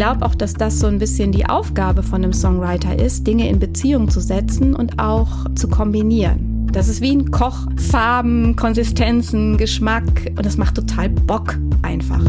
glaube 0.00 0.24
auch, 0.24 0.34
dass 0.34 0.54
das 0.54 0.78
so 0.78 0.86
ein 0.86 0.98
bisschen 0.98 1.30
die 1.30 1.44
Aufgabe 1.44 2.02
von 2.02 2.24
einem 2.24 2.32
Songwriter 2.32 2.98
ist, 2.98 3.26
Dinge 3.26 3.46
in 3.50 3.58
Beziehung 3.58 4.08
zu 4.08 4.20
setzen 4.20 4.74
und 4.74 4.98
auch 4.98 5.44
zu 5.56 5.68
kombinieren. 5.68 6.66
Das 6.72 6.88
ist 6.88 7.02
wie 7.02 7.14
ein 7.14 7.30
Koch. 7.30 7.66
Farben, 7.76 8.56
Konsistenzen, 8.56 9.58
Geschmack 9.58 10.32
und 10.38 10.46
das 10.46 10.56
macht 10.56 10.76
total 10.76 11.10
Bock 11.10 11.58
einfach. 11.82 12.22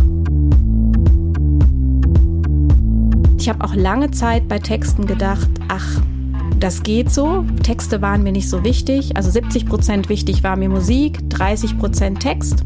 Ich 3.39 3.47
habe 3.47 3.63
auch 3.63 3.73
lange 3.73 4.11
Zeit 4.11 4.49
bei 4.49 4.59
Texten 4.59 5.05
gedacht, 5.05 5.47
ach, 5.69 6.01
das 6.59 6.83
geht 6.83 7.09
so. 7.09 7.45
Texte 7.63 8.01
waren 8.01 8.21
mir 8.21 8.33
nicht 8.33 8.49
so 8.49 8.65
wichtig. 8.65 9.15
Also 9.15 9.31
70 9.31 9.65
Prozent 9.65 10.09
wichtig 10.09 10.43
war 10.43 10.57
mir 10.57 10.67
Musik, 10.67 11.21
30 11.29 11.77
Prozent 11.77 12.19
Text. 12.19 12.65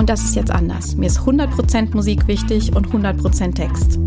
Und 0.00 0.08
das 0.08 0.24
ist 0.24 0.34
jetzt 0.34 0.50
anders. 0.50 0.96
Mir 0.96 1.08
ist 1.08 1.18
100 1.18 1.50
Prozent 1.50 1.94
Musik 1.94 2.26
wichtig 2.26 2.74
und 2.74 2.86
100 2.86 3.18
Prozent 3.18 3.56
Text. 3.56 3.98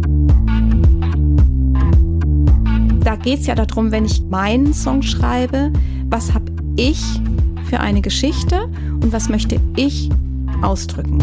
Da 3.01 3.15
geht 3.15 3.41
es 3.41 3.45
ja 3.45 3.53
darum, 3.53 3.91
wenn 3.91 4.03
ich 4.05 4.23
meinen 4.23 4.73
Song 4.73 5.03
schreibe, 5.03 5.71
was 6.09 6.33
habe 6.33 6.51
ich 6.77 6.99
für 7.65 7.79
eine 7.79 8.01
Geschichte 8.01 8.71
und 9.03 9.13
was 9.13 9.29
möchte 9.29 9.59
ich 9.75 10.09
ausdrücken. 10.63 11.19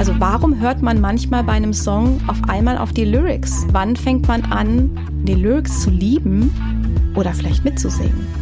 Also 0.00 0.12
warum 0.18 0.58
hört 0.58 0.82
man 0.82 1.00
manchmal 1.00 1.44
bei 1.44 1.52
einem 1.52 1.72
Song 1.72 2.20
auf 2.26 2.42
einmal 2.48 2.76
auf 2.76 2.92
die 2.92 3.04
Lyrics? 3.04 3.64
Wann 3.70 3.94
fängt 3.94 4.26
man 4.26 4.42
an, 4.46 4.90
die 5.28 5.34
Lyrics 5.34 5.82
zu 5.82 5.90
lieben 5.90 6.52
oder 7.14 7.32
vielleicht 7.34 7.64
mitzusingen? 7.64 8.41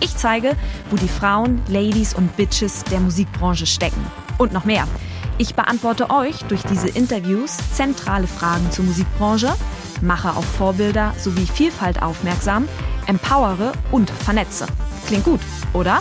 Ich 0.00 0.16
zeige, 0.16 0.56
wo 0.90 0.96
die 0.96 1.08
Frauen, 1.08 1.62
Ladies 1.68 2.14
und 2.14 2.36
Bitches 2.36 2.84
der 2.84 3.00
Musikbranche 3.00 3.66
stecken. 3.66 4.04
Und 4.38 4.52
noch 4.52 4.64
mehr. 4.64 4.86
Ich 5.38 5.54
beantworte 5.54 6.10
euch 6.10 6.38
durch 6.44 6.62
diese 6.62 6.88
Interviews 6.88 7.56
zentrale 7.74 8.26
Fragen 8.26 8.70
zur 8.70 8.84
Musikbranche, 8.84 9.54
mache 10.00 10.30
auf 10.30 10.44
Vorbilder 10.44 11.14
sowie 11.18 11.46
Vielfalt 11.46 12.02
aufmerksam, 12.02 12.68
empowere 13.06 13.72
und 13.90 14.10
vernetze. 14.10 14.66
Klingt 15.06 15.24
gut, 15.24 15.40
oder? 15.72 16.00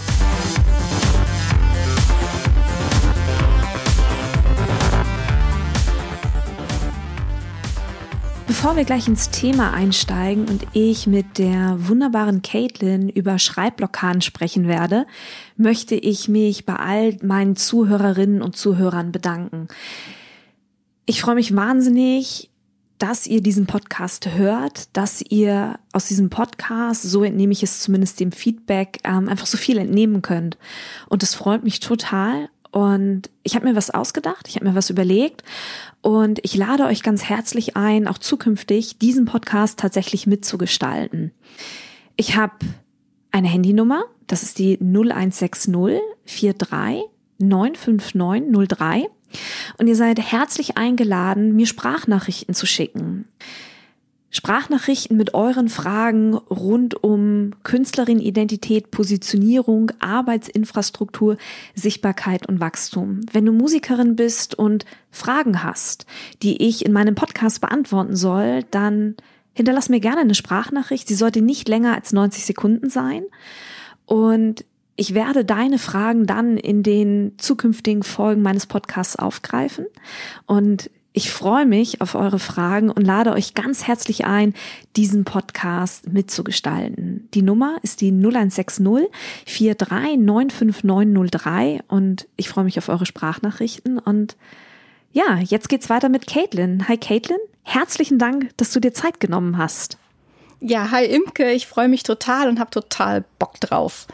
Bevor 8.47 8.75
wir 8.75 8.85
gleich 8.85 9.07
ins 9.07 9.31
Thema 9.31 9.73
einsteigen 9.73 10.47
und 10.47 10.67
ich 10.73 11.07
mit 11.07 11.39
der 11.39 11.87
wunderbaren 11.87 12.43
Caitlin 12.43 13.09
über 13.09 13.39
Schreibblockaden 13.39 14.21
sprechen 14.21 14.67
werde, 14.67 15.07
möchte 15.57 15.95
ich 15.95 16.27
mich 16.27 16.63
bei 16.63 16.75
all 16.75 17.17
meinen 17.23 17.55
Zuhörerinnen 17.55 18.43
und 18.43 18.55
Zuhörern 18.55 19.11
bedanken. 19.11 19.67
Ich 21.07 21.21
freue 21.21 21.35
mich 21.35 21.55
wahnsinnig, 21.55 22.51
dass 22.99 23.25
ihr 23.25 23.41
diesen 23.41 23.65
Podcast 23.65 24.29
hört, 24.35 24.95
dass 24.95 25.21
ihr 25.21 25.79
aus 25.91 26.05
diesem 26.05 26.29
Podcast, 26.29 27.01
so 27.01 27.23
entnehme 27.23 27.51
ich 27.51 27.63
es 27.63 27.81
zumindest 27.81 28.19
dem 28.19 28.31
Feedback, 28.31 28.99
ähm, 29.03 29.27
einfach 29.27 29.47
so 29.47 29.57
viel 29.57 29.79
entnehmen 29.79 30.21
könnt. 30.21 30.57
Und 31.09 31.23
das 31.23 31.33
freut 31.33 31.63
mich 31.63 31.79
total. 31.79 32.49
Und 32.75 33.29
ich 33.43 33.55
habe 33.55 33.65
mir 33.65 33.77
was 33.77 33.89
ausgedacht, 33.89 34.49
ich 34.49 34.57
habe 34.57 34.65
mir 34.65 34.75
was 34.75 34.89
überlegt 34.89 35.43
und 36.01 36.39
ich 36.43 36.57
lade 36.57 36.83
euch 36.83 37.03
ganz 37.03 37.23
herzlich 37.23 37.77
ein, 37.77 38.05
auch 38.05 38.17
zukünftig 38.17 38.97
diesen 38.97 39.23
Podcast 39.23 39.79
tatsächlich 39.79 40.27
mitzugestalten. 40.27 41.31
Ich 42.17 42.35
habe 42.35 42.51
eine 43.31 43.47
Handynummer, 43.47 44.03
das 44.27 44.43
ist 44.43 44.59
die 44.59 44.77
0160 44.77 45.71
43 46.25 47.05
959 47.39 48.77
03. 48.77 49.07
Und 49.77 49.87
ihr 49.87 49.95
seid 49.95 50.19
herzlich 50.19 50.75
eingeladen, 50.75 51.55
mir 51.55 51.67
Sprachnachrichten 51.67 52.53
zu 52.53 52.65
schicken. 52.65 53.23
Sprachnachrichten 54.35 55.15
mit 55.15 55.33
euren 55.33 55.69
Fragen 55.69 56.35
rund 56.35 57.01
um 57.01 57.51
Künstlerin, 57.63 58.19
Identität, 58.19 58.91
Positionierung, 58.91 59.93
Arbeitsinfrastruktur, 59.99 61.37
Sichtbarkeit 61.73 62.45
und 62.45 62.59
Wachstum. 62.59 63.21
Wenn 63.31 63.45
du 63.45 63.53
Musikerin 63.53 64.17
bist 64.17 64.53
und 64.53 64.83
Fragen 65.09 65.63
hast, 65.63 66.05
die 66.43 66.67
ich 66.67 66.85
in 66.85 66.91
meinem 66.91 67.15
Podcast 67.15 67.61
beantworten 67.61 68.17
soll, 68.17 68.63
dann 68.71 69.15
hinterlass 69.53 69.87
mir 69.87 70.01
gerne 70.01 70.19
eine 70.19 70.35
Sprachnachricht. 70.35 71.07
Sie 71.07 71.15
sollte 71.15 71.41
nicht 71.41 71.69
länger 71.69 71.95
als 71.95 72.11
90 72.11 72.43
Sekunden 72.43 72.89
sein. 72.89 73.23
Und 74.05 74.65
ich 74.97 75.13
werde 75.13 75.45
deine 75.45 75.79
Fragen 75.79 76.25
dann 76.25 76.57
in 76.57 76.83
den 76.83 77.35
zukünftigen 77.37 78.03
Folgen 78.03 78.41
meines 78.41 78.65
Podcasts 78.65 79.15
aufgreifen 79.15 79.85
und 80.45 80.89
ich 81.15 81.31
freue 81.31 81.65
mich 81.65 82.01
auf 82.01 82.13
eure 82.13 82.37
Fragen 82.39 82.91
und 82.91 83.05
lade 83.05 83.31
euch 83.31 83.53
ganz 83.53 83.87
herzlich 83.87 84.25
ein, 84.25 84.53
diesen 84.97 85.23
Podcast 85.23 86.11
mitzugestalten. 86.11 87.29
Die 87.33 87.41
Nummer 87.41 87.77
ist 87.83 88.01
die 88.01 88.11
0160 88.11 89.07
4395903 89.47 91.83
und 91.87 92.27
ich 92.35 92.49
freue 92.49 92.65
mich 92.65 92.77
auf 92.77 92.89
eure 92.89 93.05
Sprachnachrichten 93.05 93.97
und 93.97 94.35
ja, 95.13 95.37
jetzt 95.37 95.69
geht's 95.69 95.89
weiter 95.89 96.09
mit 96.09 96.27
Caitlin. 96.27 96.89
Hi 96.89 96.97
Caitlin, 96.97 97.39
herzlichen 97.63 98.19
Dank, 98.19 98.49
dass 98.57 98.73
du 98.73 98.81
dir 98.81 98.93
Zeit 98.93 99.21
genommen 99.21 99.57
hast. 99.57 99.97
Ja, 100.59 100.91
hi 100.91 101.05
Imke, 101.05 101.53
ich 101.53 101.65
freue 101.65 101.87
mich 101.87 102.03
total 102.03 102.49
und 102.49 102.59
habe 102.59 102.71
total 102.71 103.23
Bock 103.39 103.61
drauf. 103.61 104.05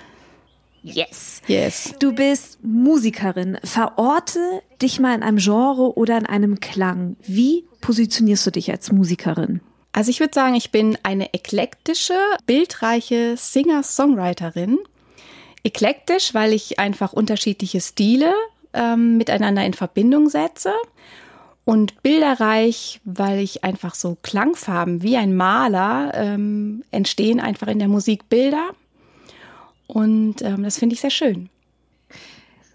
Yes. 0.83 1.41
Yes. 1.47 1.93
Du 1.99 2.13
bist 2.13 2.59
Musikerin. 2.63 3.59
Verorte 3.63 4.63
dich 4.81 4.99
mal 4.99 5.15
in 5.15 5.23
einem 5.23 5.37
Genre 5.37 5.97
oder 5.97 6.17
in 6.17 6.25
einem 6.25 6.59
Klang. 6.59 7.15
Wie 7.21 7.65
positionierst 7.81 8.45
du 8.47 8.51
dich 8.51 8.71
als 8.71 8.91
Musikerin? 8.91 9.61
Also 9.93 10.09
ich 10.09 10.19
würde 10.19 10.33
sagen, 10.33 10.55
ich 10.55 10.71
bin 10.71 10.97
eine 11.03 11.33
eklektische, 11.33 12.17
bildreiche 12.45 13.35
Singer-Songwriterin. 13.37 14.79
Eklektisch, 15.63 16.33
weil 16.33 16.53
ich 16.53 16.79
einfach 16.79 17.13
unterschiedliche 17.13 17.81
Stile 17.81 18.33
ähm, 18.73 19.17
miteinander 19.17 19.65
in 19.65 19.73
Verbindung 19.73 20.29
setze. 20.29 20.73
Und 21.63 22.01
bilderreich, 22.01 22.99
weil 23.03 23.39
ich 23.39 23.63
einfach 23.63 23.93
so 23.93 24.17
Klangfarben 24.23 25.03
wie 25.03 25.17
ein 25.17 25.35
Maler 25.35 26.11
ähm, 26.15 26.83
entstehen 26.89 27.39
einfach 27.39 27.67
in 27.67 27.79
der 27.79 27.87
Musik 27.87 28.29
Bilder. 28.29 28.71
Und 29.85 30.41
ähm, 30.41 30.63
das 30.63 30.79
finde 30.79 30.95
ich 30.95 31.01
sehr 31.01 31.11
schön. 31.11 31.49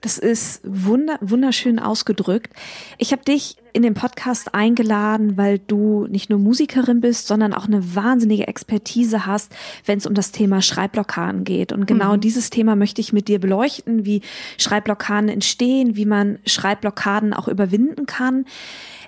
Das 0.07 0.19
ist 0.19 0.61
wunder, 0.63 1.19
wunderschön 1.21 1.81
ausgedrückt. 1.81 2.53
Ich 2.97 3.11
habe 3.11 3.25
dich 3.25 3.57
in 3.73 3.83
den 3.83 3.95
Podcast 3.95 4.55
eingeladen, 4.55 5.37
weil 5.37 5.59
du 5.59 6.07
nicht 6.07 6.31
nur 6.31 6.39
Musikerin 6.39 7.01
bist, 7.01 7.27
sondern 7.27 7.53
auch 7.53 7.65
eine 7.67 7.97
wahnsinnige 7.97 8.47
Expertise 8.47 9.27
hast, 9.27 9.51
wenn 9.85 9.99
es 9.99 10.07
um 10.07 10.15
das 10.15 10.31
Thema 10.31 10.63
Schreibblockaden 10.63 11.43
geht. 11.43 11.73
Und 11.73 11.87
genau 11.87 12.15
mhm. 12.15 12.21
dieses 12.21 12.51
Thema 12.51 12.77
möchte 12.77 13.01
ich 13.01 13.13
mit 13.13 13.27
dir 13.27 13.41
beleuchten, 13.41 14.05
wie 14.05 14.23
Schreibblockaden 14.59 15.29
entstehen, 15.29 15.97
wie 15.97 16.07
man 16.07 16.39
Schreibblockaden 16.47 17.35
auch 17.35 17.49
überwinden 17.49 18.07
kann. 18.07 18.45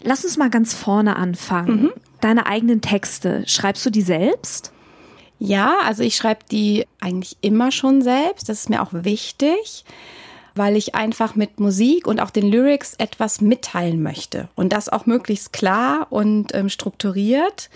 Lass 0.03 0.25
uns 0.25 0.37
mal 0.37 0.51
ganz 0.51 0.75
vorne 0.75 1.15
anfangen. 1.15 1.83
Mhm. 1.83 1.93
Deine 2.21 2.47
eigenen 2.47 2.81
Texte, 2.81 3.45
schreibst 3.47 3.87
du 3.87 3.91
die 3.91 4.03
selbst? 4.03 4.73
Ja, 5.39 5.79
also 5.85 6.03
ich 6.03 6.17
schreibe 6.17 6.41
die 6.51 6.87
eigentlich 6.99 7.37
immer 7.41 7.71
schon 7.71 8.03
selbst. 8.03 8.49
Das 8.49 8.59
ist 8.59 8.69
mir 8.69 8.83
auch 8.83 8.91
wichtig, 8.93 9.85
weil 10.59 10.77
ich 10.77 10.95
einfach 10.95 11.35
mit 11.35 11.61
Musik 11.61 12.07
und 12.07 12.21
auch 12.21 12.31
den 12.31 12.51
Lyrics 12.51 12.95
etwas 12.99 13.41
mitteilen 13.41 14.03
möchte. 14.03 14.49
Und 14.55 14.73
das 14.73 14.89
auch 14.89 15.07
möglichst 15.07 15.53
klar 15.53 16.09
und 16.11 16.55
ähm, 16.55 16.69
strukturiert. 16.69 17.71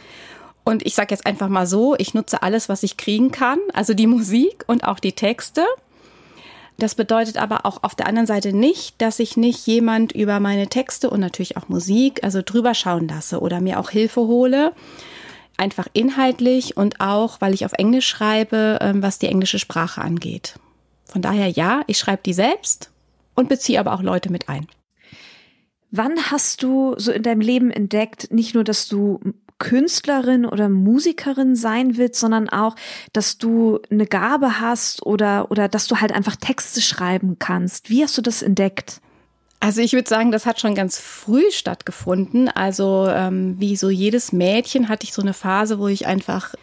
Und 0.65 0.85
ich 0.85 0.95
sage 0.95 1.15
jetzt 1.15 1.27
einfach 1.27 1.49
mal 1.49 1.67
so, 1.67 1.95
ich 1.97 2.15
nutze 2.15 2.43
alles, 2.43 2.69
was 2.69 2.83
ich 2.83 2.97
kriegen 2.97 3.31
kann, 3.31 3.59
also 3.73 3.95
die 3.95 4.07
Musik 4.07 4.65
und 4.67 4.85
auch 4.85 4.99
die 4.99 5.13
Texte. 5.13 5.65
Das 6.79 6.95
bedeutet 6.95 7.37
aber 7.37 7.65
auch 7.67 7.83
auf 7.83 7.95
der 7.95 8.07
anderen 8.07 8.27
Seite 8.27 8.53
nicht, 8.53 9.01
dass 9.01 9.19
ich 9.19 9.37
nicht 9.37 9.67
jemand 9.67 10.13
über 10.13 10.41
meine 10.41 10.69
Texte 10.69 11.11
und 11.11 11.21
natürlich 11.21 11.57
auch 11.57 11.69
Musik, 11.69 12.25
also 12.25 12.43
drüber 12.45 12.75
schauen 12.75 13.09
lasse 13.09 13.41
oder 13.41 13.61
mir 13.61 13.79
auch 13.79 13.91
Hilfe 13.91 14.23
hole 14.23 14.73
Einfach 15.57 15.87
inhaltlich 15.93 16.77
und 16.77 17.01
auch, 17.01 17.41
weil 17.41 17.55
ich 17.55 17.65
auf 17.65 17.73
Englisch 17.75 18.09
schreibe, 18.09 18.79
ähm, 18.81 19.03
was 19.03 19.19
die 19.19 19.29
englische 19.29 19.59
Sprache 19.59 20.01
angeht. 20.01 20.55
Von 21.13 21.21
daher 21.21 21.49
ja, 21.49 21.83
ich 21.89 21.99
schreibe 21.99 22.23
die 22.25 22.33
selbst 22.33 22.91
und 23.35 23.51
beziehe 23.51 23.79
aber 23.79 23.93
auch 23.93 24.01
Leute 24.01 24.33
mit 24.33 24.49
ein. 24.49 24.67
Wann 25.91 26.17
hast 26.31 26.63
du 26.63 26.95
so 26.97 27.13
in 27.13 27.23
deinem 27.23 27.43
Leben 27.43 27.71
entdeckt, 27.71 28.33
nicht 28.33 28.55
nur, 28.55 28.65
dass 28.65 28.89
du 28.89 29.21
Künstlerin 29.59 30.47
oder 30.47 30.71
Musikerin 30.71 31.55
sein 31.55 31.99
willst, 31.99 32.19
sondern 32.19 32.49
auch, 32.49 32.77
dass 33.13 33.37
du 33.37 33.79
eine 33.91 34.07
Gabe 34.07 34.59
hast 34.59 35.05
oder, 35.05 35.51
oder 35.51 35.69
dass 35.69 35.87
du 35.87 36.01
halt 36.01 36.13
einfach 36.13 36.37
Texte 36.37 36.81
schreiben 36.81 37.37
kannst. 37.39 37.91
Wie 37.91 38.03
hast 38.03 38.17
du 38.17 38.23
das 38.23 38.41
entdeckt? 38.41 39.03
Also 39.61 39.83
ich 39.83 39.93
würde 39.93 40.09
sagen, 40.09 40.33
das 40.33 40.47
hat 40.47 40.61
schon 40.61 40.75
ganz 40.75 40.97
früh 40.97 41.45
stattgefunden. 41.51 42.49
Also 42.49 43.07
ähm, 43.11 43.57
wie 43.59 43.77
so 43.77 43.91
jedes 43.91 44.33
Mädchen 44.33 44.89
hatte 44.89 45.05
ich 45.05 45.13
so 45.13 45.21
eine 45.21 45.35
Phase, 45.35 45.79
wo 45.79 45.89
ich 45.89 46.07
einfach 46.07 46.55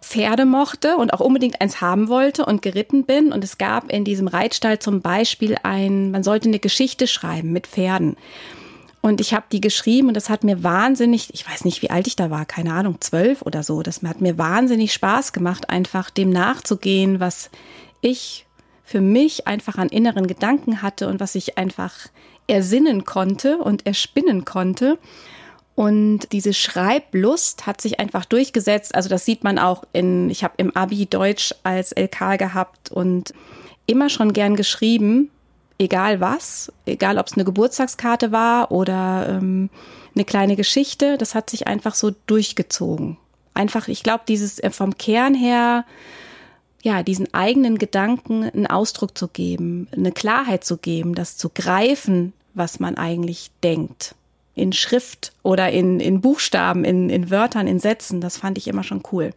Pferde 0.00 0.44
mochte 0.44 0.96
und 0.96 1.12
auch 1.12 1.20
unbedingt 1.20 1.60
eins 1.60 1.80
haben 1.80 2.08
wollte 2.08 2.46
und 2.46 2.62
geritten 2.62 3.04
bin. 3.04 3.32
Und 3.32 3.44
es 3.44 3.58
gab 3.58 3.90
in 3.90 4.04
diesem 4.04 4.28
Reitstall 4.28 4.78
zum 4.78 5.00
Beispiel 5.00 5.56
ein, 5.62 6.10
man 6.10 6.22
sollte 6.22 6.48
eine 6.48 6.58
Geschichte 6.58 7.06
schreiben 7.06 7.52
mit 7.52 7.66
Pferden. 7.66 8.16
Und 9.00 9.20
ich 9.20 9.32
habe 9.32 9.46
die 9.52 9.60
geschrieben 9.60 10.08
und 10.08 10.14
das 10.14 10.28
hat 10.28 10.44
mir 10.44 10.64
wahnsinnig, 10.64 11.32
ich 11.32 11.48
weiß 11.48 11.64
nicht, 11.64 11.82
wie 11.82 11.90
alt 11.90 12.06
ich 12.06 12.16
da 12.16 12.30
war, 12.30 12.44
keine 12.46 12.72
Ahnung, 12.72 13.00
zwölf 13.00 13.42
oder 13.42 13.62
so. 13.62 13.82
Das 13.82 14.02
hat 14.02 14.20
mir 14.20 14.38
wahnsinnig 14.38 14.92
Spaß 14.92 15.32
gemacht, 15.32 15.70
einfach 15.70 16.10
dem 16.10 16.30
nachzugehen, 16.30 17.20
was 17.20 17.50
ich 18.00 18.46
für 18.84 19.00
mich 19.00 19.46
einfach 19.46 19.76
an 19.78 19.88
inneren 19.88 20.26
Gedanken 20.26 20.82
hatte 20.82 21.08
und 21.08 21.20
was 21.20 21.34
ich 21.34 21.58
einfach 21.58 21.94
ersinnen 22.48 23.04
konnte 23.04 23.58
und 23.58 23.86
erspinnen 23.86 24.44
konnte. 24.44 24.98
Und 25.78 26.32
diese 26.32 26.54
Schreiblust 26.54 27.66
hat 27.66 27.80
sich 27.80 28.00
einfach 28.00 28.24
durchgesetzt. 28.24 28.96
Also 28.96 29.08
das 29.08 29.24
sieht 29.24 29.44
man 29.44 29.60
auch 29.60 29.84
in, 29.92 30.28
ich 30.28 30.42
habe 30.42 30.54
im 30.56 30.74
Abi 30.74 31.06
Deutsch 31.06 31.54
als 31.62 31.94
LK 31.96 32.36
gehabt 32.36 32.90
und 32.90 33.32
immer 33.86 34.08
schon 34.08 34.32
gern 34.32 34.56
geschrieben 34.56 35.30
egal 35.78 36.20
was, 36.20 36.72
egal 36.86 37.18
ob 37.18 37.26
es 37.26 37.34
eine 37.34 37.44
Geburtstagskarte 37.44 38.32
war 38.32 38.72
oder 38.72 39.28
ähm, 39.28 39.70
eine 40.14 40.24
kleine 40.24 40.56
Geschichte, 40.56 41.16
das 41.16 41.34
hat 41.34 41.48
sich 41.48 41.66
einfach 41.66 41.94
so 41.94 42.10
durchgezogen. 42.26 43.16
Einfach, 43.54 43.88
ich 43.88 44.02
glaube, 44.02 44.24
dieses 44.26 44.58
äh, 44.58 44.70
vom 44.70 44.98
Kern 44.98 45.34
her, 45.34 45.84
ja, 46.82 47.02
diesen 47.02 47.32
eigenen 47.34 47.78
Gedanken 47.78 48.44
einen 48.44 48.66
Ausdruck 48.66 49.16
zu 49.16 49.28
geben, 49.28 49.88
eine 49.92 50.12
Klarheit 50.12 50.64
zu 50.64 50.76
geben, 50.76 51.14
das 51.14 51.36
zu 51.36 51.48
greifen, 51.48 52.32
was 52.54 52.80
man 52.80 52.96
eigentlich 52.96 53.50
denkt. 53.62 54.14
In 54.58 54.72
Schrift 54.72 55.32
oder 55.42 55.70
in, 55.70 56.00
in 56.00 56.20
Buchstaben, 56.20 56.84
in, 56.84 57.10
in 57.10 57.30
Wörtern, 57.30 57.66
in 57.66 57.78
Sätzen, 57.78 58.20
das 58.20 58.36
fand 58.36 58.58
ich 58.58 58.68
immer 58.68 58.82
schon 58.82 59.02
cool. 59.12 59.32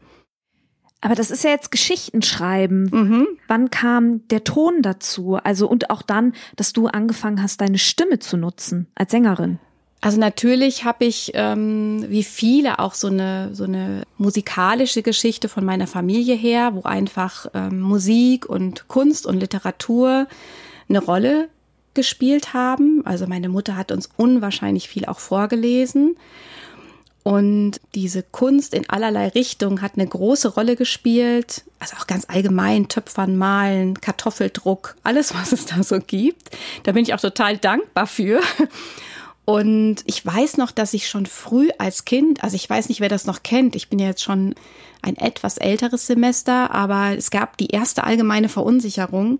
Aber 1.01 1.15
das 1.15 1.31
ist 1.31 1.43
ja 1.43 1.49
jetzt 1.49 1.71
Geschichtenschreiben. 1.71 2.89
Mhm. 2.91 3.27
Wann 3.47 3.71
kam 3.71 4.27
der 4.27 4.43
Ton 4.43 4.83
dazu? 4.83 5.35
Also 5.35 5.67
und 5.67 5.89
auch 5.89 6.03
dann, 6.03 6.33
dass 6.55 6.73
du 6.73 6.87
angefangen 6.87 7.41
hast, 7.41 7.59
deine 7.59 7.79
Stimme 7.79 8.19
zu 8.19 8.37
nutzen 8.37 8.87
als 8.93 9.11
Sängerin. 9.11 9.59
Also 9.99 10.19
natürlich 10.19 10.83
habe 10.83 11.05
ich, 11.05 11.31
ähm, 11.35 12.05
wie 12.07 12.23
viele, 12.23 12.79
auch 12.79 12.95
so 12.95 13.07
eine 13.07 13.53
so 13.53 13.65
eine 13.65 14.03
musikalische 14.17 15.03
Geschichte 15.03 15.47
von 15.47 15.63
meiner 15.63 15.85
Familie 15.85 16.35
her, 16.35 16.71
wo 16.73 16.83
einfach 16.83 17.47
ähm, 17.53 17.81
Musik 17.81 18.47
und 18.47 18.87
Kunst 18.87 19.27
und 19.27 19.39
Literatur 19.39 20.27
eine 20.89 20.99
Rolle 20.99 21.49
gespielt 21.93 22.53
haben. 22.53 23.01
Also 23.05 23.27
meine 23.27 23.49
Mutter 23.49 23.75
hat 23.75 23.91
uns 23.91 24.09
unwahrscheinlich 24.17 24.87
viel 24.87 25.05
auch 25.05 25.19
vorgelesen. 25.19 26.15
Und 27.23 27.79
diese 27.93 28.23
Kunst 28.23 28.73
in 28.73 28.89
allerlei 28.89 29.27
Richtungen 29.27 29.81
hat 29.81 29.93
eine 29.95 30.07
große 30.07 30.47
Rolle 30.49 30.75
gespielt. 30.75 31.63
Also 31.79 31.95
auch 31.97 32.07
ganz 32.07 32.25
allgemein, 32.27 32.87
Töpfern, 32.87 33.37
Malen, 33.37 33.99
Kartoffeldruck, 34.01 34.95
alles, 35.03 35.35
was 35.35 35.51
es 35.51 35.65
da 35.65 35.83
so 35.83 35.99
gibt. 35.99 36.49
Da 36.83 36.93
bin 36.93 37.03
ich 37.03 37.13
auch 37.13 37.19
total 37.19 37.57
dankbar 37.57 38.07
für. 38.07 38.41
Und 39.45 39.97
ich 40.05 40.25
weiß 40.25 40.57
noch, 40.57 40.71
dass 40.71 40.93
ich 40.93 41.09
schon 41.09 41.25
früh 41.25 41.69
als 41.77 42.05
Kind, 42.05 42.43
also 42.43 42.55
ich 42.55 42.69
weiß 42.69 42.89
nicht, 42.89 43.01
wer 43.01 43.09
das 43.09 43.25
noch 43.25 43.43
kennt, 43.43 43.75
ich 43.75 43.89
bin 43.89 43.99
ja 43.99 44.07
jetzt 44.07 44.23
schon 44.23 44.55
ein 45.01 45.17
etwas 45.17 45.57
älteres 45.57 46.07
Semester, 46.07 46.71
aber 46.71 47.17
es 47.17 47.31
gab 47.31 47.57
die 47.57 47.67
erste 47.67 48.03
allgemeine 48.03 48.49
Verunsicherung. 48.49 49.39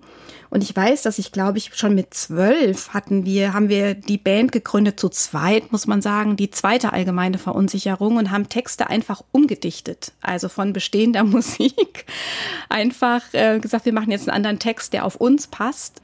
Und 0.52 0.64
ich 0.64 0.76
weiß, 0.76 1.02
dass 1.04 1.18
ich, 1.18 1.32
glaube 1.32 1.58
ich, 1.58 1.74
schon 1.76 1.96
mit 1.96 2.14
zwölf 2.14 2.90
hatten 2.90 3.26
wir, 3.26 3.54
haben 3.54 3.70
wir 3.70 3.96
die 3.96 4.18
Band 4.18 4.52
gegründet, 4.52 5.00
zu 5.00 5.08
zweit, 5.08 5.72
muss 5.72 5.88
man 5.88 6.02
sagen, 6.02 6.36
die 6.36 6.52
zweite 6.52 6.92
allgemeine 6.92 7.38
Verunsicherung 7.38 8.18
und 8.18 8.32
haben 8.32 8.50
Texte 8.50 8.90
einfach 8.90 9.24
umgedichtet. 9.32 10.12
Also 10.22 10.50
von 10.50 10.74
bestehender 10.74 11.24
Musik 11.24 12.06
einfach 12.68 13.22
äh, 13.32 13.60
gesagt, 13.60 13.86
wir 13.86 13.94
machen 13.94 14.12
jetzt 14.12 14.28
einen 14.28 14.36
anderen 14.36 14.60
Text, 14.60 14.92
der 14.92 15.06
auf 15.06 15.16
uns 15.16 15.48
passt. 15.48 16.02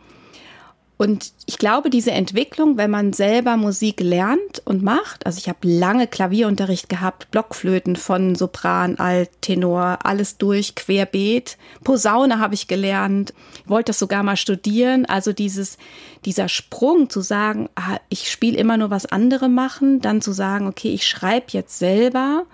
Und 0.98 1.32
ich 1.46 1.60
glaube, 1.60 1.92
diese 1.92 2.10
Entwicklung, 2.12 2.78
wenn 2.78 2.90
man 2.90 3.14
selber 3.14 3.56
Musik 3.56 4.00
lernt 4.00 4.64
und 4.66 4.82
macht, 4.82 5.28
also 5.28 5.38
ich 5.38 5.48
habe 5.48 5.60
lange 5.62 6.08
Klavierunterricht 6.08 6.90
gehabt, 6.90 7.30
Blockflöten 7.30 7.96
von 7.96 8.34
Sopran, 8.34 8.98
Alt, 8.98 9.30
Tenor, 9.42 10.00
alles 10.04 10.38
durch, 10.40 10.74
querbeet. 10.74 11.58
Posaune 11.84 12.40
habe 12.40 12.56
ich 12.56 12.68
gelernt, 12.68 13.32
wollte 13.68 13.92
das 13.92 14.00
sogar 14.00 14.24
mal 14.24 14.38
studieren. 14.38 15.06
Also 15.06 15.34
dieses, 15.34 15.78
dieser 16.26 16.50
Sprung 16.50 17.12
zu 17.12 17.22
sagen, 17.22 17.70
ah, 17.76 18.00
ich 18.10 18.32
spiele 18.32 18.58
immer 18.58 18.78
nur 18.78 18.90
was 18.90 19.06
andere 19.06 19.50
machen, 19.50 20.02
dann 20.02 20.22
zu 20.22 20.32
sagen, 20.32 20.66
okay, 20.66 20.90
ich 20.90 21.06
schreibe 21.06 21.48
jetzt 21.52 21.78
selber. 21.78 22.46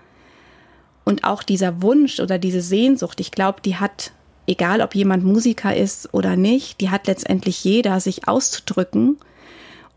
Und 1.05 1.23
auch 1.23 1.43
dieser 1.43 1.81
Wunsch 1.81 2.19
oder 2.19 2.37
diese 2.37 2.61
Sehnsucht, 2.61 3.21
ich 3.21 3.31
glaube, 3.31 3.61
die 3.61 3.77
hat 3.77 4.11
egal 4.47 4.81
ob 4.81 4.95
jemand 4.95 5.23
Musiker 5.23 5.75
ist 5.75 6.13
oder 6.13 6.35
nicht, 6.35 6.81
die 6.81 6.89
hat 6.89 7.07
letztendlich 7.07 7.63
jeder, 7.63 7.99
sich 7.99 8.27
auszudrücken 8.27 9.17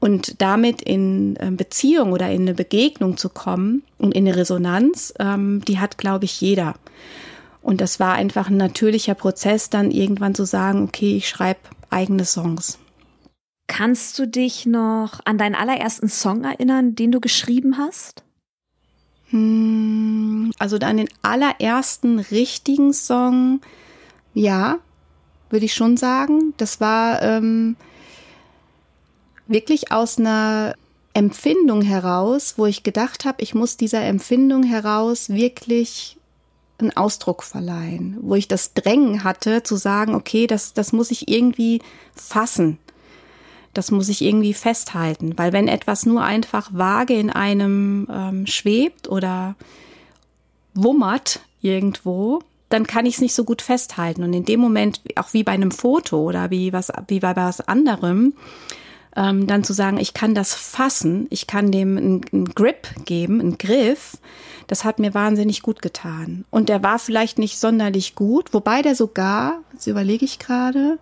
und 0.01 0.41
damit 0.41 0.83
in 0.83 1.37
ähm, 1.41 1.57
Beziehung 1.57 2.13
oder 2.13 2.31
in 2.31 2.43
eine 2.43 2.55
Begegnung 2.55 3.17
zu 3.17 3.29
kommen 3.29 3.83
und 3.99 4.15
in 4.15 4.27
eine 4.27 4.37
Resonanz, 4.37 5.15
ähm, 5.19 5.63
die 5.67 5.79
hat, 5.79 5.99
glaube 5.99 6.27
ich, 6.27 6.41
jeder. 6.41 6.75
Und 7.63 7.81
das 7.81 7.99
war 7.99 8.15
einfach 8.15 8.49
ein 8.49 8.57
natürlicher 8.57 9.15
Prozess, 9.15 9.71
dann 9.71 9.91
irgendwann 9.91 10.35
zu 10.35 10.45
sagen, 10.45 10.85
okay, 10.85 11.17
ich 11.17 11.29
schreibe 11.29 11.61
eigene 11.91 12.25
Songs. 12.25 12.79
Kannst 13.67 14.19
du 14.19 14.29
dich 14.29 14.67
noch 14.67 15.21
an 15.25 15.39
deinen 15.39 15.57
allerersten 15.57 16.09
Song 16.09 16.45
erinnern, 16.45 16.95
den 16.95 17.11
du 17.11 17.21
geschrieben 17.21 17.79
hast? 17.79 18.23
Hm, 19.31 20.53
also 20.59 20.77
an 20.77 20.99
den 20.99 21.09
allerersten 21.23 22.21
richtigen 22.21 22.93
Song, 22.93 23.61
ja, 24.37 24.79
würde 25.49 25.65
ich 25.65 25.75
schon 25.75 25.97
sagen. 25.97 26.53
Das 26.59 26.79
war 26.79 27.23
ähm, 27.23 27.75
wirklich 29.47 29.91
aus 29.93 30.19
einer 30.19 30.75
Empfindung 31.15 31.81
heraus, 31.81 32.55
wo 32.59 32.67
ich 32.67 32.83
gedacht 32.83 33.25
habe, 33.25 33.43
ich 33.43 33.55
muss 33.55 33.79
dieser 33.79 34.03
Empfindung 34.03 34.63
heraus 34.63 35.31
wirklich 35.31 36.19
einen 36.79 36.95
Ausdruck 36.95 37.43
verleihen, 37.43 38.19
wo 38.21 38.35
ich 38.35 38.47
das 38.47 38.75
Drängen 38.75 39.25
hatte 39.25 39.63
zu 39.63 39.77
sagen, 39.77 40.15
okay, 40.15 40.47
das, 40.47 40.75
das 40.75 40.93
muss 40.93 41.11
ich 41.11 41.29
irgendwie 41.29 41.81
fassen. 42.15 42.77
Das 43.73 43.91
muss 43.91 44.11
ich 44.11 44.21
irgendwie 44.21 44.53
festhalten, 44.53 45.39
weil 45.39 45.55
wenn 45.55 45.69
etwas 45.69 46.05
nur 46.05 46.23
einfach 46.23 46.71
vage 46.75 47.15
in 47.15 47.31
einem 47.31 48.07
ähm, 48.11 48.47
schwebt 48.47 49.09
oder 49.09 49.55
wummert 50.75 51.41
irgendwo, 51.63 52.43
dann 52.69 52.87
kann 52.87 53.07
ich 53.07 53.15
es 53.15 53.21
nicht 53.21 53.35
so 53.35 53.45
gut 53.45 53.63
festhalten. 53.63 54.23
Und 54.23 54.33
in 54.33 54.45
dem 54.45 54.61
Moment, 54.61 55.01
auch 55.17 55.33
wie 55.33 55.45
bei 55.45 55.53
einem 55.53 55.71
Foto 55.71 56.23
oder 56.23 56.51
wie 56.51 56.73
was, 56.73 56.93
wie 57.09 57.21
bei 57.21 57.37
was 57.37 57.61
anderem, 57.61 58.35
ähm, 59.17 59.47
dann 59.47 59.65
zu 59.65 59.73
sagen, 59.73 59.99
ich 59.99 60.15
kann 60.15 60.35
das 60.35 60.55
fassen, 60.55 61.27
ich 61.31 61.47
kann 61.47 61.73
dem 61.73 61.97
einen, 61.97 62.45
Grip 62.55 62.89
geben, 63.05 63.41
einen 63.41 63.59
Griff, 63.59 64.19
das 64.67 64.85
hat 64.85 64.99
mir 64.99 65.15
wahnsinnig 65.15 65.63
gut 65.63 65.81
getan. 65.81 66.45
Und 66.51 66.69
der 66.69 66.83
war 66.83 66.99
vielleicht 66.99 67.39
nicht 67.39 67.59
sonderlich 67.59 68.15
gut, 68.15 68.53
wobei 68.53 68.83
der 68.83 68.95
sogar, 68.95 69.61
jetzt 69.73 69.87
überlege 69.87 70.25
ich 70.25 70.39
gerade, 70.39 70.99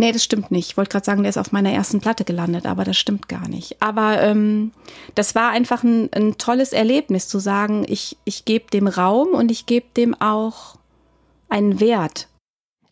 Nee, 0.00 0.12
das 0.12 0.22
stimmt 0.22 0.52
nicht. 0.52 0.70
Ich 0.70 0.76
wollte 0.76 0.92
gerade 0.92 1.04
sagen, 1.04 1.22
der 1.22 1.30
ist 1.30 1.38
auf 1.38 1.50
meiner 1.50 1.72
ersten 1.72 2.00
Platte 2.00 2.22
gelandet, 2.22 2.66
aber 2.66 2.84
das 2.84 2.96
stimmt 2.96 3.28
gar 3.28 3.48
nicht. 3.48 3.82
Aber 3.82 4.22
ähm, 4.22 4.70
das 5.16 5.34
war 5.34 5.50
einfach 5.50 5.82
ein, 5.82 6.08
ein 6.12 6.38
tolles 6.38 6.72
Erlebnis 6.72 7.26
zu 7.26 7.40
sagen, 7.40 7.84
ich, 7.88 8.16
ich 8.24 8.44
gebe 8.44 8.70
dem 8.70 8.86
Raum 8.86 9.30
und 9.30 9.50
ich 9.50 9.66
gebe 9.66 9.86
dem 9.96 10.14
auch 10.14 10.77
einen 11.48 11.80
Wert. 11.80 12.28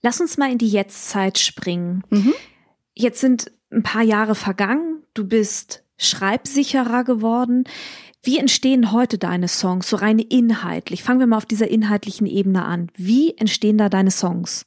Lass 0.02 0.20
uns 0.20 0.38
mal 0.38 0.50
in 0.50 0.58
die 0.58 0.68
Jetztzeit 0.68 1.38
springen. 1.38 2.04
Mhm. 2.10 2.34
Jetzt 2.94 3.20
sind 3.20 3.50
ein 3.70 3.82
paar 3.82 4.02
Jahre 4.02 4.34
vergangen. 4.34 5.02
Du 5.14 5.26
bist 5.26 5.82
schreibsicherer 5.98 7.04
geworden. 7.04 7.64
Wie 8.22 8.38
entstehen 8.38 8.92
heute 8.92 9.18
deine 9.18 9.48
Songs, 9.48 9.88
so 9.88 9.96
rein 9.96 10.18
inhaltlich? 10.18 11.02
Fangen 11.02 11.20
wir 11.20 11.26
mal 11.26 11.36
auf 11.36 11.46
dieser 11.46 11.68
inhaltlichen 11.68 12.26
Ebene 12.26 12.64
an. 12.64 12.90
Wie 12.96 13.36
entstehen 13.36 13.78
da 13.78 13.88
deine 13.88 14.10
Songs? 14.10 14.66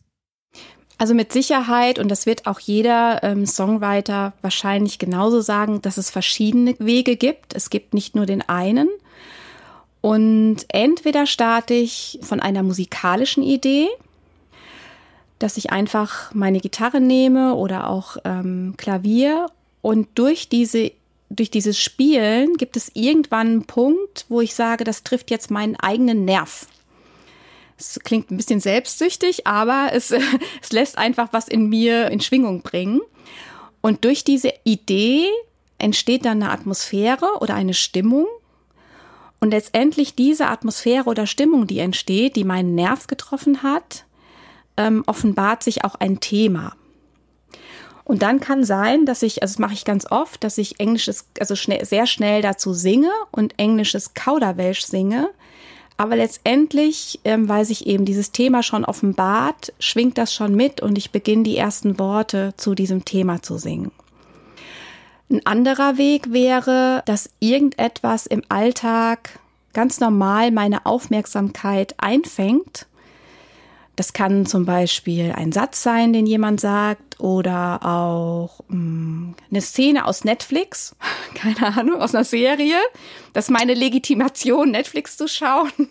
Also 0.97 1.13
mit 1.13 1.31
Sicherheit, 1.31 1.99
und 1.99 2.09
das 2.09 2.25
wird 2.25 2.45
auch 2.45 2.59
jeder 2.59 3.23
ähm, 3.23 3.45
Songwriter 3.45 4.33
wahrscheinlich 4.41 4.99
genauso 4.99 5.39
sagen, 5.39 5.81
dass 5.81 5.97
es 5.97 6.09
verschiedene 6.09 6.75
Wege 6.79 7.15
gibt. 7.15 7.55
Es 7.55 7.69
gibt 7.69 7.93
nicht 7.93 8.15
nur 8.15 8.25
den 8.25 8.41
einen. 8.41 8.89
Und 10.01 10.57
entweder 10.69 11.25
starte 11.25 11.73
ich 11.73 12.19
von 12.21 12.39
einer 12.39 12.63
musikalischen 12.63 13.43
Idee, 13.43 13.87
dass 15.39 15.57
ich 15.57 15.71
einfach 15.71 16.33
meine 16.33 16.59
Gitarre 16.59 17.01
nehme 17.01 17.55
oder 17.55 17.89
auch 17.89 18.17
ähm, 18.23 18.75
Klavier 18.77 19.47
und 19.81 20.07
durch 20.15 20.49
diese 20.49 20.91
durch 21.29 21.51
dieses 21.51 21.77
Spielen 21.79 22.55
gibt 22.57 22.75
es 22.75 22.91
irgendwann 22.95 23.47
einen 23.47 23.65
Punkt, 23.65 24.25
wo 24.29 24.41
ich 24.41 24.55
sage, 24.55 24.83
das 24.83 25.03
trifft 25.03 25.29
jetzt 25.29 25.51
meinen 25.51 25.75
eigenen 25.75 26.25
Nerv. 26.25 26.65
Es 27.77 27.99
klingt 28.03 28.31
ein 28.31 28.37
bisschen 28.37 28.59
selbstsüchtig, 28.59 29.45
aber 29.45 29.89
es, 29.93 30.11
es 30.61 30.71
lässt 30.71 30.97
einfach 30.97 31.29
was 31.31 31.47
in 31.47 31.69
mir 31.69 32.09
in 32.09 32.19
Schwingung 32.19 32.61
bringen. 32.61 32.99
Und 33.81 34.03
durch 34.05 34.23
diese 34.23 34.51
Idee 34.63 35.27
entsteht 35.77 36.25
dann 36.25 36.41
eine 36.43 36.51
Atmosphäre 36.51 37.37
oder 37.39 37.53
eine 37.53 37.73
Stimmung. 37.73 38.25
Und 39.39 39.51
letztendlich 39.51 40.15
diese 40.15 40.47
Atmosphäre 40.47 41.05
oder 41.05 41.25
Stimmung, 41.25 41.65
die 41.65 41.79
entsteht, 41.79 42.35
die 42.35 42.43
meinen 42.43 42.75
Nerv 42.75 43.07
getroffen 43.07 43.63
hat, 43.63 44.05
ähm, 44.77 45.03
offenbart 45.07 45.63
sich 45.63 45.83
auch 45.83 45.95
ein 45.95 46.19
Thema. 46.19 46.73
Und 48.03 48.23
dann 48.23 48.39
kann 48.39 48.63
sein, 48.63 49.05
dass 49.05 49.21
ich, 49.21 49.43
also 49.43 49.53
das 49.53 49.59
mache 49.59 49.73
ich 49.73 49.85
ganz 49.85 50.09
oft, 50.09 50.43
dass 50.43 50.57
ich 50.57 50.79
englisches, 50.79 51.27
also 51.39 51.55
schnell, 51.55 51.85
sehr 51.85 52.07
schnell 52.07 52.41
dazu 52.41 52.73
singe 52.73 53.11
und 53.31 53.53
englisches 53.57 54.15
Kauderwelsch 54.15 54.83
singe. 54.83 55.29
Aber 55.95 56.15
letztendlich, 56.15 57.19
ähm, 57.23 57.47
weil 57.47 57.65
sich 57.65 57.85
eben 57.85 58.05
dieses 58.05 58.31
Thema 58.31 58.63
schon 58.63 58.83
offenbart, 58.83 59.73
schwingt 59.79 60.17
das 60.17 60.33
schon 60.33 60.55
mit 60.55 60.81
und 60.81 60.97
ich 60.97 61.11
beginne 61.11 61.43
die 61.43 61.57
ersten 61.57 61.99
Worte 61.99 62.53
zu 62.57 62.73
diesem 62.73 63.05
Thema 63.05 63.43
zu 63.43 63.57
singen. 63.57 63.91
Ein 65.29 65.45
anderer 65.45 65.97
Weg 65.97 66.33
wäre, 66.33 67.03
dass 67.05 67.29
irgendetwas 67.39 68.25
im 68.25 68.41
Alltag 68.49 69.39
ganz 69.73 69.99
normal 69.99 70.51
meine 70.51 70.85
Aufmerksamkeit 70.85 71.93
einfängt 71.97 72.87
das 73.99 74.13
kann 74.13 74.45
zum 74.45 74.65
Beispiel 74.65 75.33
ein 75.35 75.51
Satz 75.51 75.83
sein, 75.83 76.13
den 76.13 76.25
jemand 76.25 76.61
sagt, 76.61 77.19
oder 77.19 77.85
auch 77.85 78.61
mh, 78.69 78.77
mm, 78.77 79.35
eine 79.51 79.61
Szene 79.61 80.05
aus 80.05 80.23
Netflix, 80.23 80.95
keine 81.35 81.77
Ahnung, 81.77 82.01
aus 82.01 82.15
einer 82.15 82.23
Serie. 82.23 82.77
Das 83.33 83.45
ist 83.45 83.51
meine 83.51 83.73
Legitimation, 83.73 84.71
Netflix 84.71 85.17
zu 85.17 85.27
schauen. 85.27 85.89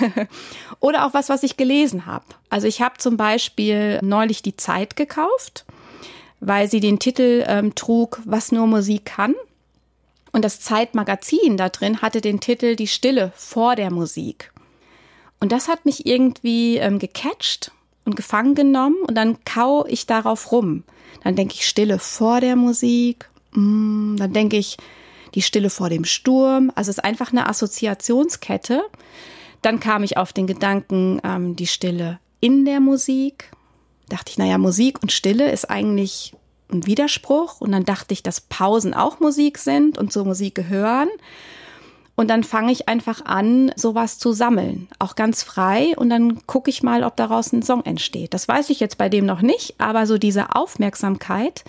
oder 0.80 1.06
auch 1.06 1.14
was, 1.14 1.28
was 1.28 1.44
ich 1.44 1.56
gelesen 1.56 2.04
habe. 2.06 2.24
Also 2.50 2.66
ich 2.66 2.82
habe 2.82 2.98
zum 2.98 3.16
Beispiel 3.16 4.00
neulich 4.02 4.42
die 4.42 4.56
Zeit 4.56 4.96
gekauft, 4.96 5.66
weil 6.40 6.68
sie 6.70 6.80
den 6.80 6.98
Titel 6.98 7.44
ähm, 7.46 7.74
trug, 7.74 8.20
was 8.24 8.52
nur 8.52 8.66
Musik 8.66 9.06
kann. 9.06 9.34
Und 10.32 10.44
das 10.44 10.60
Zeitmagazin 10.60 11.56
da 11.56 11.68
drin 11.68 12.02
hatte 12.02 12.20
den 12.20 12.40
Titel 12.40 12.76
Die 12.76 12.88
Stille 12.88 13.32
vor 13.36 13.76
der 13.76 13.92
Musik. 13.92 14.52
Und 15.40 15.52
das 15.52 15.68
hat 15.68 15.84
mich 15.84 16.06
irgendwie 16.06 16.78
ähm, 16.78 16.98
gecatcht 16.98 17.70
und 18.04 18.16
gefangen 18.16 18.54
genommen 18.54 18.96
und 19.06 19.14
dann 19.14 19.44
kau 19.44 19.86
ich 19.86 20.06
darauf 20.06 20.52
rum. 20.52 20.84
Dann 21.22 21.36
denke 21.36 21.54
ich 21.54 21.66
Stille 21.66 21.98
vor 21.98 22.40
der 22.40 22.56
Musik, 22.56 23.28
mm, 23.52 24.16
dann 24.16 24.32
denke 24.32 24.56
ich 24.56 24.76
die 25.34 25.42
Stille 25.42 25.70
vor 25.70 25.88
dem 25.88 26.04
Sturm. 26.04 26.70
Also 26.74 26.90
es 26.90 26.98
ist 26.98 27.04
einfach 27.04 27.32
eine 27.32 27.48
Assoziationskette. 27.48 28.82
Dann 29.62 29.80
kam 29.80 30.02
ich 30.02 30.16
auf 30.16 30.32
den 30.32 30.46
Gedanken, 30.46 31.20
ähm, 31.24 31.56
die 31.56 31.66
Stille 31.66 32.20
in 32.40 32.64
der 32.64 32.80
Musik. 32.80 33.50
Dachte 34.08 34.30
ich, 34.30 34.38
naja, 34.38 34.58
Musik 34.58 35.02
und 35.02 35.12
Stille 35.12 35.50
ist 35.50 35.70
eigentlich 35.70 36.34
ein 36.70 36.86
Widerspruch. 36.86 37.60
Und 37.60 37.72
dann 37.72 37.84
dachte 37.84 38.14
ich, 38.14 38.22
dass 38.22 38.40
Pausen 38.40 38.94
auch 38.94 39.20
Musik 39.20 39.58
sind 39.58 39.98
und 39.98 40.12
zur 40.12 40.24
Musik 40.24 40.54
gehören. 40.54 41.08
Und 42.16 42.28
dann 42.28 42.44
fange 42.44 42.70
ich 42.70 42.88
einfach 42.88 43.24
an, 43.24 43.72
sowas 43.76 44.18
zu 44.18 44.32
sammeln, 44.32 44.88
auch 44.98 45.16
ganz 45.16 45.42
frei. 45.42 45.94
Und 45.96 46.10
dann 46.10 46.46
gucke 46.46 46.70
ich 46.70 46.82
mal, 46.82 47.02
ob 47.02 47.16
daraus 47.16 47.52
ein 47.52 47.62
Song 47.62 47.84
entsteht. 47.84 48.34
Das 48.34 48.46
weiß 48.46 48.70
ich 48.70 48.78
jetzt 48.78 48.98
bei 48.98 49.08
dem 49.08 49.26
noch 49.26 49.42
nicht, 49.42 49.74
aber 49.78 50.06
so 50.06 50.16
diese 50.16 50.54
Aufmerksamkeit, 50.54 51.64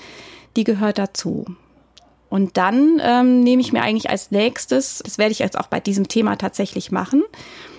die 0.55 0.63
gehört 0.63 0.99
dazu. 0.99 1.45
Und 2.29 2.57
dann 2.57 3.01
ähm, 3.03 3.41
nehme 3.41 3.61
ich 3.61 3.71
mir 3.71 3.81
eigentlich 3.81 4.09
als 4.09 4.31
nächstes, 4.31 5.01
das 5.03 5.17
werde 5.17 5.31
ich 5.31 5.39
jetzt 5.39 5.57
auch 5.57 5.67
bei 5.67 5.79
diesem 5.79 6.07
Thema 6.07 6.35
tatsächlich 6.35 6.91
machen, 6.91 7.23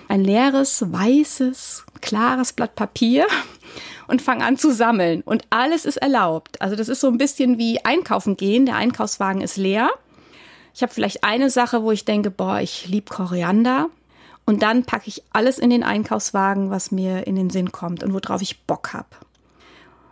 ein 0.07 0.23
leeres, 0.23 0.91
weißes, 0.91 1.85
klares 2.01 2.53
Blatt 2.53 2.75
Papier 2.75 3.27
und 4.07 4.21
fange 4.21 4.45
an 4.45 4.57
zu 4.57 4.71
sammeln. 4.73 5.21
Und 5.21 5.43
alles 5.49 5.85
ist 5.85 5.97
erlaubt. 5.97 6.61
Also 6.61 6.75
das 6.75 6.89
ist 6.89 7.01
so 7.01 7.07
ein 7.07 7.17
bisschen 7.17 7.57
wie 7.57 7.83
einkaufen 7.83 8.37
gehen. 8.37 8.65
Der 8.65 8.75
Einkaufswagen 8.75 9.41
ist 9.41 9.57
leer 9.57 9.89
ich 10.77 10.83
habe 10.83 10.93
vielleicht 10.93 11.23
eine 11.23 11.49
Sache, 11.49 11.81
wo 11.81 11.91
ich 11.91 12.05
denke, 12.05 12.29
boah, 12.29 12.59
ich 12.59 12.87
liebe 12.87 13.11
Koriander. 13.11 13.89
Und 14.45 14.61
dann 14.61 14.83
packe 14.83 15.07
ich 15.07 15.23
alles 15.33 15.57
in 15.57 15.71
den 15.71 15.83
Einkaufswagen, 15.83 16.69
was 16.69 16.91
mir 16.91 17.25
in 17.25 17.35
den 17.35 17.49
Sinn 17.49 17.71
kommt 17.71 18.03
und 18.03 18.13
worauf 18.13 18.43
ich 18.43 18.61
Bock 18.65 18.93
habe. 18.93 19.07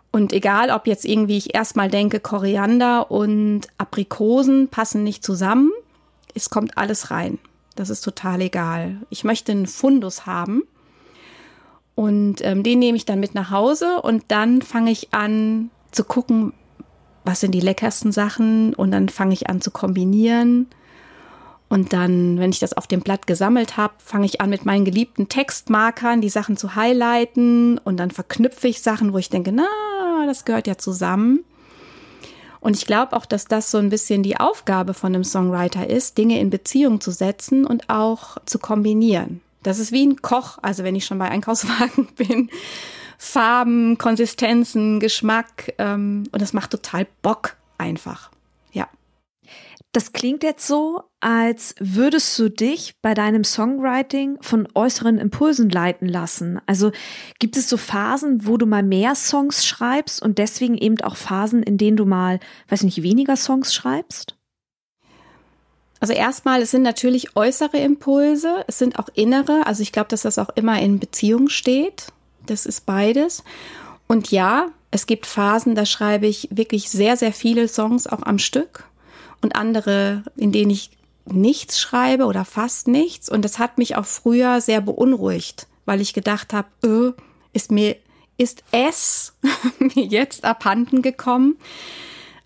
Und 0.09 0.33
egal, 0.33 0.71
ob 0.71 0.87
jetzt 0.87 1.05
irgendwie 1.05 1.37
ich 1.37 1.53
erstmal 1.53 1.91
denke, 1.91 2.19
Koriander 2.19 3.11
und 3.11 3.67
Aprikosen 3.77 4.67
passen 4.69 5.03
nicht 5.03 5.23
zusammen, 5.23 5.69
es 6.33 6.49
kommt 6.49 6.79
alles 6.79 7.11
rein. 7.11 7.37
Das 7.75 7.91
ist 7.91 8.01
total 8.01 8.41
egal. 8.41 8.97
Ich 9.11 9.23
möchte 9.23 9.51
einen 9.51 9.67
Fundus 9.67 10.25
haben. 10.25 10.63
Und 11.95 12.43
ähm, 12.43 12.61
den 12.61 12.79
nehme 12.79 12.97
ich 12.97 13.05
dann 13.05 13.19
mit 13.21 13.35
nach 13.35 13.51
Hause 13.51 14.01
und 14.01 14.25
dann 14.27 14.61
fange 14.61 14.91
ich 14.91 15.13
an 15.13 15.71
zu 15.91 16.03
gucken, 16.03 16.53
was 17.23 17.39
sind 17.39 17.51
die 17.51 17.61
leckersten 17.61 18.11
Sachen 18.11 18.73
und 18.73 18.91
dann 18.91 19.09
fange 19.09 19.33
ich 19.33 19.49
an 19.49 19.61
zu 19.61 19.71
kombinieren. 19.71 20.67
Und 21.67 21.93
dann, 21.93 22.37
wenn 22.37 22.51
ich 22.51 22.59
das 22.59 22.73
auf 22.73 22.85
dem 22.85 23.01
Blatt 23.01 23.25
gesammelt 23.25 23.75
habe, 23.75 23.95
fange 23.97 24.25
ich 24.25 24.39
an 24.39 24.51
mit 24.51 24.65
meinen 24.65 24.85
geliebten 24.85 25.29
Textmarkern 25.29 26.21
die 26.21 26.29
Sachen 26.29 26.57
zu 26.57 26.75
highlighten 26.75 27.79
und 27.79 27.97
dann 27.97 28.11
verknüpfe 28.11 28.67
ich 28.67 28.81
Sachen, 28.81 29.13
wo 29.13 29.17
ich 29.17 29.29
denke, 29.29 29.51
na, 29.51 29.65
das 30.27 30.45
gehört 30.45 30.67
ja 30.67 30.77
zusammen. 30.77 31.43
Und 32.59 32.75
ich 32.75 32.85
glaube 32.85 33.15
auch, 33.15 33.25
dass 33.25 33.45
das 33.45 33.71
so 33.71 33.77
ein 33.77 33.89
bisschen 33.89 34.23
die 34.23 34.37
Aufgabe 34.37 34.93
von 34.93 35.13
einem 35.13 35.23
Songwriter 35.23 35.89
ist, 35.89 36.17
Dinge 36.17 36.39
in 36.39 36.49
Beziehung 36.49 37.01
zu 37.01 37.11
setzen 37.11 37.65
und 37.65 37.89
auch 37.89 38.37
zu 38.45 38.59
kombinieren. 38.59 39.41
Das 39.65 39.79
ist 39.79 39.91
wie 39.91 40.05
ein 40.05 40.21
Koch, 40.21 40.59
also 40.61 40.83
wenn 40.83 40.95
ich 40.95 41.05
schon 41.05 41.17
bei 41.17 41.27
Einkaufswagen 41.27 42.07
bin 42.15 42.51
Farben, 43.17 43.97
Konsistenzen, 43.97 44.99
Geschmack. 44.99 45.73
Ähm, 45.79 46.23
und 46.31 46.41
das 46.41 46.53
macht 46.53 46.69
total 46.69 47.07
Bock 47.23 47.55
einfach. 47.79 48.29
Ja. 48.73 48.87
Das 49.91 50.13
klingt 50.13 50.43
jetzt 50.43 50.67
so, 50.67 51.01
als 51.19 51.73
würdest 51.79 52.37
du 52.37 52.49
dich 52.49 52.93
bei 53.01 53.15
deinem 53.15 53.43
Songwriting 53.43 54.37
von 54.41 54.67
äußeren 54.75 55.17
Impulsen 55.17 55.71
leiten 55.71 56.07
lassen. 56.07 56.61
Also 56.67 56.91
gibt 57.39 57.57
es 57.57 57.67
so 57.67 57.77
Phasen, 57.77 58.45
wo 58.45 58.57
du 58.57 58.67
mal 58.67 58.83
mehr 58.83 59.15
Songs 59.15 59.65
schreibst 59.65 60.21
und 60.21 60.37
deswegen 60.37 60.77
eben 60.77 61.01
auch 61.01 61.15
Phasen, 61.15 61.63
in 61.63 61.79
denen 61.79 61.97
du 61.97 62.05
mal, 62.05 62.39
weiß 62.67 62.83
nicht, 62.83 63.01
weniger 63.01 63.35
Songs 63.35 63.73
schreibst? 63.73 64.34
Also 65.99 66.13
erstmal, 66.13 66.61
es 66.61 66.71
sind 66.71 66.83
natürlich 66.83 67.35
äußere 67.35 67.77
Impulse, 67.77 68.63
es 68.67 68.77
sind 68.77 68.99
auch 68.99 69.09
innere. 69.13 69.65
Also 69.65 69.81
ich 69.81 69.91
glaube, 69.91 70.09
dass 70.09 70.23
das 70.23 70.37
auch 70.37 70.49
immer 70.55 70.79
in 70.81 70.99
Beziehung 70.99 71.49
steht. 71.49 72.07
Das 72.45 72.65
ist 72.65 72.85
beides. 72.85 73.43
Und 74.07 74.29
ja, 74.31 74.67
es 74.91 75.07
gibt 75.07 75.25
Phasen, 75.25 75.75
da 75.75 75.85
schreibe 75.85 76.27
ich 76.27 76.47
wirklich 76.51 76.89
sehr, 76.89 77.17
sehr 77.17 77.33
viele 77.33 77.67
Songs 77.67 78.07
auch 78.07 78.23
am 78.23 78.39
Stück 78.39 78.85
und 79.41 79.55
andere, 79.55 80.23
in 80.35 80.51
denen 80.51 80.71
ich 80.71 80.91
nichts 81.25 81.79
schreibe 81.79 82.25
oder 82.25 82.45
fast 82.45 82.87
nichts. 82.87 83.29
Und 83.29 83.43
das 83.43 83.57
hat 83.57 83.77
mich 83.77 83.95
auch 83.95 84.05
früher 84.05 84.61
sehr 84.61 84.81
beunruhigt, 84.81 85.67
weil 85.85 86.01
ich 86.01 86.13
gedacht 86.13 86.53
habe, 86.53 86.67
öh, 86.83 87.13
ist 87.51 87.71
mir, 87.71 87.95
ist 88.37 88.63
es 88.71 89.33
mir 89.79 90.05
jetzt 90.05 90.43
abhanden 90.43 91.01
gekommen. 91.01 91.57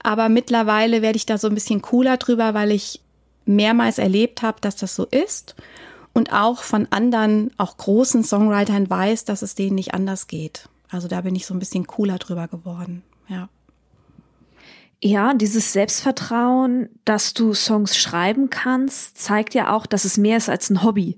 Aber 0.01 0.29
mittlerweile 0.29 1.01
werde 1.01 1.17
ich 1.17 1.25
da 1.25 1.37
so 1.37 1.47
ein 1.47 1.55
bisschen 1.55 1.81
cooler 1.81 2.17
drüber, 2.17 2.53
weil 2.53 2.71
ich 2.71 3.01
mehrmals 3.49 3.97
erlebt 3.97 4.41
habe, 4.41 4.61
dass 4.61 4.75
das 4.75 4.95
so 4.95 5.05
ist 5.05 5.55
und 6.13 6.31
auch 6.31 6.63
von 6.63 6.87
anderen, 6.91 7.51
auch 7.57 7.77
großen 7.77 8.23
Songwritern 8.23 8.89
weiß, 8.89 9.25
dass 9.25 9.41
es 9.41 9.55
denen 9.55 9.75
nicht 9.75 9.93
anders 9.93 10.27
geht. 10.27 10.69
Also 10.89 11.07
da 11.07 11.21
bin 11.21 11.35
ich 11.35 11.45
so 11.45 11.53
ein 11.53 11.59
bisschen 11.59 11.87
cooler 11.87 12.17
drüber 12.17 12.47
geworden, 12.47 13.03
ja. 13.27 13.49
Ja, 15.01 15.33
dieses 15.33 15.71
Selbstvertrauen, 15.71 16.89
dass 17.05 17.33
du 17.33 17.53
Songs 17.53 17.97
schreiben 17.97 18.49
kannst, 18.49 19.17
zeigt 19.17 19.53
ja 19.53 19.73
auch, 19.73 19.85
dass 19.85 20.03
es 20.03 20.17
mehr 20.17 20.35
ist 20.35 20.49
als 20.49 20.69
ein 20.69 20.83
Hobby. 20.83 21.17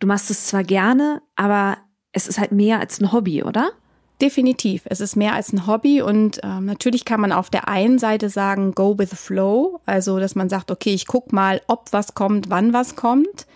Du 0.00 0.08
machst 0.08 0.28
es 0.30 0.48
zwar 0.48 0.64
gerne, 0.64 1.22
aber 1.36 1.78
es 2.10 2.26
ist 2.26 2.40
halt 2.40 2.50
mehr 2.50 2.80
als 2.80 3.00
ein 3.00 3.12
Hobby, 3.12 3.44
oder? 3.44 3.70
Definitiv. 4.22 4.82
Es 4.84 5.00
ist 5.00 5.16
mehr 5.16 5.34
als 5.34 5.52
ein 5.52 5.66
Hobby 5.66 6.00
und 6.00 6.40
ähm, 6.42 6.66
natürlich 6.66 7.04
kann 7.04 7.20
man 7.20 7.32
auf 7.32 7.50
der 7.50 7.68
einen 7.68 7.98
Seite 7.98 8.28
sagen, 8.30 8.72
go 8.72 8.96
with 8.96 9.10
the 9.10 9.16
flow, 9.16 9.80
also 9.84 10.18
dass 10.20 10.34
man 10.34 10.48
sagt, 10.48 10.70
okay, 10.70 10.94
ich 10.94 11.06
guck 11.06 11.32
mal, 11.32 11.60
ob 11.66 11.92
was 11.92 12.14
kommt, 12.14 12.48
wann 12.48 12.72
was 12.72 12.96
kommt 12.96 13.46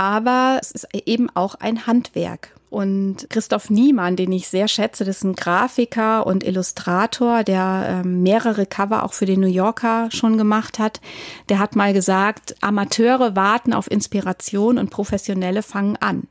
aber 0.00 0.58
es 0.62 0.70
ist 0.70 0.88
eben 1.06 1.28
auch 1.34 1.56
ein 1.56 1.86
Handwerk. 1.86 2.54
Und 2.70 3.28
Christoph 3.28 3.68
Niemann, 3.68 4.16
den 4.16 4.32
ich 4.32 4.48
sehr 4.48 4.66
schätze, 4.66 5.04
das 5.04 5.18
ist 5.18 5.24
ein 5.24 5.34
Grafiker 5.34 6.26
und 6.26 6.42
Illustrator, 6.42 7.44
der 7.44 8.02
äh, 8.04 8.08
mehrere 8.08 8.64
Cover 8.64 9.02
auch 9.02 9.12
für 9.12 9.26
den 9.26 9.40
New 9.40 9.46
Yorker 9.46 10.08
schon 10.10 10.38
gemacht 10.38 10.78
hat. 10.78 11.02
Der 11.50 11.58
hat 11.58 11.76
mal 11.76 11.92
gesagt, 11.92 12.54
Amateure 12.62 13.36
warten 13.36 13.74
auf 13.74 13.90
Inspiration 13.90 14.78
und 14.78 14.88
Professionelle 14.88 15.62
fangen 15.62 15.96
an. 15.96 16.28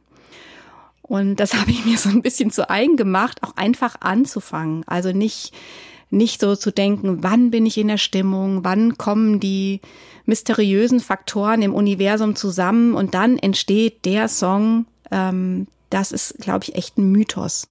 Und 1.09 1.37
das 1.37 1.53
habe 1.59 1.71
ich 1.71 1.83
mir 1.83 1.97
so 1.97 2.07
ein 2.07 2.21
bisschen 2.21 2.51
zu 2.51 2.69
eigen 2.69 2.95
gemacht, 2.95 3.43
auch 3.43 3.57
einfach 3.57 3.97
anzufangen. 3.99 4.83
Also 4.87 5.11
nicht, 5.11 5.53
nicht 6.09 6.39
so 6.39 6.55
zu 6.55 6.71
denken, 6.71 7.23
wann 7.23 7.51
bin 7.51 7.65
ich 7.65 7.77
in 7.77 7.89
der 7.89 7.97
Stimmung, 7.97 8.63
wann 8.63 8.97
kommen 8.97 9.41
die 9.41 9.81
mysteriösen 10.25 10.99
Faktoren 11.01 11.61
im 11.63 11.73
Universum 11.73 12.35
zusammen 12.35 12.93
und 12.93 13.15
dann 13.15 13.37
entsteht 13.37 14.05
der 14.05 14.27
Song, 14.27 14.85
ähm, 15.11 15.67
das 15.89 16.11
ist, 16.11 16.37
glaube 16.39 16.65
ich, 16.65 16.75
echt 16.75 16.97
ein 16.99 17.11
Mythos. 17.11 17.67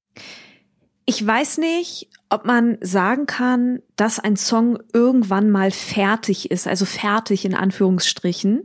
Ich 1.04 1.24
weiß 1.24 1.58
nicht, 1.58 2.08
ob 2.30 2.44
man 2.44 2.76
sagen 2.80 3.26
kann, 3.26 3.80
dass 3.96 4.18
ein 4.18 4.36
Song 4.36 4.78
irgendwann 4.92 5.50
mal 5.50 5.70
fertig 5.70 6.50
ist, 6.50 6.66
also 6.66 6.84
fertig 6.84 7.44
in 7.44 7.54
Anführungsstrichen. 7.54 8.64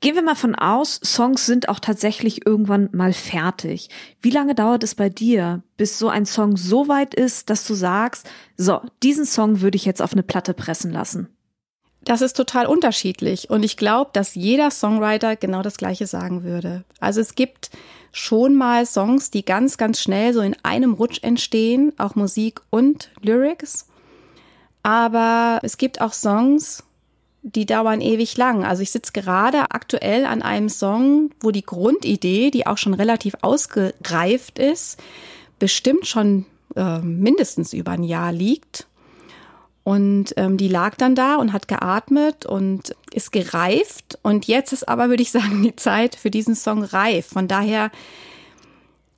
Gehen 0.00 0.14
wir 0.14 0.22
mal 0.22 0.34
von 0.34 0.54
aus, 0.54 1.00
Songs 1.04 1.46
sind 1.46 1.68
auch 1.68 1.78
tatsächlich 1.78 2.44
irgendwann 2.46 2.88
mal 2.92 3.12
fertig. 3.12 3.88
Wie 4.20 4.30
lange 4.30 4.54
dauert 4.54 4.82
es 4.82 4.94
bei 4.94 5.08
dir, 5.08 5.62
bis 5.76 5.98
so 5.98 6.08
ein 6.08 6.26
Song 6.26 6.56
so 6.56 6.88
weit 6.88 7.14
ist, 7.14 7.50
dass 7.50 7.66
du 7.66 7.74
sagst, 7.74 8.28
so, 8.56 8.80
diesen 9.02 9.26
Song 9.26 9.60
würde 9.60 9.76
ich 9.76 9.84
jetzt 9.84 10.02
auf 10.02 10.12
eine 10.12 10.22
Platte 10.24 10.54
pressen 10.54 10.90
lassen? 10.90 11.28
Das 12.04 12.22
ist 12.22 12.36
total 12.36 12.66
unterschiedlich 12.66 13.50
und 13.50 13.64
ich 13.64 13.76
glaube, 13.76 14.10
dass 14.12 14.34
jeder 14.34 14.70
Songwriter 14.70 15.36
genau 15.36 15.62
das 15.62 15.76
gleiche 15.76 16.06
sagen 16.06 16.42
würde. 16.42 16.84
Also 17.00 17.20
es 17.20 17.34
gibt 17.34 17.70
schon 18.12 18.54
mal 18.54 18.86
Songs, 18.86 19.30
die 19.30 19.44
ganz, 19.44 19.76
ganz 19.76 20.00
schnell 20.00 20.32
so 20.32 20.40
in 20.40 20.56
einem 20.62 20.94
Rutsch 20.94 21.22
entstehen, 21.22 21.92
auch 21.98 22.14
Musik 22.14 22.60
und 22.70 23.10
Lyrics. 23.20 23.86
Aber 24.82 25.60
es 25.62 25.76
gibt 25.76 26.00
auch 26.00 26.12
Songs, 26.12 26.84
die 27.42 27.66
dauern 27.66 28.00
ewig 28.00 28.36
lang. 28.36 28.64
Also 28.64 28.82
ich 28.82 28.90
sitze 28.90 29.12
gerade 29.12 29.70
aktuell 29.70 30.26
an 30.26 30.42
einem 30.42 30.68
Song, 30.68 31.30
wo 31.40 31.50
die 31.50 31.64
Grundidee, 31.64 32.50
die 32.50 32.66
auch 32.66 32.78
schon 32.78 32.94
relativ 32.94 33.36
ausgereift 33.42 34.58
ist, 34.58 34.98
bestimmt 35.58 36.06
schon 36.06 36.46
äh, 36.76 36.98
mindestens 36.98 37.72
über 37.72 37.92
ein 37.92 38.02
Jahr 38.02 38.32
liegt. 38.32 38.87
Und 39.88 40.34
ähm, 40.36 40.58
die 40.58 40.68
lag 40.68 40.96
dann 40.96 41.14
da 41.14 41.36
und 41.36 41.54
hat 41.54 41.66
geatmet 41.66 42.44
und 42.44 42.94
ist 43.10 43.32
gereift. 43.32 44.18
Und 44.20 44.46
jetzt 44.46 44.74
ist 44.74 44.86
aber, 44.86 45.08
würde 45.08 45.22
ich 45.22 45.30
sagen, 45.32 45.62
die 45.62 45.76
Zeit 45.76 46.14
für 46.14 46.30
diesen 46.30 46.54
Song 46.54 46.84
reif. 46.84 47.28
Von 47.28 47.48
daher 47.48 47.90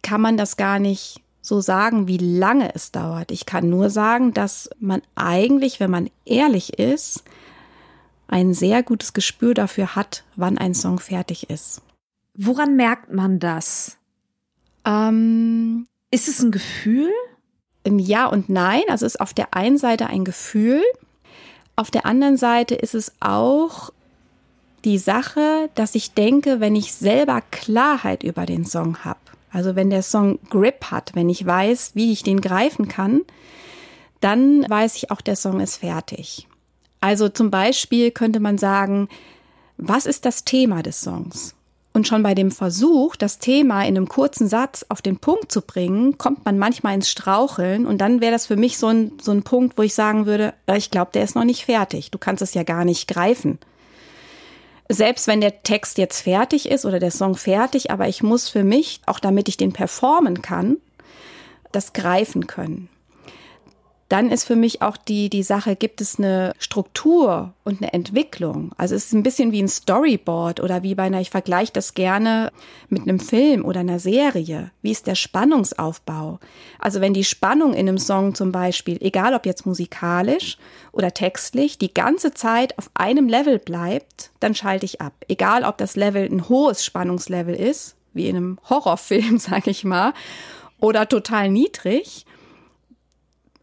kann 0.00 0.20
man 0.20 0.36
das 0.36 0.56
gar 0.56 0.78
nicht 0.78 1.22
so 1.42 1.60
sagen, 1.60 2.06
wie 2.06 2.18
lange 2.18 2.72
es 2.72 2.92
dauert. 2.92 3.32
Ich 3.32 3.46
kann 3.46 3.68
nur 3.68 3.90
sagen, 3.90 4.32
dass 4.32 4.70
man 4.78 5.02
eigentlich, 5.16 5.80
wenn 5.80 5.90
man 5.90 6.08
ehrlich 6.24 6.78
ist, 6.78 7.24
ein 8.28 8.54
sehr 8.54 8.84
gutes 8.84 9.12
Gespür 9.12 9.54
dafür 9.54 9.96
hat, 9.96 10.22
wann 10.36 10.56
ein 10.56 10.74
Song 10.74 11.00
fertig 11.00 11.50
ist. 11.50 11.82
Woran 12.34 12.76
merkt 12.76 13.12
man 13.12 13.40
das? 13.40 13.98
Ähm, 14.84 15.88
ist 16.12 16.28
es 16.28 16.40
ein 16.40 16.52
Gefühl? 16.52 17.10
Ja 17.86 18.26
und 18.26 18.48
nein. 18.48 18.82
Also 18.88 19.06
ist 19.06 19.20
auf 19.20 19.34
der 19.34 19.54
einen 19.54 19.78
Seite 19.78 20.06
ein 20.06 20.24
Gefühl, 20.24 20.82
auf 21.76 21.90
der 21.90 22.04
anderen 22.04 22.36
Seite 22.36 22.74
ist 22.74 22.94
es 22.94 23.12
auch 23.20 23.90
die 24.84 24.98
Sache, 24.98 25.70
dass 25.74 25.94
ich 25.94 26.12
denke, 26.12 26.60
wenn 26.60 26.76
ich 26.76 26.92
selber 26.92 27.42
Klarheit 27.50 28.22
über 28.22 28.44
den 28.44 28.66
Song 28.66 28.98
habe, 29.04 29.20
also 29.50 29.76
wenn 29.76 29.88
der 29.88 30.02
Song 30.02 30.38
Grip 30.50 30.90
hat, 30.90 31.12
wenn 31.14 31.30
ich 31.30 31.44
weiß, 31.44 31.92
wie 31.94 32.12
ich 32.12 32.22
den 32.22 32.40
greifen 32.40 32.88
kann, 32.88 33.22
dann 34.20 34.68
weiß 34.68 34.96
ich 34.96 35.10
auch, 35.10 35.22
der 35.22 35.36
Song 35.36 35.60
ist 35.60 35.78
fertig. 35.78 36.46
Also 37.00 37.28
zum 37.30 37.50
Beispiel 37.50 38.10
könnte 38.10 38.40
man 38.40 38.58
sagen, 38.58 39.08
was 39.78 40.04
ist 40.04 40.26
das 40.26 40.44
Thema 40.44 40.82
des 40.82 41.00
Songs? 41.00 41.54
Und 41.92 42.06
schon 42.06 42.22
bei 42.22 42.34
dem 42.34 42.52
Versuch, 42.52 43.16
das 43.16 43.38
Thema 43.38 43.82
in 43.82 43.96
einem 43.96 44.08
kurzen 44.08 44.48
Satz 44.48 44.86
auf 44.88 45.02
den 45.02 45.18
Punkt 45.18 45.50
zu 45.50 45.60
bringen, 45.60 46.18
kommt 46.18 46.44
man 46.44 46.56
manchmal 46.56 46.94
ins 46.94 47.10
Straucheln. 47.10 47.84
Und 47.84 47.98
dann 47.98 48.20
wäre 48.20 48.32
das 48.32 48.46
für 48.46 48.56
mich 48.56 48.78
so 48.78 48.86
ein, 48.86 49.12
so 49.20 49.32
ein 49.32 49.42
Punkt, 49.42 49.76
wo 49.76 49.82
ich 49.82 49.94
sagen 49.94 50.26
würde, 50.26 50.54
äh, 50.66 50.78
ich 50.78 50.90
glaube, 50.90 51.10
der 51.12 51.24
ist 51.24 51.34
noch 51.34 51.44
nicht 51.44 51.64
fertig. 51.64 52.12
Du 52.12 52.18
kannst 52.18 52.42
es 52.42 52.54
ja 52.54 52.62
gar 52.62 52.84
nicht 52.84 53.08
greifen. 53.08 53.58
Selbst 54.88 55.26
wenn 55.26 55.40
der 55.40 55.62
Text 55.62 55.98
jetzt 55.98 56.20
fertig 56.20 56.68
ist 56.68 56.84
oder 56.84 57.00
der 57.00 57.10
Song 57.10 57.36
fertig, 57.36 57.90
aber 57.90 58.08
ich 58.08 58.22
muss 58.22 58.48
für 58.48 58.64
mich, 58.64 59.00
auch 59.06 59.20
damit 59.20 59.48
ich 59.48 59.56
den 59.56 59.72
performen 59.72 60.42
kann, 60.42 60.76
das 61.72 61.92
greifen 61.92 62.46
können 62.46 62.88
dann 64.10 64.32
ist 64.32 64.44
für 64.44 64.56
mich 64.56 64.82
auch 64.82 64.96
die, 64.96 65.30
die 65.30 65.44
Sache, 65.44 65.76
gibt 65.76 66.00
es 66.00 66.18
eine 66.18 66.52
Struktur 66.58 67.54
und 67.62 67.80
eine 67.80 67.92
Entwicklung? 67.92 68.72
Also 68.76 68.96
es 68.96 69.06
ist 69.06 69.12
ein 69.12 69.22
bisschen 69.22 69.52
wie 69.52 69.62
ein 69.62 69.68
Storyboard 69.68 70.58
oder 70.58 70.82
wie 70.82 70.96
bei 70.96 71.04
einer, 71.04 71.20
ich 71.20 71.30
vergleiche 71.30 71.72
das 71.72 71.94
gerne 71.94 72.50
mit 72.88 73.02
einem 73.02 73.20
Film 73.20 73.64
oder 73.64 73.80
einer 73.80 74.00
Serie. 74.00 74.72
Wie 74.82 74.90
ist 74.90 75.06
der 75.06 75.14
Spannungsaufbau? 75.14 76.40
Also 76.80 77.00
wenn 77.00 77.14
die 77.14 77.22
Spannung 77.22 77.72
in 77.72 77.88
einem 77.88 77.98
Song 77.98 78.34
zum 78.34 78.50
Beispiel, 78.50 78.98
egal 79.00 79.32
ob 79.32 79.46
jetzt 79.46 79.64
musikalisch 79.64 80.58
oder 80.90 81.14
textlich, 81.14 81.78
die 81.78 81.94
ganze 81.94 82.34
Zeit 82.34 82.76
auf 82.78 82.90
einem 82.94 83.28
Level 83.28 83.60
bleibt, 83.60 84.32
dann 84.40 84.56
schalte 84.56 84.86
ich 84.86 85.00
ab. 85.00 85.12
Egal 85.28 85.62
ob 85.62 85.78
das 85.78 85.94
Level 85.94 86.24
ein 86.24 86.48
hohes 86.48 86.84
Spannungslevel 86.84 87.54
ist, 87.54 87.94
wie 88.12 88.28
in 88.28 88.36
einem 88.36 88.58
Horrorfilm, 88.68 89.38
sage 89.38 89.70
ich 89.70 89.84
mal, 89.84 90.14
oder 90.80 91.08
total 91.08 91.48
niedrig 91.48 92.26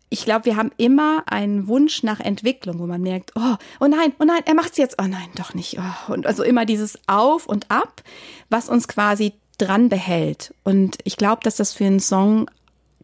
ich 0.09 0.23
glaube, 0.23 0.45
wir 0.45 0.55
haben 0.55 0.71
immer 0.77 1.23
einen 1.25 1.67
Wunsch 1.67 2.03
nach 2.03 2.19
Entwicklung, 2.19 2.79
wo 2.79 2.85
man 2.85 3.01
merkt, 3.01 3.33
oh, 3.35 3.55
oh 3.79 3.87
nein, 3.87 4.13
oh 4.19 4.23
nein, 4.23 4.41
er 4.45 4.53
macht's 4.53 4.77
jetzt, 4.77 4.95
oh 5.01 5.07
nein, 5.07 5.27
doch 5.35 5.53
nicht. 5.53 5.77
Oh. 5.79 6.13
Und 6.13 6.25
also 6.25 6.43
immer 6.43 6.65
dieses 6.65 6.97
Auf 7.07 7.45
und 7.45 7.69
Ab, 7.69 8.01
was 8.49 8.69
uns 8.69 8.87
quasi 8.87 9.33
dran 9.57 9.89
behält. 9.89 10.53
Und 10.63 10.97
ich 11.03 11.17
glaube, 11.17 11.41
dass 11.43 11.57
das 11.57 11.73
für 11.73 11.85
einen 11.85 11.99
Song 11.99 12.49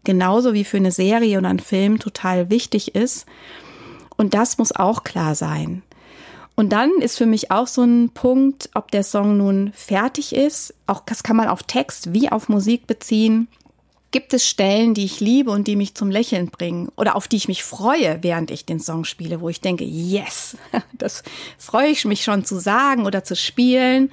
genauso 0.04 0.54
wie 0.54 0.64
für 0.64 0.78
eine 0.78 0.92
Serie 0.92 1.38
oder 1.38 1.50
einen 1.50 1.60
Film 1.60 2.00
total 2.00 2.50
wichtig 2.50 2.96
ist. 2.96 3.26
Und 4.16 4.34
das 4.34 4.58
muss 4.58 4.72
auch 4.74 5.04
klar 5.04 5.36
sein. 5.36 5.84
Und 6.56 6.70
dann 6.72 6.92
ist 7.00 7.18
für 7.18 7.26
mich 7.26 7.52
auch 7.52 7.68
so 7.68 7.82
ein 7.84 8.12
Punkt, 8.12 8.70
ob 8.76 8.92
der 8.92 9.04
Song 9.04 9.38
nun 9.38 9.72
fertig 9.74 10.36
ist. 10.36 10.74
Auch 10.86 11.02
das 11.06 11.24
kann 11.24 11.36
man 11.36 11.48
auf 11.48 11.64
Text 11.64 12.14
wie 12.14 12.32
auf 12.32 12.48
Musik 12.48 12.86
beziehen. 12.86 13.48
Gibt 14.14 14.32
es 14.36 14.48
Stellen, 14.48 14.94
die 14.94 15.06
ich 15.06 15.22
liebe 15.22 15.50
und 15.50 15.66
die 15.66 15.76
mich 15.76 15.96
zum 15.96 16.12
Lächeln 16.12 16.52
bringen 16.52 16.90
oder 16.98 17.16
auf 17.16 17.28
die 17.28 17.38
ich 17.38 17.48
mich 17.48 17.64
freue, 17.64 18.20
während 18.22 18.52
ich 18.52 18.64
den 18.64 18.80
Song 18.80 19.06
spiele, 19.06 19.42
wo 19.42 19.50
ich 19.50 19.60
denke, 19.60 19.86
yes, 19.86 20.56
das 20.94 21.24
freue 21.58 21.88
ich 21.88 22.06
mich 22.06 22.24
schon 22.24 22.46
zu 22.46 22.60
sagen 22.60 23.08
oder 23.08 23.24
zu 23.24 23.36
spielen. 23.36 24.12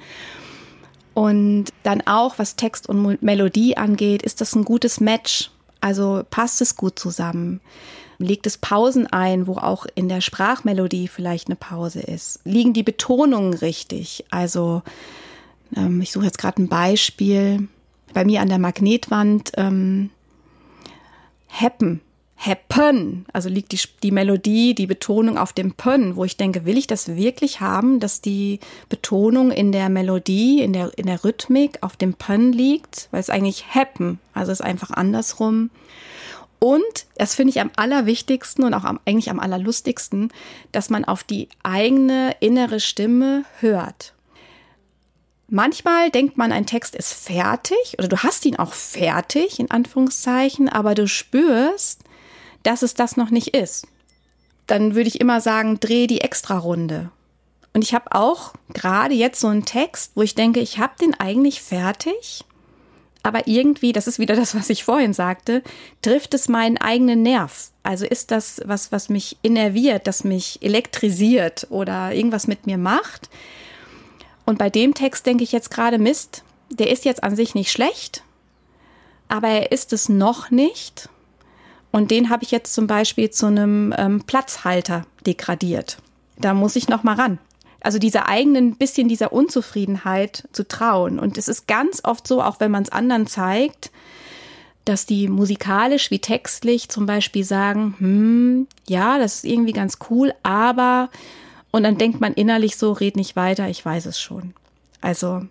Und 1.13 1.65
dann 1.83 2.01
auch, 2.07 2.39
was 2.39 2.55
Text 2.55 2.89
und 2.89 3.21
Melodie 3.21 3.77
angeht, 3.77 4.23
ist 4.23 4.41
das 4.41 4.55
ein 4.55 4.65
gutes 4.65 4.99
Match? 4.99 5.51
Also 5.81 6.23
passt 6.31 6.61
es 6.61 6.75
gut 6.75 6.97
zusammen? 6.97 7.61
Legt 8.17 8.47
es 8.47 8.57
Pausen 8.57 9.05
ein, 9.05 9.45
wo 9.45 9.57
auch 9.57 9.85
in 9.93 10.09
der 10.09 10.21
Sprachmelodie 10.21 11.09
vielleicht 11.09 11.47
eine 11.47 11.57
Pause 11.57 11.99
ist? 11.99 12.39
Liegen 12.43 12.73
die 12.73 12.81
Betonungen 12.81 13.53
richtig? 13.53 14.25
Also 14.31 14.81
ähm, 15.77 16.01
ich 16.01 16.11
suche 16.11 16.25
jetzt 16.25 16.39
gerade 16.39 16.59
ein 16.63 16.69
Beispiel 16.69 17.67
bei 18.13 18.25
mir 18.25 18.41
an 18.41 18.49
der 18.49 18.59
Magnetwand 18.59 19.51
ähm, 19.57 20.09
happen. 21.49 22.01
Happen, 22.37 23.27
also 23.33 23.49
liegt 23.49 23.71
die, 23.71 23.79
die 24.01 24.09
Melodie, 24.09 24.73
die 24.73 24.87
Betonung 24.87 25.37
auf 25.37 25.53
dem 25.53 25.73
Pön, 25.73 26.15
wo 26.15 26.25
ich 26.25 26.37
denke, 26.37 26.65
will 26.65 26.75
ich 26.75 26.87
das 26.87 27.15
wirklich 27.15 27.61
haben, 27.61 27.99
dass 27.99 28.19
die 28.19 28.59
Betonung 28.89 29.51
in 29.51 29.71
der 29.71 29.89
Melodie, 29.89 30.63
in 30.63 30.73
der, 30.73 30.91
in 30.97 31.05
der 31.05 31.23
Rhythmik 31.23 31.77
auf 31.81 31.97
dem 31.97 32.15
Pön 32.15 32.51
liegt, 32.51 33.09
weil 33.11 33.19
es 33.19 33.29
eigentlich 33.29 33.75
happen, 33.75 34.17
also 34.33 34.51
ist 34.51 34.63
einfach 34.63 34.89
andersrum. 34.89 35.69
Und 36.57 37.05
das 37.15 37.35
finde 37.35 37.51
ich 37.51 37.61
am 37.61 37.69
allerwichtigsten 37.75 38.63
und 38.63 38.73
auch 38.73 38.85
am, 38.85 38.99
eigentlich 39.05 39.29
am 39.29 39.39
allerlustigsten, 39.39 40.31
dass 40.71 40.89
man 40.89 41.05
auf 41.05 41.23
die 41.23 41.47
eigene 41.61 42.35
innere 42.39 42.79
Stimme 42.79 43.45
hört. 43.59 44.13
Manchmal 45.53 46.11
denkt 46.11 46.37
man, 46.37 46.53
ein 46.53 46.65
Text 46.65 46.95
ist 46.95 47.11
fertig 47.11 47.95
oder 47.97 48.07
du 48.07 48.17
hast 48.19 48.45
ihn 48.45 48.55
auch 48.55 48.71
fertig, 48.71 49.59
in 49.59 49.69
Anführungszeichen, 49.69 50.69
aber 50.69 50.95
du 50.95 51.09
spürst, 51.09 52.05
dass 52.63 52.83
es 52.83 52.93
das 52.93 53.17
noch 53.17 53.31
nicht 53.31 53.49
ist. 53.49 53.85
Dann 54.65 54.95
würde 54.95 55.09
ich 55.09 55.19
immer 55.19 55.41
sagen, 55.41 55.77
dreh 55.81 56.07
die 56.07 56.21
Extra-Runde. 56.21 57.11
Und 57.73 57.83
ich 57.83 57.93
habe 57.93 58.15
auch 58.15 58.53
gerade 58.73 59.13
jetzt 59.13 59.41
so 59.41 59.47
einen 59.47 59.65
Text, 59.65 60.13
wo 60.15 60.21
ich 60.21 60.35
denke, 60.35 60.61
ich 60.61 60.79
habe 60.79 60.93
den 61.01 61.19
eigentlich 61.19 61.61
fertig, 61.61 62.45
aber 63.21 63.45
irgendwie, 63.45 63.91
das 63.91 64.07
ist 64.07 64.19
wieder 64.19 64.35
das, 64.37 64.55
was 64.55 64.69
ich 64.69 64.85
vorhin 64.85 65.11
sagte, 65.11 65.63
trifft 66.01 66.33
es 66.33 66.47
meinen 66.47 66.77
eigenen 66.77 67.23
Nerv. 67.23 67.71
Also 67.83 68.05
ist 68.05 68.31
das 68.31 68.61
was, 68.63 68.93
was 68.93 69.09
mich 69.09 69.35
innerviert, 69.41 70.07
das 70.07 70.23
mich 70.23 70.59
elektrisiert 70.61 71.67
oder 71.69 72.13
irgendwas 72.13 72.47
mit 72.47 72.67
mir 72.67 72.77
macht. 72.77 73.29
Und 74.45 74.57
bei 74.57 74.69
dem 74.69 74.93
Text 74.93 75.25
denke 75.25 75.43
ich 75.43 75.51
jetzt 75.51 75.71
gerade, 75.71 75.97
Mist, 75.97 76.43
der 76.69 76.89
ist 76.89 77.05
jetzt 77.05 77.23
an 77.23 77.35
sich 77.35 77.55
nicht 77.55 77.71
schlecht, 77.71 78.23
aber 79.27 79.47
er 79.47 79.71
ist 79.71 79.93
es 79.93 80.09
noch 80.09 80.51
nicht. 80.51 81.09
Und 81.91 82.11
den 82.11 82.29
habe 82.29 82.43
ich 82.43 82.51
jetzt 82.51 82.73
zum 82.73 82.87
Beispiel 82.87 83.29
zu 83.29 83.47
einem 83.47 83.93
ähm, 83.97 84.23
Platzhalter 84.23 85.05
degradiert. 85.25 85.97
Da 86.37 86.53
muss 86.53 86.75
ich 86.75 86.87
noch 86.87 87.03
mal 87.03 87.15
ran. 87.15 87.37
Also 87.81 87.97
dieser 87.97 88.29
eigenen 88.29 88.75
bisschen 88.75 89.07
dieser 89.07 89.33
Unzufriedenheit 89.33 90.47
zu 90.53 90.67
trauen. 90.67 91.19
Und 91.19 91.37
es 91.37 91.47
ist 91.47 91.67
ganz 91.67 92.01
oft 92.03 92.27
so, 92.27 92.41
auch 92.41 92.59
wenn 92.59 92.71
man 92.71 92.83
es 92.83 92.91
anderen 92.91 93.27
zeigt, 93.27 93.91
dass 94.85 95.05
die 95.05 95.27
musikalisch 95.27 96.11
wie 96.11 96.19
textlich 96.19 96.89
zum 96.89 97.05
Beispiel 97.05 97.43
sagen, 97.43 97.95
hm, 97.97 98.67
ja, 98.87 99.17
das 99.17 99.37
ist 99.37 99.45
irgendwie 99.45 99.73
ganz 99.73 99.97
cool, 100.09 100.33
aber 100.43 101.09
und 101.71 101.83
dann 101.83 101.97
denkt 101.97 102.21
man 102.21 102.33
innerlich 102.33 102.75
so, 102.75 102.91
red 102.91 103.15
nicht 103.15 103.35
weiter, 103.35 103.67
ich 103.69 103.83
weiß 103.83 104.05
es 104.05 104.19
schon. 104.19 104.53
Also 104.99 105.41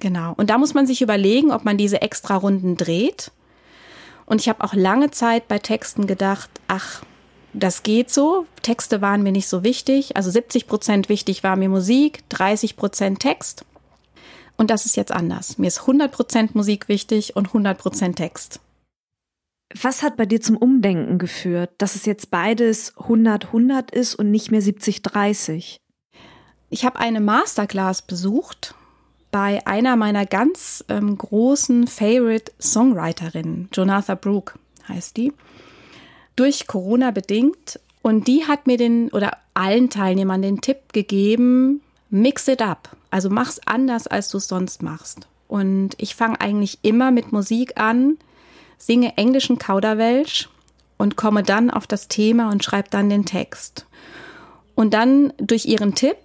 genau. 0.00 0.34
Und 0.36 0.50
da 0.50 0.58
muss 0.58 0.74
man 0.74 0.86
sich 0.86 1.02
überlegen, 1.02 1.52
ob 1.52 1.64
man 1.64 1.78
diese 1.78 2.02
extra 2.02 2.36
Runden 2.36 2.76
dreht. 2.76 3.30
Und 4.26 4.40
ich 4.40 4.48
habe 4.48 4.62
auch 4.62 4.74
lange 4.74 5.10
Zeit 5.10 5.48
bei 5.48 5.58
Texten 5.58 6.06
gedacht, 6.06 6.50
ach, 6.66 7.02
das 7.54 7.82
geht 7.82 8.10
so. 8.10 8.46
Texte 8.62 9.00
waren 9.00 9.22
mir 9.22 9.32
nicht 9.32 9.48
so 9.48 9.64
wichtig. 9.64 10.16
Also 10.16 10.30
70 10.30 10.66
Prozent 10.66 11.08
wichtig 11.08 11.42
war 11.42 11.56
mir 11.56 11.68
Musik, 11.68 12.28
30 12.28 12.76
Prozent 12.76 13.20
Text. 13.20 13.64
Und 14.56 14.70
das 14.70 14.84
ist 14.84 14.96
jetzt 14.96 15.12
anders. 15.12 15.56
Mir 15.56 15.68
ist 15.68 15.80
100 15.80 16.12
Prozent 16.12 16.54
Musik 16.54 16.88
wichtig 16.88 17.36
und 17.36 17.46
100 17.46 17.78
Prozent 17.78 18.16
Text. 18.16 18.60
Was 19.74 20.02
hat 20.02 20.16
bei 20.16 20.24
dir 20.26 20.40
zum 20.40 20.56
Umdenken 20.56 21.18
geführt, 21.18 21.70
dass 21.78 21.94
es 21.94 22.06
jetzt 22.06 22.30
beides 22.30 22.96
100-100 22.96 23.92
ist 23.92 24.14
und 24.14 24.30
nicht 24.30 24.50
mehr 24.50 24.62
70-30? 24.62 25.76
Ich 26.70 26.84
habe 26.84 26.98
eine 26.98 27.20
Masterclass 27.20 28.02
besucht 28.02 28.74
bei 29.30 29.66
einer 29.66 29.96
meiner 29.96 30.24
ganz 30.24 30.84
ähm, 30.88 31.18
großen 31.18 31.86
Favorite 31.86 32.52
Songwriterinnen, 32.60 33.68
Jonatha 33.72 34.14
Brooke 34.14 34.54
heißt 34.88 35.16
die, 35.16 35.32
durch 36.36 36.66
Corona 36.66 37.10
bedingt. 37.10 37.80
Und 38.00 38.26
die 38.26 38.46
hat 38.46 38.66
mir 38.66 38.78
den 38.78 39.10
oder 39.10 39.36
allen 39.54 39.90
Teilnehmern 39.90 40.40
den 40.40 40.60
Tipp 40.60 40.92
gegeben, 40.92 41.82
mix 42.10 42.48
it 42.48 42.62
up. 42.62 42.96
Also 43.10 43.28
mach's 43.28 43.60
anders, 43.66 44.06
als 44.06 44.30
du 44.30 44.38
es 44.38 44.48
sonst 44.48 44.82
machst. 44.82 45.26
Und 45.46 45.90
ich 45.98 46.14
fange 46.14 46.40
eigentlich 46.40 46.78
immer 46.82 47.10
mit 47.10 47.32
Musik 47.32 47.78
an, 47.78 48.16
singe 48.78 49.16
englischen 49.16 49.58
Kauderwelsch 49.58 50.48
und 50.96 51.16
komme 51.16 51.42
dann 51.42 51.70
auf 51.70 51.86
das 51.86 52.08
Thema 52.08 52.50
und 52.50 52.64
schreibe 52.64 52.88
dann 52.90 53.10
den 53.10 53.24
Text. 53.24 53.86
Und 54.74 54.94
dann 54.94 55.32
durch 55.38 55.66
ihren 55.66 55.94
Tipp 55.94 56.16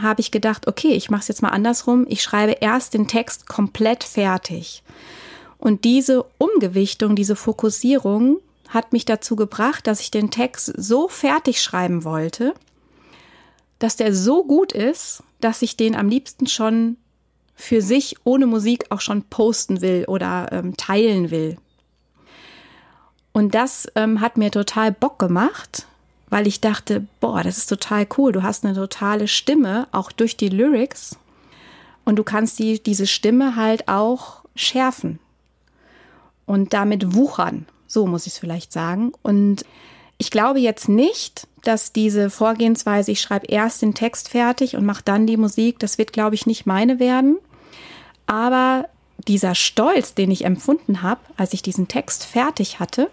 habe 0.00 0.20
ich 0.20 0.30
gedacht, 0.30 0.66
okay, 0.66 0.92
ich 0.92 1.10
mache 1.10 1.22
es 1.22 1.28
jetzt 1.28 1.42
mal 1.42 1.50
andersrum. 1.50 2.06
Ich 2.08 2.22
schreibe 2.22 2.52
erst 2.60 2.94
den 2.94 3.08
Text 3.08 3.46
komplett 3.46 4.04
fertig. 4.04 4.82
Und 5.58 5.84
diese 5.84 6.24
Umgewichtung, 6.38 7.14
diese 7.14 7.36
Fokussierung 7.36 8.38
hat 8.68 8.92
mich 8.92 9.04
dazu 9.04 9.36
gebracht, 9.36 9.86
dass 9.86 10.00
ich 10.00 10.10
den 10.10 10.30
Text 10.30 10.72
so 10.76 11.08
fertig 11.08 11.62
schreiben 11.62 12.04
wollte, 12.04 12.54
dass 13.78 13.96
der 13.96 14.14
so 14.14 14.44
gut 14.44 14.72
ist, 14.72 15.22
dass 15.40 15.62
ich 15.62 15.76
den 15.76 15.94
am 15.94 16.08
liebsten 16.08 16.46
schon 16.46 16.96
für 17.54 17.82
sich 17.82 18.16
ohne 18.24 18.46
Musik 18.46 18.86
auch 18.90 19.00
schon 19.00 19.22
posten 19.22 19.80
will 19.80 20.04
oder 20.08 20.48
ähm, 20.52 20.76
teilen 20.76 21.30
will. 21.30 21.56
Und 23.32 23.54
das 23.54 23.88
ähm, 23.94 24.20
hat 24.20 24.36
mir 24.36 24.50
total 24.50 24.92
Bock 24.92 25.18
gemacht, 25.18 25.86
weil 26.28 26.46
ich 26.46 26.60
dachte, 26.60 27.06
boah, 27.20 27.42
das 27.42 27.58
ist 27.58 27.66
total 27.66 28.06
cool. 28.16 28.32
Du 28.32 28.42
hast 28.42 28.64
eine 28.64 28.74
totale 28.74 29.28
Stimme, 29.28 29.88
auch 29.92 30.12
durch 30.12 30.36
die 30.36 30.48
Lyrics. 30.48 31.16
Und 32.04 32.16
du 32.16 32.24
kannst 32.24 32.58
die, 32.58 32.82
diese 32.82 33.06
Stimme 33.06 33.56
halt 33.56 33.88
auch 33.88 34.42
schärfen 34.54 35.18
und 36.46 36.72
damit 36.72 37.14
wuchern. 37.14 37.66
So 37.86 38.06
muss 38.06 38.26
ich 38.26 38.34
es 38.34 38.38
vielleicht 38.38 38.72
sagen. 38.72 39.12
Und 39.22 39.64
ich 40.18 40.30
glaube 40.30 40.58
jetzt 40.58 40.88
nicht, 40.88 41.46
dass 41.62 41.92
diese 41.92 42.28
Vorgehensweise, 42.28 43.12
ich 43.12 43.20
schreibe 43.20 43.46
erst 43.46 43.82
den 43.82 43.94
Text 43.94 44.28
fertig 44.28 44.76
und 44.76 44.84
mache 44.84 45.02
dann 45.04 45.26
die 45.26 45.36
Musik, 45.36 45.78
das 45.78 45.98
wird, 45.98 46.12
glaube 46.12 46.34
ich, 46.34 46.46
nicht 46.46 46.66
meine 46.66 46.98
werden. 46.98 47.38
Aber 48.26 48.88
dieser 49.28 49.54
Stolz, 49.54 50.14
den 50.14 50.30
ich 50.30 50.44
empfunden 50.44 51.02
habe, 51.02 51.20
als 51.36 51.52
ich 51.52 51.62
diesen 51.62 51.88
Text 51.88 52.24
fertig 52.24 52.80
hatte, 52.80 53.10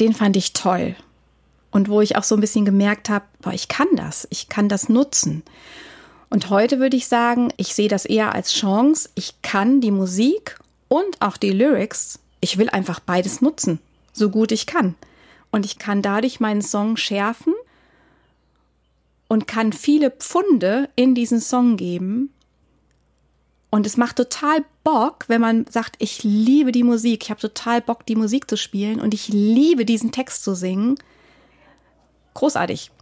den 0.00 0.12
fand 0.12 0.36
ich 0.36 0.52
toll. 0.52 0.94
Und 1.70 1.88
wo 1.88 2.00
ich 2.00 2.16
auch 2.16 2.22
so 2.22 2.36
ein 2.36 2.40
bisschen 2.40 2.64
gemerkt 2.64 3.08
habe, 3.08 3.24
ich 3.52 3.66
kann 3.68 3.88
das, 3.96 4.28
ich 4.30 4.48
kann 4.48 4.68
das 4.68 4.88
nutzen. 4.88 5.42
Und 6.30 6.50
heute 6.50 6.78
würde 6.78 6.96
ich 6.96 7.08
sagen, 7.08 7.52
ich 7.56 7.74
sehe 7.74 7.88
das 7.88 8.04
eher 8.04 8.34
als 8.34 8.52
Chance. 8.52 9.08
Ich 9.14 9.42
kann 9.42 9.80
die 9.80 9.90
Musik 9.90 10.58
und 10.88 11.20
auch 11.20 11.36
die 11.36 11.50
Lyrics, 11.50 12.20
ich 12.40 12.58
will 12.58 12.68
einfach 12.70 13.00
beides 13.00 13.40
nutzen, 13.40 13.80
so 14.12 14.30
gut 14.30 14.52
ich 14.52 14.66
kann. 14.66 14.94
Und 15.54 15.64
ich 15.64 15.78
kann 15.78 16.02
dadurch 16.02 16.40
meinen 16.40 16.62
Song 16.62 16.96
schärfen 16.96 17.54
und 19.28 19.46
kann 19.46 19.72
viele 19.72 20.10
Pfunde 20.10 20.88
in 20.96 21.14
diesen 21.14 21.38
Song 21.38 21.76
geben, 21.76 22.34
und 23.70 23.86
es 23.86 23.96
macht 23.96 24.14
total 24.14 24.64
Bock, 24.84 25.24
wenn 25.28 25.40
man 25.40 25.66
sagt, 25.68 25.96
ich 25.98 26.22
liebe 26.22 26.70
die 26.70 26.84
Musik, 26.84 27.24
ich 27.24 27.30
habe 27.30 27.40
total 27.40 27.80
Bock, 27.80 28.06
die 28.06 28.14
Musik 28.14 28.48
zu 28.48 28.56
spielen 28.56 29.00
und 29.00 29.14
ich 29.14 29.26
liebe 29.26 29.84
diesen 29.84 30.12
Text 30.12 30.44
zu 30.44 30.54
singen. 30.54 30.94
Großartig. 32.34 32.92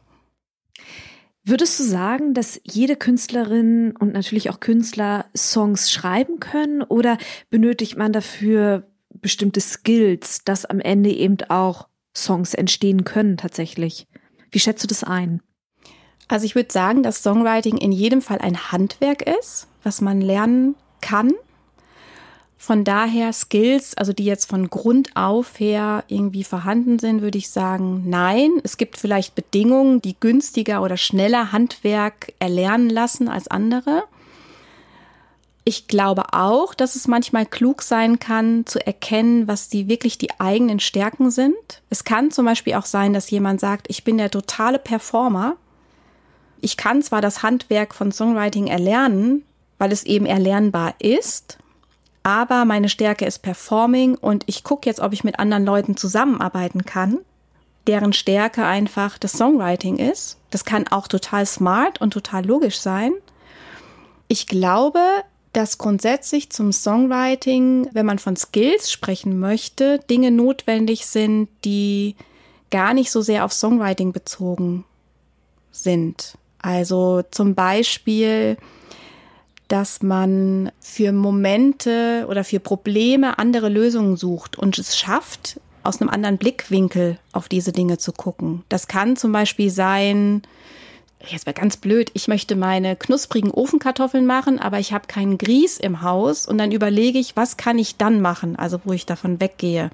Würdest 1.44 1.78
du 1.78 1.84
sagen, 1.84 2.32
dass 2.32 2.58
jede 2.64 2.96
Künstlerin 2.96 3.94
und 3.98 4.14
natürlich 4.14 4.48
auch 4.48 4.60
Künstler 4.60 5.26
Songs 5.36 5.90
schreiben 5.90 6.40
können 6.40 6.82
oder 6.82 7.18
benötigt 7.50 7.98
man 7.98 8.14
dafür 8.14 8.86
bestimmte 9.10 9.60
Skills, 9.60 10.42
dass 10.44 10.64
am 10.64 10.80
Ende 10.80 11.10
eben 11.10 11.36
auch 11.50 11.88
Songs 12.16 12.54
entstehen 12.54 13.04
können 13.04 13.36
tatsächlich? 13.36 14.06
Wie 14.50 14.60
schätzt 14.60 14.82
du 14.82 14.88
das 14.88 15.04
ein? 15.04 15.42
Also 16.28 16.46
ich 16.46 16.54
würde 16.54 16.72
sagen, 16.72 17.02
dass 17.02 17.22
Songwriting 17.22 17.76
in 17.76 17.92
jedem 17.92 18.22
Fall 18.22 18.38
ein 18.38 18.72
Handwerk 18.72 19.22
ist 19.22 19.68
was 19.82 20.00
man 20.00 20.20
lernen 20.20 20.76
kann. 21.00 21.32
Von 22.56 22.84
daher 22.84 23.32
Skills, 23.32 23.96
also 23.96 24.12
die 24.12 24.24
jetzt 24.24 24.48
von 24.48 24.70
Grund 24.70 25.16
auf 25.16 25.58
her 25.58 26.04
irgendwie 26.06 26.44
vorhanden 26.44 27.00
sind, 27.00 27.20
würde 27.20 27.38
ich 27.38 27.50
sagen, 27.50 28.04
nein. 28.06 28.50
Es 28.62 28.76
gibt 28.76 28.98
vielleicht 28.98 29.34
Bedingungen, 29.34 30.00
die 30.00 30.18
günstiger 30.18 30.82
oder 30.82 30.96
schneller 30.96 31.50
Handwerk 31.50 32.34
erlernen 32.38 32.88
lassen 32.88 33.28
als 33.28 33.48
andere. 33.48 34.04
Ich 35.64 35.86
glaube 35.86 36.32
auch, 36.32 36.74
dass 36.74 36.96
es 36.96 37.06
manchmal 37.06 37.46
klug 37.46 37.82
sein 37.82 38.18
kann, 38.18 38.66
zu 38.66 38.84
erkennen, 38.84 39.46
was 39.46 39.68
die 39.68 39.88
wirklich 39.88 40.18
die 40.18 40.40
eigenen 40.40 40.80
Stärken 40.80 41.30
sind. 41.30 41.82
Es 41.88 42.02
kann 42.02 42.32
zum 42.32 42.46
Beispiel 42.46 42.74
auch 42.74 42.84
sein, 42.84 43.12
dass 43.12 43.30
jemand 43.30 43.60
sagt, 43.60 43.86
ich 43.88 44.02
bin 44.02 44.18
der 44.18 44.30
totale 44.30 44.80
Performer. 44.80 45.56
Ich 46.60 46.76
kann 46.76 47.02
zwar 47.02 47.20
das 47.20 47.44
Handwerk 47.44 47.94
von 47.94 48.10
Songwriting 48.10 48.66
erlernen, 48.66 49.44
weil 49.78 49.92
es 49.92 50.02
eben 50.04 50.26
erlernbar 50.26 50.94
ist. 50.98 51.58
Aber 52.24 52.64
meine 52.64 52.88
Stärke 52.88 53.24
ist 53.24 53.40
Performing 53.40 54.16
und 54.16 54.44
ich 54.46 54.64
gucke 54.64 54.88
jetzt, 54.88 55.00
ob 55.00 55.12
ich 55.12 55.24
mit 55.24 55.38
anderen 55.38 55.64
Leuten 55.64 55.96
zusammenarbeiten 55.96 56.84
kann, 56.84 57.18
deren 57.86 58.12
Stärke 58.12 58.64
einfach 58.64 59.18
das 59.18 59.32
Songwriting 59.32 59.96
ist. 59.96 60.38
Das 60.50 60.64
kann 60.64 60.88
auch 60.88 61.08
total 61.08 61.46
smart 61.46 62.00
und 62.00 62.12
total 62.12 62.44
logisch 62.44 62.78
sein. 62.80 63.12
Ich 64.28 64.46
glaube, 64.46 65.00
dass 65.52 65.78
grundsätzlich 65.78 66.50
zum 66.50 66.72
Songwriting, 66.72 67.88
wenn 67.92 68.06
man 68.06 68.18
von 68.18 68.36
Skills 68.36 68.90
sprechen 68.90 69.38
möchte, 69.38 69.98
Dinge 70.10 70.30
notwendig 70.30 71.06
sind, 71.06 71.48
die 71.64 72.16
gar 72.70 72.94
nicht 72.94 73.10
so 73.10 73.20
sehr 73.20 73.44
auf 73.44 73.52
Songwriting 73.52 74.12
bezogen 74.12 74.84
sind. 75.70 76.38
Also 76.60 77.22
zum 77.30 77.54
Beispiel 77.54 78.56
dass 79.72 80.02
man 80.02 80.70
für 80.80 81.12
Momente 81.12 82.26
oder 82.28 82.44
für 82.44 82.60
Probleme 82.60 83.38
andere 83.38 83.70
Lösungen 83.70 84.18
sucht 84.18 84.58
und 84.58 84.78
es 84.78 84.98
schafft, 84.98 85.60
aus 85.82 85.98
einem 85.98 86.10
anderen 86.10 86.36
Blickwinkel 86.36 87.18
auf 87.32 87.48
diese 87.48 87.72
Dinge 87.72 87.96
zu 87.96 88.12
gucken. 88.12 88.64
Das 88.68 88.86
kann 88.86 89.16
zum 89.16 89.32
Beispiel 89.32 89.70
sein, 89.70 90.42
jetzt 91.28 91.46
wäre 91.46 91.54
ganz 91.54 91.76
blöd, 91.76 92.10
ich 92.14 92.28
möchte 92.28 92.56
meine 92.56 92.96
knusprigen 92.96 93.50
Ofenkartoffeln 93.50 94.26
machen, 94.26 94.58
aber 94.58 94.78
ich 94.78 94.92
habe 94.92 95.06
keinen 95.06 95.38
Grieß 95.38 95.78
im 95.78 96.02
Haus 96.02 96.46
und 96.46 96.58
dann 96.58 96.72
überlege 96.72 97.18
ich, 97.18 97.36
was 97.36 97.56
kann 97.56 97.78
ich 97.78 97.96
dann 97.96 98.20
machen, 98.20 98.56
also 98.56 98.80
wo 98.84 98.92
ich 98.92 99.06
davon 99.06 99.40
weggehe 99.40 99.90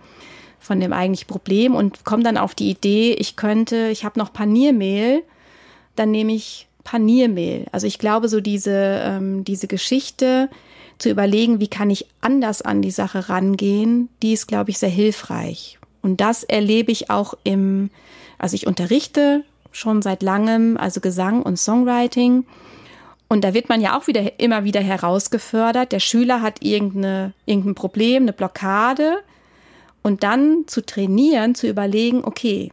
von 0.61 0.81
dem 0.81 0.93
eigentlichen 0.93 1.29
Problem 1.29 1.75
und 1.75 2.05
komme 2.05 2.23
dann 2.23 2.37
auf 2.37 2.55
die 2.55 2.71
Idee, 2.71 3.13
ich 3.13 3.37
könnte, 3.37 3.89
ich 3.89 4.05
habe 4.05 4.19
noch 4.19 4.33
Paniermehl, 4.33 5.23
dann 5.97 6.11
nehme 6.11 6.33
ich 6.33 6.67
Paniermehl. 6.85 7.67
Also 7.71 7.87
ich 7.87 7.99
glaube, 7.99 8.29
so 8.29 8.41
diese, 8.41 9.01
ähm, 9.05 9.45
diese 9.45 9.67
Geschichte 9.67 10.49
zu 10.99 11.11
überlegen, 11.11 11.61
wie 11.61 11.69
kann 11.69 11.91
ich 11.91 12.07
anders 12.21 12.63
an 12.63 12.83
die 12.83 12.91
Sache 12.91 13.29
rangehen, 13.29 14.09
die 14.23 14.33
ist, 14.33 14.49
glaube 14.49 14.71
ich, 14.71 14.79
sehr 14.79 14.89
hilfreich. 14.89 15.79
Und 16.03 16.21
das 16.21 16.45
erlebe 16.45 16.91
ich 16.91 17.11
auch 17.11 17.35
im, 17.45 17.91
also 18.39 18.55
ich 18.55 18.67
unterrichte 18.67 19.45
schon 19.79 20.03
seit 20.03 20.23
langem, 20.23 20.77
also 20.77 21.01
Gesang 21.01 21.43
und 21.43 21.59
Songwriting. 21.59 22.45
Und 23.29 23.45
da 23.45 23.55
wird 23.55 23.69
man 23.69 23.81
ja 23.81 23.97
auch 23.97 24.07
wieder 24.07 24.41
immer 24.41 24.65
wieder 24.65 24.81
herausgefördert. 24.81 25.93
Der 25.93 26.01
Schüler 26.01 26.43
hat 26.43 26.63
irgendeine, 26.63 27.35
irgendein 27.47 27.75
Problem, 27.75 28.25
eine 28.25 28.33
Blockade. 28.33 29.19
Und 30.03 30.23
dann 30.23 30.65
zu 30.67 30.85
trainieren, 30.85 31.55
zu 31.55 31.69
überlegen, 31.69 32.25
okay, 32.25 32.71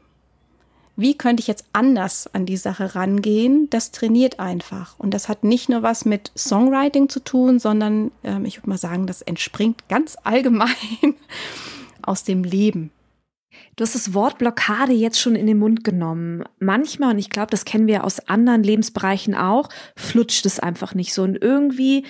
wie 0.95 1.17
könnte 1.17 1.41
ich 1.41 1.47
jetzt 1.47 1.65
anders 1.73 2.33
an 2.33 2.45
die 2.45 2.57
Sache 2.57 2.95
rangehen, 2.95 3.69
das 3.69 3.91
trainiert 3.91 4.39
einfach. 4.39 4.97
Und 4.97 5.13
das 5.13 5.27
hat 5.27 5.43
nicht 5.43 5.67
nur 5.67 5.83
was 5.83 6.05
mit 6.05 6.31
Songwriting 6.37 7.09
zu 7.09 7.19
tun, 7.19 7.59
sondern 7.59 8.11
ähm, 8.23 8.45
ich 8.45 8.57
würde 8.57 8.69
mal 8.69 8.77
sagen, 8.77 9.07
das 9.07 9.21
entspringt 9.21 9.89
ganz 9.89 10.15
allgemein 10.23 11.15
aus 12.01 12.23
dem 12.23 12.43
Leben. 12.43 12.91
Du 13.75 13.83
hast 13.83 13.95
das 13.95 14.13
Wort 14.13 14.37
Blockade 14.37 14.93
jetzt 14.93 15.19
schon 15.19 15.35
in 15.35 15.47
den 15.47 15.59
Mund 15.59 15.83
genommen. 15.83 16.43
Manchmal, 16.59 17.11
und 17.11 17.19
ich 17.19 17.29
glaube, 17.29 17.51
das 17.51 17.65
kennen 17.65 17.87
wir 17.87 18.03
aus 18.03 18.27
anderen 18.27 18.63
Lebensbereichen 18.63 19.35
auch, 19.35 19.69
flutscht 19.95 20.45
es 20.45 20.59
einfach 20.59 20.95
nicht 20.95 21.13
so. 21.13 21.23
Und 21.23 21.41
irgendwie 21.41 22.05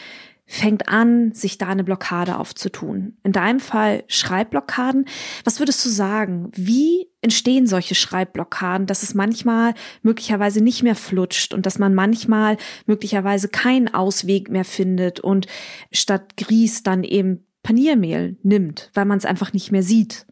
fängt 0.47 0.89
an, 0.89 1.33
sich 1.33 1.57
da 1.57 1.67
eine 1.67 1.83
Blockade 1.83 2.37
aufzutun. 2.37 3.17
In 3.23 3.31
deinem 3.31 3.59
Fall 3.59 4.03
Schreibblockaden. 4.07 5.05
Was 5.43 5.59
würdest 5.59 5.83
du 5.83 5.89
sagen? 5.89 6.51
Wie 6.53 7.09
entstehen 7.21 7.65
solche 7.65 7.95
Schreibblockaden, 7.95 8.85
dass 8.85 9.01
es 9.01 9.15
manchmal 9.15 9.73
möglicherweise 10.03 10.63
nicht 10.63 10.83
mehr 10.83 10.95
flutscht 10.95 11.53
und 11.53 11.65
dass 11.65 11.79
man 11.79 11.95
manchmal 11.95 12.57
möglicherweise 12.85 13.49
keinen 13.49 13.91
Ausweg 13.91 14.49
mehr 14.49 14.65
findet 14.65 15.19
und 15.19 15.47
statt 15.91 16.37
Grieß 16.37 16.83
dann 16.83 17.03
eben 17.03 17.43
Paniermehl 17.63 18.37
nimmt, 18.43 18.91
weil 18.93 19.05
man 19.05 19.17
es 19.17 19.25
einfach 19.25 19.51
nicht 19.51 19.71
mehr 19.71 19.81
sieht? 19.81 20.27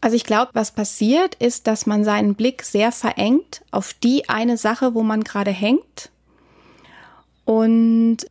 Also 0.00 0.16
ich 0.16 0.24
glaube, 0.24 0.50
was 0.54 0.70
passiert, 0.70 1.34
ist, 1.36 1.66
dass 1.66 1.86
man 1.86 2.04
seinen 2.04 2.34
Blick 2.34 2.62
sehr 2.62 2.92
verengt 2.92 3.62
auf 3.70 3.94
die 3.94 4.28
eine 4.28 4.56
Sache, 4.56 4.94
wo 4.94 5.02
man 5.02 5.24
gerade 5.24 5.50
hängt. 5.50 6.10
Und 7.44 8.26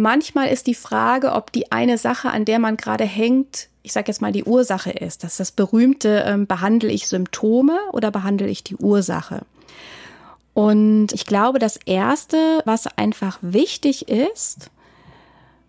Manchmal 0.00 0.46
ist 0.46 0.68
die 0.68 0.76
Frage, 0.76 1.32
ob 1.32 1.50
die 1.50 1.72
eine 1.72 1.98
Sache, 1.98 2.30
an 2.30 2.44
der 2.44 2.60
man 2.60 2.76
gerade 2.76 3.02
hängt, 3.02 3.68
ich 3.82 3.92
sage 3.92 4.06
jetzt 4.06 4.22
mal 4.22 4.30
die 4.30 4.44
Ursache 4.44 4.92
ist. 4.92 5.24
Das 5.24 5.32
ist 5.32 5.40
das 5.40 5.50
berühmte, 5.50 6.22
ähm, 6.24 6.46
behandle 6.46 6.88
ich 6.88 7.08
Symptome 7.08 7.76
oder 7.90 8.12
behandle 8.12 8.46
ich 8.46 8.62
die 8.62 8.76
Ursache? 8.76 9.40
Und 10.54 11.12
ich 11.12 11.26
glaube, 11.26 11.58
das 11.58 11.78
Erste, 11.84 12.62
was 12.64 12.86
einfach 12.96 13.40
wichtig 13.42 14.08
ist, 14.08 14.70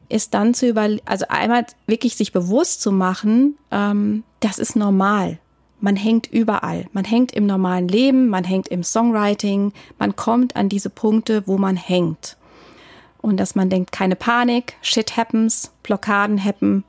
ist 0.09 0.33
dann 0.33 0.53
zu 0.53 0.67
über, 0.67 0.89
also 1.05 1.25
einmal 1.29 1.65
wirklich 1.87 2.15
sich 2.15 2.33
bewusst 2.33 2.81
zu 2.81 2.91
machen, 2.91 3.57
ähm, 3.71 4.23
das 4.39 4.59
ist 4.59 4.75
normal. 4.75 5.37
Man 5.79 5.95
hängt 5.95 6.27
überall. 6.27 6.87
Man 6.91 7.05
hängt 7.05 7.31
im 7.31 7.45
normalen 7.45 7.87
Leben, 7.87 8.27
man 8.27 8.43
hängt 8.43 8.67
im 8.67 8.83
Songwriting, 8.83 9.71
man 9.97 10.15
kommt 10.15 10.55
an 10.55 10.67
diese 10.67 10.89
Punkte, 10.89 11.47
wo 11.47 11.57
man 11.57 11.77
hängt. 11.77 12.35
Und 13.21 13.37
dass 13.37 13.55
man 13.55 13.69
denkt, 13.69 13.91
keine 13.91 14.15
Panik, 14.15 14.75
shit 14.81 15.15
happens, 15.15 15.71
Blockaden 15.83 16.43
happen, 16.43 16.83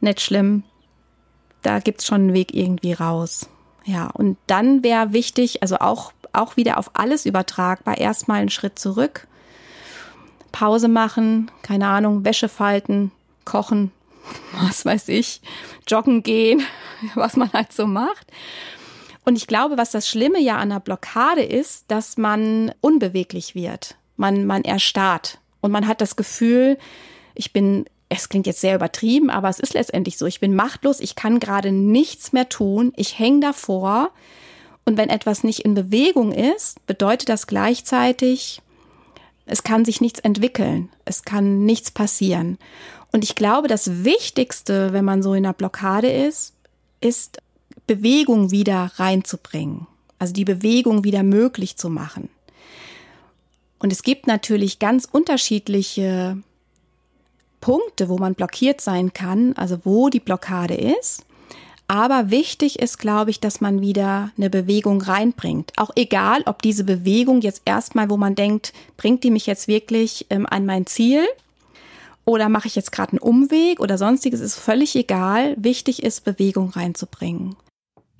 nicht 0.00 0.20
schlimm. 0.20 0.64
Da 1.62 1.78
gibt's 1.80 2.06
schon 2.06 2.22
einen 2.22 2.34
Weg 2.34 2.54
irgendwie 2.54 2.92
raus. 2.92 3.48
Ja, 3.84 4.08
und 4.08 4.36
dann 4.46 4.82
wäre 4.82 5.12
wichtig, 5.12 5.62
also 5.62 5.76
auch, 5.78 6.12
auch 6.32 6.56
wieder 6.56 6.78
auf 6.78 6.90
alles 6.94 7.24
übertragbar, 7.24 7.98
erstmal 7.98 8.40
einen 8.40 8.50
Schritt 8.50 8.78
zurück, 8.78 9.28
Pause 10.58 10.88
machen, 10.88 11.50
keine 11.60 11.86
Ahnung, 11.86 12.24
Wäsche 12.24 12.48
falten, 12.48 13.12
kochen, 13.44 13.92
was 14.62 14.86
weiß 14.86 15.08
ich, 15.08 15.42
joggen 15.86 16.22
gehen, 16.22 16.62
was 17.14 17.36
man 17.36 17.52
halt 17.52 17.74
so 17.74 17.86
macht. 17.86 18.32
Und 19.26 19.36
ich 19.36 19.46
glaube, 19.46 19.76
was 19.76 19.90
das 19.90 20.08
Schlimme 20.08 20.40
ja 20.40 20.56
an 20.56 20.70
der 20.70 20.80
Blockade 20.80 21.42
ist, 21.42 21.84
dass 21.88 22.16
man 22.16 22.72
unbeweglich 22.80 23.54
wird. 23.54 23.96
Man, 24.16 24.46
man 24.46 24.64
erstarrt. 24.64 25.40
Und 25.60 25.72
man 25.72 25.86
hat 25.86 26.00
das 26.00 26.16
Gefühl, 26.16 26.78
ich 27.34 27.52
bin, 27.52 27.84
es 28.08 28.30
klingt 28.30 28.46
jetzt 28.46 28.62
sehr 28.62 28.76
übertrieben, 28.76 29.28
aber 29.28 29.50
es 29.50 29.60
ist 29.60 29.74
letztendlich 29.74 30.16
so, 30.16 30.24
ich 30.24 30.40
bin 30.40 30.54
machtlos, 30.54 31.00
ich 31.00 31.16
kann 31.16 31.38
gerade 31.38 31.70
nichts 31.70 32.32
mehr 32.32 32.48
tun, 32.48 32.94
ich 32.96 33.18
hänge 33.18 33.40
davor. 33.40 34.10
Und 34.86 34.96
wenn 34.96 35.10
etwas 35.10 35.44
nicht 35.44 35.60
in 35.60 35.74
Bewegung 35.74 36.32
ist, 36.32 36.86
bedeutet 36.86 37.28
das 37.28 37.46
gleichzeitig, 37.46 38.62
es 39.46 39.62
kann 39.62 39.84
sich 39.84 40.00
nichts 40.00 40.20
entwickeln, 40.20 40.90
es 41.04 41.22
kann 41.22 41.64
nichts 41.64 41.90
passieren. 41.90 42.58
Und 43.12 43.24
ich 43.24 43.36
glaube, 43.36 43.68
das 43.68 44.04
Wichtigste, 44.04 44.92
wenn 44.92 45.04
man 45.04 45.22
so 45.22 45.34
in 45.34 45.46
einer 45.46 45.54
Blockade 45.54 46.10
ist, 46.10 46.52
ist 47.00 47.38
Bewegung 47.86 48.50
wieder 48.50 48.90
reinzubringen. 48.96 49.86
Also 50.18 50.32
die 50.32 50.44
Bewegung 50.44 51.04
wieder 51.04 51.22
möglich 51.22 51.76
zu 51.76 51.88
machen. 51.88 52.28
Und 53.78 53.92
es 53.92 54.02
gibt 54.02 54.26
natürlich 54.26 54.78
ganz 54.78 55.06
unterschiedliche 55.10 56.38
Punkte, 57.60 58.08
wo 58.08 58.18
man 58.18 58.34
blockiert 58.34 58.80
sein 58.80 59.12
kann, 59.12 59.52
also 59.52 59.78
wo 59.84 60.08
die 60.08 60.20
Blockade 60.20 60.74
ist. 60.74 61.25
Aber 61.88 62.30
wichtig 62.30 62.80
ist, 62.80 62.98
glaube 62.98 63.30
ich, 63.30 63.38
dass 63.38 63.60
man 63.60 63.80
wieder 63.80 64.32
eine 64.36 64.50
Bewegung 64.50 65.00
reinbringt. 65.00 65.72
Auch 65.76 65.90
egal, 65.94 66.42
ob 66.46 66.60
diese 66.60 66.84
Bewegung 66.84 67.40
jetzt 67.40 67.62
erstmal, 67.64 68.10
wo 68.10 68.16
man 68.16 68.34
denkt, 68.34 68.72
bringt 68.96 69.22
die 69.22 69.30
mich 69.30 69.46
jetzt 69.46 69.68
wirklich 69.68 70.26
ähm, 70.30 70.46
an 70.46 70.66
mein 70.66 70.86
Ziel 70.86 71.24
oder 72.24 72.48
mache 72.48 72.66
ich 72.66 72.74
jetzt 72.74 72.90
gerade 72.90 73.12
einen 73.12 73.20
Umweg 73.20 73.78
oder 73.78 73.98
sonstiges, 73.98 74.40
ist 74.40 74.56
völlig 74.56 74.96
egal. 74.96 75.54
Wichtig 75.58 76.02
ist, 76.02 76.24
Bewegung 76.24 76.70
reinzubringen. 76.70 77.54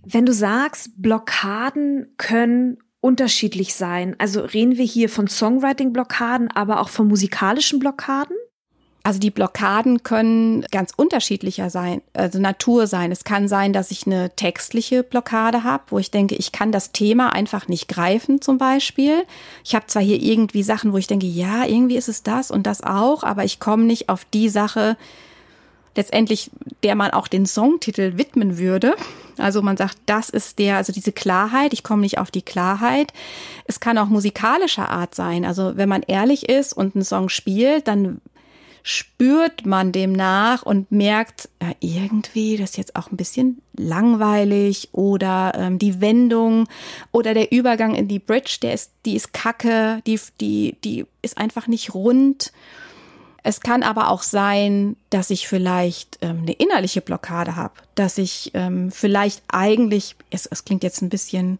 Wenn 0.04 0.24
du 0.24 0.32
sagst, 0.32 0.90
Blockaden 1.02 2.14
können 2.16 2.78
unterschiedlich 3.00 3.74
sein. 3.74 4.14
Also 4.18 4.40
reden 4.40 4.76
wir 4.78 4.84
hier 4.84 5.08
von 5.08 5.26
Songwriting-Blockaden, 5.26 6.50
aber 6.52 6.80
auch 6.80 6.88
von 6.88 7.08
musikalischen 7.08 7.78
Blockaden? 7.78 8.36
Also 9.06 9.20
die 9.20 9.30
Blockaden 9.30 10.02
können 10.02 10.62
ganz 10.72 10.92
unterschiedlicher 10.96 11.70
sein, 11.70 12.02
also 12.12 12.40
Natur 12.40 12.88
sein. 12.88 13.12
Es 13.12 13.22
kann 13.22 13.46
sein, 13.46 13.72
dass 13.72 13.92
ich 13.92 14.04
eine 14.04 14.30
textliche 14.34 15.04
Blockade 15.04 15.62
habe, 15.62 15.84
wo 15.90 16.00
ich 16.00 16.10
denke, 16.10 16.34
ich 16.34 16.50
kann 16.50 16.72
das 16.72 16.90
Thema 16.90 17.32
einfach 17.32 17.68
nicht 17.68 17.86
greifen 17.86 18.42
zum 18.42 18.58
Beispiel. 18.58 19.22
Ich 19.62 19.76
habe 19.76 19.86
zwar 19.86 20.02
hier 20.02 20.20
irgendwie 20.20 20.64
Sachen, 20.64 20.92
wo 20.92 20.98
ich 20.98 21.06
denke, 21.06 21.26
ja, 21.28 21.64
irgendwie 21.64 21.96
ist 21.96 22.08
es 22.08 22.24
das 22.24 22.50
und 22.50 22.66
das 22.66 22.82
auch, 22.82 23.22
aber 23.22 23.44
ich 23.44 23.60
komme 23.60 23.84
nicht 23.84 24.08
auf 24.08 24.24
die 24.24 24.48
Sache, 24.48 24.96
letztendlich 25.94 26.50
der 26.82 26.96
man 26.96 27.12
auch 27.12 27.28
den 27.28 27.46
Songtitel 27.46 28.18
widmen 28.18 28.58
würde. 28.58 28.96
Also 29.38 29.62
man 29.62 29.76
sagt, 29.76 29.98
das 30.06 30.30
ist 30.30 30.58
der, 30.58 30.78
also 30.78 30.92
diese 30.92 31.12
Klarheit, 31.12 31.72
ich 31.72 31.84
komme 31.84 32.02
nicht 32.02 32.18
auf 32.18 32.32
die 32.32 32.42
Klarheit. 32.42 33.12
Es 33.66 33.78
kann 33.78 33.98
auch 33.98 34.08
musikalischer 34.08 34.88
Art 34.88 35.14
sein. 35.14 35.44
Also 35.44 35.76
wenn 35.76 35.88
man 35.88 36.02
ehrlich 36.02 36.48
ist 36.48 36.72
und 36.72 36.96
einen 36.96 37.04
Song 37.04 37.28
spielt, 37.28 37.86
dann 37.86 38.20
spürt 38.88 39.66
man 39.66 39.90
dem 39.90 40.12
nach 40.12 40.62
und 40.62 40.92
merkt, 40.92 41.48
ja, 41.60 41.72
irgendwie, 41.80 42.56
das 42.56 42.70
ist 42.70 42.76
jetzt 42.76 42.94
auch 42.94 43.10
ein 43.10 43.16
bisschen 43.16 43.60
langweilig 43.76 44.90
oder 44.92 45.54
ähm, 45.56 45.80
die 45.80 46.00
Wendung 46.00 46.68
oder 47.10 47.34
der 47.34 47.50
Übergang 47.50 47.96
in 47.96 48.06
die 48.06 48.20
Bridge, 48.20 48.58
der 48.62 48.74
ist, 48.74 48.92
die 49.04 49.16
ist 49.16 49.32
kacke, 49.32 50.02
die, 50.06 50.20
die, 50.40 50.76
die 50.84 51.04
ist 51.20 51.36
einfach 51.36 51.66
nicht 51.66 51.94
rund. 51.94 52.52
Es 53.42 53.58
kann 53.60 53.82
aber 53.82 54.08
auch 54.08 54.22
sein, 54.22 54.94
dass 55.10 55.30
ich 55.30 55.48
vielleicht 55.48 56.18
ähm, 56.20 56.42
eine 56.42 56.52
innerliche 56.52 57.00
Blockade 57.00 57.56
habe, 57.56 57.74
dass 57.96 58.18
ich 58.18 58.52
ähm, 58.54 58.92
vielleicht 58.92 59.42
eigentlich, 59.48 60.14
es, 60.30 60.46
es 60.46 60.64
klingt 60.64 60.84
jetzt 60.84 61.02
ein 61.02 61.08
bisschen, 61.08 61.58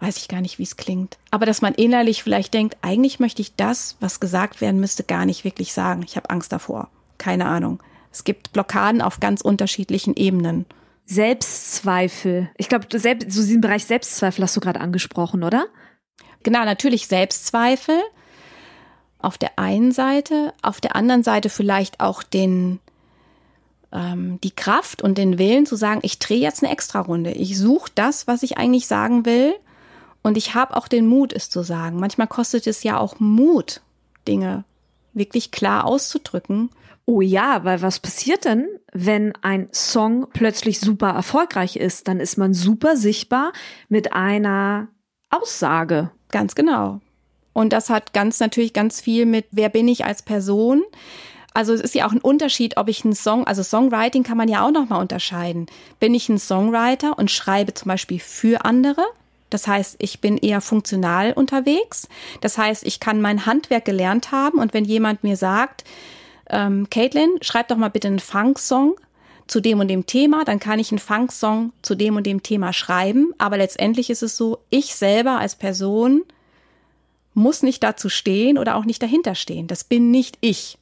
weiß 0.00 0.16
ich 0.16 0.28
gar 0.28 0.40
nicht, 0.40 0.58
wie 0.58 0.64
es 0.64 0.76
klingt, 0.76 1.18
aber 1.30 1.46
dass 1.46 1.62
man 1.62 1.74
innerlich 1.74 2.22
vielleicht 2.22 2.54
denkt, 2.54 2.76
eigentlich 2.82 3.20
möchte 3.20 3.42
ich 3.42 3.54
das, 3.54 3.96
was 4.00 4.20
gesagt 4.20 4.60
werden 4.60 4.80
müsste, 4.80 5.04
gar 5.04 5.26
nicht 5.26 5.44
wirklich 5.44 5.72
sagen. 5.72 6.02
Ich 6.04 6.16
habe 6.16 6.30
Angst 6.30 6.52
davor. 6.52 6.88
Keine 7.18 7.46
Ahnung. 7.46 7.82
Es 8.12 8.24
gibt 8.24 8.52
Blockaden 8.52 9.02
auf 9.02 9.20
ganz 9.20 9.40
unterschiedlichen 9.40 10.16
Ebenen. 10.16 10.66
Selbstzweifel. 11.06 12.50
Ich 12.56 12.68
glaube, 12.68 12.86
selbst, 12.98 13.30
so 13.32 13.42
diesen 13.42 13.60
Bereich 13.60 13.84
Selbstzweifel 13.84 14.44
hast 14.44 14.56
du 14.56 14.60
gerade 14.60 14.80
angesprochen, 14.80 15.42
oder? 15.42 15.66
Genau, 16.42 16.64
natürlich 16.64 17.06
Selbstzweifel 17.06 18.00
auf 19.18 19.36
der 19.36 19.58
einen 19.58 19.92
Seite, 19.92 20.54
auf 20.62 20.80
der 20.80 20.96
anderen 20.96 21.22
Seite 21.22 21.50
vielleicht 21.50 22.00
auch 22.00 22.22
den 22.22 22.80
ähm, 23.92 24.38
die 24.42 24.52
Kraft 24.52 25.02
und 25.02 25.18
den 25.18 25.38
Willen 25.38 25.66
zu 25.66 25.76
sagen, 25.76 26.00
ich 26.04 26.18
drehe 26.18 26.40
jetzt 26.40 26.62
eine 26.62 26.72
Extra-Runde. 26.72 27.32
Ich 27.32 27.58
suche 27.58 27.90
das, 27.94 28.26
was 28.26 28.42
ich 28.42 28.56
eigentlich 28.56 28.86
sagen 28.86 29.26
will, 29.26 29.54
und 30.22 30.36
ich 30.36 30.54
habe 30.54 30.76
auch 30.76 30.88
den 30.88 31.06
Mut, 31.06 31.32
es 31.32 31.50
zu 31.50 31.62
sagen. 31.62 31.98
Manchmal 31.98 32.26
kostet 32.26 32.66
es 32.66 32.82
ja 32.82 32.98
auch 32.98 33.20
Mut, 33.20 33.80
Dinge 34.28 34.64
wirklich 35.12 35.50
klar 35.50 35.86
auszudrücken. 35.86 36.70
Oh 37.06 37.20
ja, 37.20 37.64
weil 37.64 37.82
was 37.82 37.98
passiert 37.98 38.44
denn, 38.44 38.68
wenn 38.92 39.32
ein 39.42 39.68
Song 39.72 40.28
plötzlich 40.32 40.78
super 40.78 41.10
erfolgreich 41.10 41.76
ist? 41.76 42.06
Dann 42.06 42.20
ist 42.20 42.36
man 42.36 42.54
super 42.54 42.96
sichtbar 42.96 43.52
mit 43.88 44.12
einer 44.12 44.88
Aussage. 45.30 46.10
Ganz 46.30 46.54
genau. 46.54 47.00
Und 47.52 47.72
das 47.72 47.90
hat 47.90 48.12
ganz 48.12 48.38
natürlich 48.38 48.72
ganz 48.72 49.00
viel 49.00 49.26
mit, 49.26 49.46
wer 49.50 49.68
bin 49.68 49.88
ich 49.88 50.04
als 50.04 50.22
Person? 50.22 50.82
Also 51.52 51.72
es 51.72 51.80
ist 51.80 51.96
ja 51.96 52.06
auch 52.06 52.12
ein 52.12 52.20
Unterschied, 52.20 52.76
ob 52.76 52.88
ich 52.88 53.04
einen 53.04 53.14
Song, 53.14 53.44
also 53.44 53.64
Songwriting 53.64 54.22
kann 54.22 54.36
man 54.36 54.48
ja 54.48 54.64
auch 54.64 54.70
nochmal 54.70 55.00
unterscheiden. 55.00 55.66
Bin 55.98 56.14
ich 56.14 56.28
ein 56.28 56.38
Songwriter 56.38 57.18
und 57.18 57.30
schreibe 57.30 57.74
zum 57.74 57.88
Beispiel 57.88 58.20
für 58.20 58.64
andere? 58.64 59.02
Das 59.50 59.66
heißt, 59.66 59.96
ich 59.98 60.20
bin 60.20 60.38
eher 60.38 60.60
funktional 60.60 61.32
unterwegs. 61.32 62.08
Das 62.40 62.56
heißt, 62.56 62.86
ich 62.86 63.00
kann 63.00 63.20
mein 63.20 63.46
Handwerk 63.46 63.84
gelernt 63.84 64.32
haben 64.32 64.58
und 64.58 64.72
wenn 64.72 64.84
jemand 64.84 65.22
mir 65.24 65.36
sagt, 65.36 65.84
ähm, 66.48 66.88
Caitlin, 66.90 67.30
schreib 67.42 67.68
doch 67.68 67.76
mal 67.76 67.90
bitte 67.90 68.08
einen 68.08 68.18
Funk-Song 68.18 68.96
zu 69.46 69.60
dem 69.60 69.80
und 69.80 69.88
dem 69.88 70.06
Thema, 70.06 70.44
dann 70.44 70.60
kann 70.60 70.78
ich 70.78 70.92
einen 70.92 71.00
Funk-Song 71.00 71.72
zu 71.82 71.96
dem 71.96 72.16
und 72.16 72.24
dem 72.24 72.42
Thema 72.42 72.72
schreiben. 72.72 73.32
Aber 73.38 73.56
letztendlich 73.56 74.08
ist 74.08 74.22
es 74.22 74.36
so, 74.36 74.58
ich 74.70 74.94
selber 74.94 75.38
als 75.38 75.56
Person 75.56 76.22
muss 77.34 77.62
nicht 77.62 77.82
dazu 77.82 78.08
stehen 78.08 78.58
oder 78.58 78.76
auch 78.76 78.84
nicht 78.84 79.02
dahinter 79.02 79.34
stehen. 79.34 79.66
Das 79.66 79.84
bin 79.84 80.10
nicht 80.10 80.38
ich. 80.40 80.78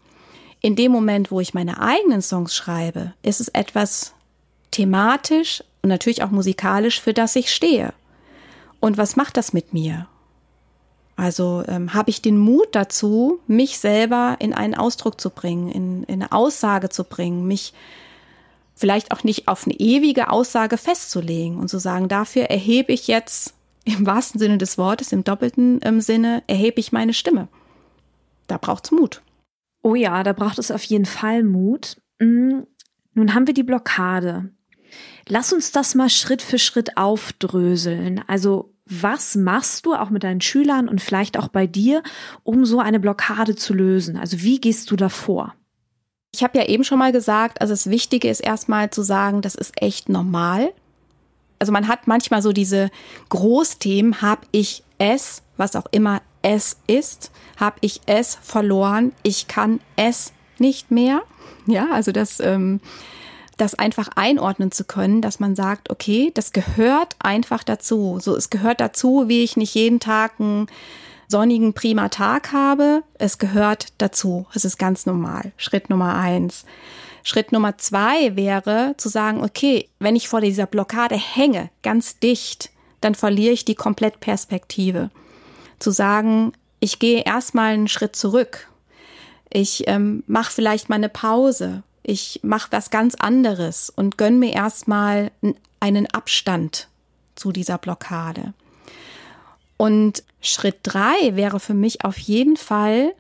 In 0.60 0.76
dem 0.76 0.92
Moment, 0.92 1.30
wo 1.30 1.40
ich 1.40 1.54
meine 1.54 1.80
eigenen 1.80 2.20
Songs 2.20 2.54
schreibe, 2.54 3.12
ist 3.22 3.40
es 3.40 3.48
etwas 3.48 4.14
thematisch 4.70 5.62
und 5.82 5.88
natürlich 5.88 6.22
auch 6.22 6.30
musikalisch, 6.30 7.00
für 7.00 7.14
das 7.14 7.36
ich 7.36 7.52
stehe. 7.52 7.92
Und 8.80 8.98
was 8.98 9.16
macht 9.16 9.36
das 9.36 9.52
mit 9.52 9.72
mir? 9.72 10.08
Also 11.16 11.64
ähm, 11.66 11.94
habe 11.94 12.10
ich 12.10 12.22
den 12.22 12.38
Mut 12.38 12.68
dazu, 12.72 13.40
mich 13.48 13.78
selber 13.78 14.36
in 14.38 14.54
einen 14.54 14.76
Ausdruck 14.76 15.20
zu 15.20 15.30
bringen, 15.30 15.68
in, 15.68 16.04
in 16.04 16.22
eine 16.22 16.30
Aussage 16.30 16.90
zu 16.90 17.02
bringen, 17.02 17.46
mich 17.46 17.74
vielleicht 18.76 19.10
auch 19.10 19.24
nicht 19.24 19.48
auf 19.48 19.66
eine 19.66 19.74
ewige 19.74 20.30
Aussage 20.30 20.78
festzulegen 20.78 21.58
und 21.58 21.68
zu 21.68 21.80
sagen, 21.80 22.06
dafür 22.06 22.44
erhebe 22.44 22.92
ich 22.92 23.08
jetzt 23.08 23.54
im 23.84 24.06
wahrsten 24.06 24.38
Sinne 24.38 24.58
des 24.58 24.78
Wortes, 24.78 25.10
im 25.10 25.24
doppelten 25.24 25.80
ähm, 25.82 26.00
Sinne, 26.00 26.44
erhebe 26.46 26.78
ich 26.78 26.92
meine 26.92 27.14
Stimme. 27.14 27.48
Da 28.46 28.56
braucht 28.56 28.84
es 28.84 28.92
Mut. 28.92 29.22
Oh 29.82 29.96
ja, 29.96 30.22
da 30.22 30.32
braucht 30.32 30.58
es 30.58 30.70
auf 30.70 30.84
jeden 30.84 31.06
Fall 31.06 31.42
Mut. 31.42 31.96
Mm, 32.20 32.60
nun 33.14 33.34
haben 33.34 33.46
wir 33.46 33.54
die 33.54 33.64
Blockade. 33.64 34.50
Lass 35.28 35.52
uns 35.52 35.72
das 35.72 35.94
mal 35.94 36.08
Schritt 36.08 36.42
für 36.42 36.58
Schritt 36.58 36.96
aufdröseln. 36.96 38.22
Also 38.26 38.72
was 38.86 39.34
machst 39.34 39.84
du 39.84 39.94
auch 39.94 40.10
mit 40.10 40.24
deinen 40.24 40.40
Schülern 40.40 40.88
und 40.88 41.02
vielleicht 41.02 41.38
auch 41.38 41.48
bei 41.48 41.66
dir, 41.66 42.02
um 42.42 42.64
so 42.64 42.80
eine 42.80 42.98
Blockade 42.98 43.54
zu 43.54 43.74
lösen? 43.74 44.16
Also 44.16 44.40
wie 44.40 44.60
gehst 44.60 44.90
du 44.90 44.96
davor? 44.96 45.54
Ich 46.32 46.42
habe 46.42 46.58
ja 46.58 46.66
eben 46.66 46.84
schon 46.84 46.98
mal 46.98 47.12
gesagt, 47.12 47.60
also 47.60 47.72
das 47.72 47.90
Wichtige 47.90 48.28
ist 48.28 48.40
erstmal 48.40 48.90
zu 48.90 49.02
sagen, 49.02 49.42
das 49.42 49.54
ist 49.54 49.80
echt 49.82 50.08
normal. 50.08 50.72
Also 51.58 51.72
man 51.72 51.88
hat 51.88 52.06
manchmal 52.06 52.42
so 52.42 52.52
diese 52.52 52.90
Großthemen, 53.28 54.22
habe 54.22 54.46
ich 54.52 54.84
es, 54.98 55.42
was 55.56 55.76
auch 55.76 55.86
immer 55.90 56.22
es 56.42 56.78
ist, 56.86 57.30
habe 57.56 57.76
ich 57.80 58.00
es 58.06 58.38
verloren, 58.40 59.12
ich 59.22 59.48
kann 59.48 59.80
es 59.96 60.32
nicht 60.58 60.90
mehr. 60.90 61.22
Ja, 61.66 61.88
also 61.92 62.12
das 62.12 62.40
ähm, 62.40 62.80
das 63.58 63.74
einfach 63.74 64.08
einordnen 64.14 64.72
zu 64.72 64.84
können, 64.84 65.20
dass 65.20 65.40
man 65.40 65.54
sagt, 65.54 65.90
okay, 65.90 66.30
das 66.34 66.52
gehört 66.52 67.16
einfach 67.18 67.62
dazu. 67.62 68.18
So, 68.20 68.34
es 68.34 68.50
gehört 68.50 68.80
dazu, 68.80 69.24
wie 69.26 69.42
ich 69.44 69.56
nicht 69.56 69.74
jeden 69.74 70.00
Tag 70.00 70.40
einen 70.40 70.66
sonnigen, 71.26 71.74
prima 71.74 72.08
Tag 72.08 72.52
habe. 72.52 73.02
Es 73.18 73.38
gehört 73.38 73.88
dazu. 73.98 74.46
Es 74.54 74.64
ist 74.64 74.78
ganz 74.78 75.06
normal. 75.06 75.52
Schritt 75.56 75.90
Nummer 75.90 76.14
eins. 76.14 76.64
Schritt 77.24 77.52
Nummer 77.52 77.76
zwei 77.76 78.36
wäre 78.36 78.94
zu 78.96 79.08
sagen, 79.08 79.42
okay, 79.42 79.88
wenn 79.98 80.16
ich 80.16 80.28
vor 80.28 80.40
dieser 80.40 80.66
Blockade 80.66 81.16
hänge, 81.16 81.68
ganz 81.82 82.18
dicht, 82.18 82.70
dann 83.00 83.14
verliere 83.14 83.52
ich 83.52 83.64
die 83.64 83.74
Komplettperspektive. 83.74 85.10
Zu 85.78 85.90
sagen, 85.90 86.52
ich 86.80 86.98
gehe 86.98 87.24
erstmal 87.24 87.74
einen 87.74 87.88
Schritt 87.88 88.16
zurück. 88.16 88.68
Ich 89.50 89.86
ähm, 89.88 90.22
mache 90.26 90.52
vielleicht 90.52 90.88
mal 90.88 90.96
eine 90.96 91.08
Pause 91.08 91.82
ich 92.08 92.40
mache 92.42 92.72
was 92.72 92.88
ganz 92.88 93.14
anderes 93.16 93.90
und 93.90 94.16
gönn 94.16 94.38
mir 94.38 94.54
erstmal 94.54 95.30
einen 95.78 96.06
Abstand 96.06 96.88
zu 97.34 97.52
dieser 97.52 97.76
Blockade. 97.76 98.54
Und 99.76 100.24
Schritt 100.40 100.78
drei 100.84 101.36
wäre 101.36 101.60
für 101.60 101.74
mich 101.74 102.06
auf 102.06 102.16
jeden 102.18 102.56
Fall, 102.56 103.12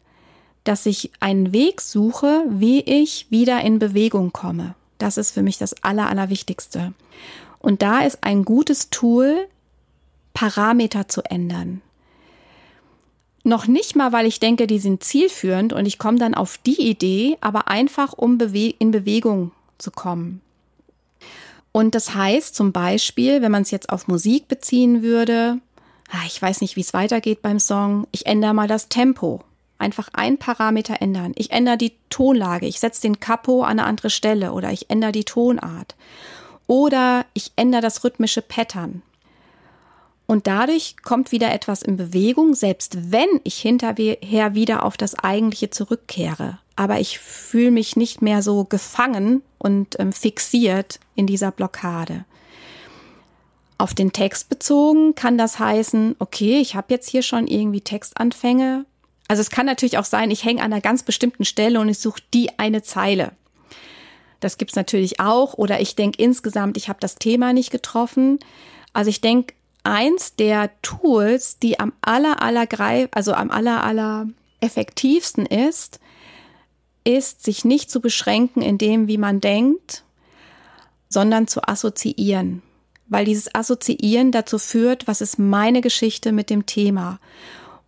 dass 0.64 0.86
ich 0.86 1.10
einen 1.20 1.52
Weg 1.52 1.82
suche, 1.82 2.44
wie 2.48 2.80
ich 2.80 3.30
wieder 3.30 3.60
in 3.60 3.78
Bewegung 3.78 4.32
komme. 4.32 4.74
Das 4.96 5.18
ist 5.18 5.32
für 5.32 5.42
mich 5.42 5.58
das 5.58 5.82
Aller, 5.84 6.08
Allerwichtigste. 6.08 6.94
Und 7.58 7.82
da 7.82 8.00
ist 8.00 8.24
ein 8.24 8.46
gutes 8.46 8.88
Tool, 8.88 9.48
Parameter 10.32 11.08
zu 11.08 11.22
ändern. 11.22 11.82
Noch 13.44 13.66
nicht 13.66 13.96
mal, 13.96 14.12
weil 14.12 14.26
ich 14.26 14.40
denke, 14.40 14.66
die 14.66 14.78
sind 14.78 15.02
zielführend 15.02 15.72
und 15.72 15.86
ich 15.86 15.98
komme 15.98 16.18
dann 16.18 16.34
auf 16.34 16.58
die 16.58 16.80
Idee, 16.88 17.38
aber 17.40 17.68
einfach, 17.68 18.12
um 18.12 18.36
bewe 18.36 18.74
in 18.78 18.90
Bewegung 18.90 19.52
zu 19.78 19.90
kommen. 19.90 20.40
Und 21.72 21.94
das 21.94 22.14
heißt 22.14 22.54
zum 22.54 22.72
Beispiel, 22.72 23.40
wenn 23.40 23.52
man 23.52 23.62
es 23.62 23.70
jetzt 23.70 23.90
auf 23.90 24.08
Musik 24.08 24.48
beziehen 24.48 25.02
würde, 25.02 25.60
ah, 26.10 26.26
ich 26.26 26.40
weiß 26.40 26.60
nicht, 26.60 26.76
wie 26.76 26.80
es 26.80 26.94
weitergeht 26.94 27.42
beim 27.42 27.60
Song, 27.60 28.06
ich 28.10 28.26
ändere 28.26 28.54
mal 28.54 28.68
das 28.68 28.88
Tempo. 28.88 29.44
Einfach 29.78 30.08
ein 30.12 30.38
Parameter 30.38 31.00
ändern. 31.00 31.32
Ich 31.36 31.52
ändere 31.52 31.76
die 31.78 31.92
Tonlage, 32.10 32.66
ich 32.66 32.80
setze 32.80 33.02
den 33.02 33.20
Capo 33.20 33.62
an 33.62 33.78
eine 33.78 33.84
andere 33.84 34.10
Stelle 34.10 34.52
oder 34.52 34.72
ich 34.72 34.90
ändere 34.90 35.12
die 35.12 35.24
Tonart. 35.24 35.94
Oder 36.66 37.24
ich 37.32 37.52
ändere 37.54 37.82
das 37.82 38.02
rhythmische 38.02 38.42
Pattern. 38.42 39.02
Und 40.30 40.46
dadurch 40.46 40.96
kommt 41.02 41.32
wieder 41.32 41.54
etwas 41.54 41.80
in 41.80 41.96
Bewegung, 41.96 42.54
selbst 42.54 43.10
wenn 43.10 43.40
ich 43.44 43.56
hinterher 43.56 44.54
wieder 44.54 44.84
auf 44.84 44.98
das 44.98 45.18
Eigentliche 45.18 45.70
zurückkehre. 45.70 46.58
Aber 46.76 47.00
ich 47.00 47.18
fühle 47.18 47.70
mich 47.70 47.96
nicht 47.96 48.20
mehr 48.20 48.42
so 48.42 48.64
gefangen 48.64 49.40
und 49.56 49.98
ähm, 49.98 50.12
fixiert 50.12 51.00
in 51.14 51.26
dieser 51.26 51.50
Blockade. 51.50 52.26
Auf 53.78 53.94
den 53.94 54.12
Text 54.12 54.50
bezogen 54.50 55.14
kann 55.14 55.38
das 55.38 55.58
heißen, 55.58 56.16
okay, 56.18 56.60
ich 56.60 56.74
habe 56.74 56.92
jetzt 56.92 57.08
hier 57.08 57.22
schon 57.22 57.46
irgendwie 57.46 57.80
Textanfänge. 57.80 58.84
Also 59.28 59.40
es 59.40 59.50
kann 59.50 59.64
natürlich 59.64 59.96
auch 59.96 60.04
sein, 60.04 60.30
ich 60.30 60.44
hänge 60.44 60.60
an 60.60 60.74
einer 60.74 60.82
ganz 60.82 61.04
bestimmten 61.04 61.46
Stelle 61.46 61.80
und 61.80 61.88
ich 61.88 62.00
suche 62.00 62.20
die 62.34 62.58
eine 62.58 62.82
Zeile. 62.82 63.32
Das 64.40 64.58
gibt's 64.58 64.76
natürlich 64.76 65.20
auch. 65.20 65.54
Oder 65.54 65.80
ich 65.80 65.96
denke 65.96 66.22
insgesamt, 66.22 66.76
ich 66.76 66.90
habe 66.90 67.00
das 67.00 67.14
Thema 67.14 67.54
nicht 67.54 67.70
getroffen. 67.70 68.38
Also 68.92 69.08
ich 69.08 69.22
denke, 69.22 69.54
eins 69.88 70.36
der 70.36 70.70
Tools, 70.82 71.58
die 71.58 71.80
am 71.80 71.92
aller, 72.02 72.42
aller 72.42 72.66
greif, 72.66 73.08
also 73.12 73.32
am 73.32 73.50
aller, 73.50 73.82
aller 73.82 74.26
effektivsten 74.60 75.46
ist, 75.46 75.98
ist, 77.04 77.42
sich 77.42 77.64
nicht 77.64 77.90
zu 77.90 78.00
beschränken 78.00 78.60
in 78.60 78.76
dem, 78.76 79.08
wie 79.08 79.18
man 79.18 79.40
denkt, 79.40 80.04
sondern 81.08 81.48
zu 81.48 81.66
assoziieren. 81.66 82.62
Weil 83.06 83.24
dieses 83.24 83.54
Assoziieren 83.54 84.30
dazu 84.30 84.58
führt, 84.58 85.06
was 85.06 85.22
ist 85.22 85.38
meine 85.38 85.80
Geschichte 85.80 86.32
mit 86.32 86.50
dem 86.50 86.66
Thema. 86.66 87.18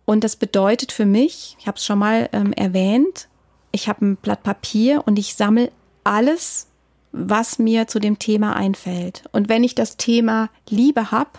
Und 0.05 0.23
das 0.23 0.35
bedeutet 0.35 0.91
für 0.91 1.05
mich, 1.05 1.55
ich 1.59 1.67
habe 1.67 1.77
es 1.77 1.85
schon 1.85 1.99
mal 1.99 2.29
ähm, 2.33 2.51
erwähnt, 2.53 3.27
ich 3.71 3.87
habe 3.87 4.03
ein 4.03 4.15
Blatt 4.15 4.41
Papier 4.41 5.03
und 5.05 5.19
ich 5.19 5.35
sammle 5.35 5.71
alles, 6.03 6.67
was 7.11 7.59
mir 7.59 7.87
zu 7.87 7.99
dem 7.99 8.17
Thema 8.17 8.55
einfällt. 8.55 9.23
Und 9.31 9.49
wenn 9.49 9.63
ich 9.63 9.75
das 9.75 9.97
Thema 9.97 10.49
Liebe 10.67 11.11
habe 11.11 11.29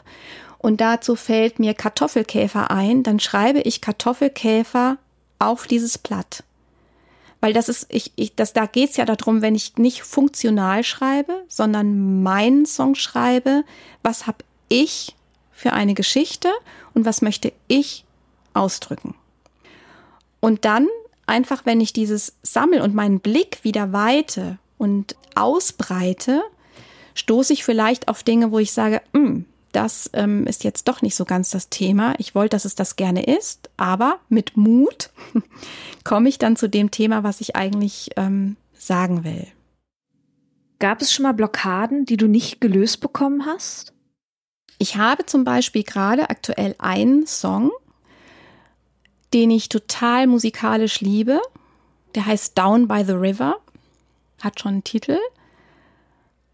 und 0.63 0.81
dazu 0.81 1.17
fällt 1.17 1.59
mir 1.59 1.75
Kartoffelkäfer 1.75 2.71
ein, 2.71 3.03
dann 3.03 3.19
schreibe 3.19 3.61
ich 3.61 3.81
Kartoffelkäfer 3.81 4.97
auf 5.41 5.67
dieses 5.67 5.99
Blatt. 5.99 6.45
Weil 7.41 7.53
das 7.53 7.69
ist, 7.69 7.87
ich, 7.89 8.13
ich, 8.15 8.37
das, 8.37 8.53
da 8.53 8.67
geht's 8.67 8.97
ja 8.97 9.05
darum, 9.05 9.43
wenn 9.43 9.57
ich 9.57 9.77
nicht 9.77 10.05
funktional 10.05 10.85
schreibe, 10.85 11.43
sondern 11.49 12.23
meinen 12.23 12.65
Song 12.65 12.95
schreibe, 12.95 13.65
was 14.05 14.29
habe 14.29 14.45
ich 14.69 15.17
für 15.51 15.73
eine 15.73 15.95
Geschichte 15.95 16.49
und 16.95 17.05
was 17.05 17.21
möchte 17.21 17.53
ich 17.67 18.05
ausdrücken. 18.55 19.17
Und 20.39 20.65
dann 20.65 20.87
einfach, 21.27 21.67
wenn 21.67 21.81
ich 21.81 21.93
dieses 21.93 22.35
sammel 22.45 22.81
und 22.81 22.95
meinen 22.95 23.19
Blick 23.19 23.65
wieder 23.65 23.93
weite 23.93 24.59
und 24.79 25.17
ausbreite, 25.35 26.43
stoße 27.15 27.53
ich 27.53 27.65
vielleicht 27.65 28.07
auf 28.07 28.23
Dinge, 28.23 28.53
wo 28.53 28.61
ich 28.61 28.71
sage, 28.71 29.03
hm, 29.13 29.47
das 29.73 30.11
ähm, 30.13 30.47
ist 30.47 30.65
jetzt 30.65 30.87
doch 30.89 31.03
nicht 31.03 31.15
so 31.15 31.25
ganz 31.25 31.51
das 31.51 31.69
Thema. 31.69 32.15
Ich 32.19 32.35
wollte, 32.35 32.57
dass 32.57 32.65
es 32.65 32.75
das 32.75 32.97
gerne 32.97 33.25
ist, 33.25 33.71
aber 33.77 34.21
mit 34.29 34.57
Mut 34.57 35.11
komme 36.05 36.29
ich 36.29 36.39
dann 36.39 36.57
zu 36.57 36.69
dem 36.69 36.91
Thema, 36.91 37.25
was 37.25 37.41
ich 37.41 37.57
eigentlich 37.57 38.11
ähm, 38.17 38.57
sagen 38.75 39.25
will. 39.25 39.47
Gab 40.79 41.01
es 41.01 41.13
schon 41.13 41.23
mal 41.23 41.33
Blockaden, 41.33 42.07
die 42.07 42.17
du 42.17 42.27
nicht 42.27 42.61
gelöst 42.61 43.01
bekommen 43.01 43.47
hast? 43.47 43.93
Ich 44.79 44.97
habe 44.97 45.27
zum 45.27 45.45
Beispiel 45.45 45.85
gerade 45.85 46.29
aktuell 46.29 46.75
einen 46.79 47.27
Song, 47.27 47.71
den 49.33 49.51
ich 49.51 49.69
total 49.69 50.27
musikalisch 50.27 51.01
liebe. 51.01 51.41
Der 52.15 52.27
heißt 52.27 52.59
Down 52.59 52.89
by 52.89 53.05
the 53.07 53.13
River, 53.13 53.59
hat 54.43 54.61
schon 54.61 54.73
einen 54.73 54.85
Titel. 54.85 55.19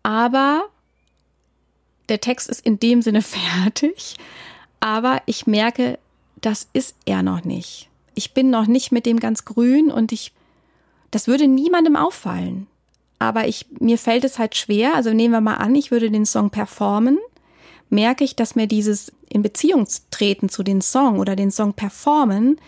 Aber 0.02 0.68
der 2.08 2.20
Text 2.20 2.48
ist 2.48 2.64
in 2.64 2.78
dem 2.78 3.02
Sinne 3.02 3.22
fertig, 3.22 4.16
aber 4.80 5.22
ich 5.26 5.46
merke, 5.46 5.98
das 6.40 6.68
ist 6.72 6.96
er 7.04 7.22
noch 7.22 7.44
nicht. 7.44 7.88
Ich 8.14 8.34
bin 8.34 8.50
noch 8.50 8.66
nicht 8.66 8.92
mit 8.92 9.06
dem 9.06 9.20
ganz 9.20 9.44
grün 9.44 9.90
und 9.90 10.12
ich, 10.12 10.32
das 11.10 11.26
würde 11.26 11.46
niemandem 11.46 11.96
auffallen. 11.96 12.66
Aber 13.18 13.48
ich, 13.48 13.66
mir 13.80 13.98
fällt 13.98 14.24
es 14.24 14.38
halt 14.38 14.56
schwer. 14.56 14.94
Also 14.94 15.12
nehmen 15.12 15.32
wir 15.32 15.40
mal 15.40 15.54
an, 15.54 15.74
ich 15.74 15.90
würde 15.90 16.10
den 16.10 16.26
Song 16.26 16.50
performen. 16.50 17.18
merke 17.90 18.24
ich, 18.24 18.36
dass 18.36 18.54
mir 18.54 18.66
dieses 18.66 19.12
in 19.28 19.42
Beziehung 19.42 19.86
treten 20.10 20.48
zu 20.48 20.62
den 20.62 20.80
Song 20.80 21.18
oder 21.18 21.36
den 21.36 21.50
Song 21.50 21.74
performen, 21.74 22.60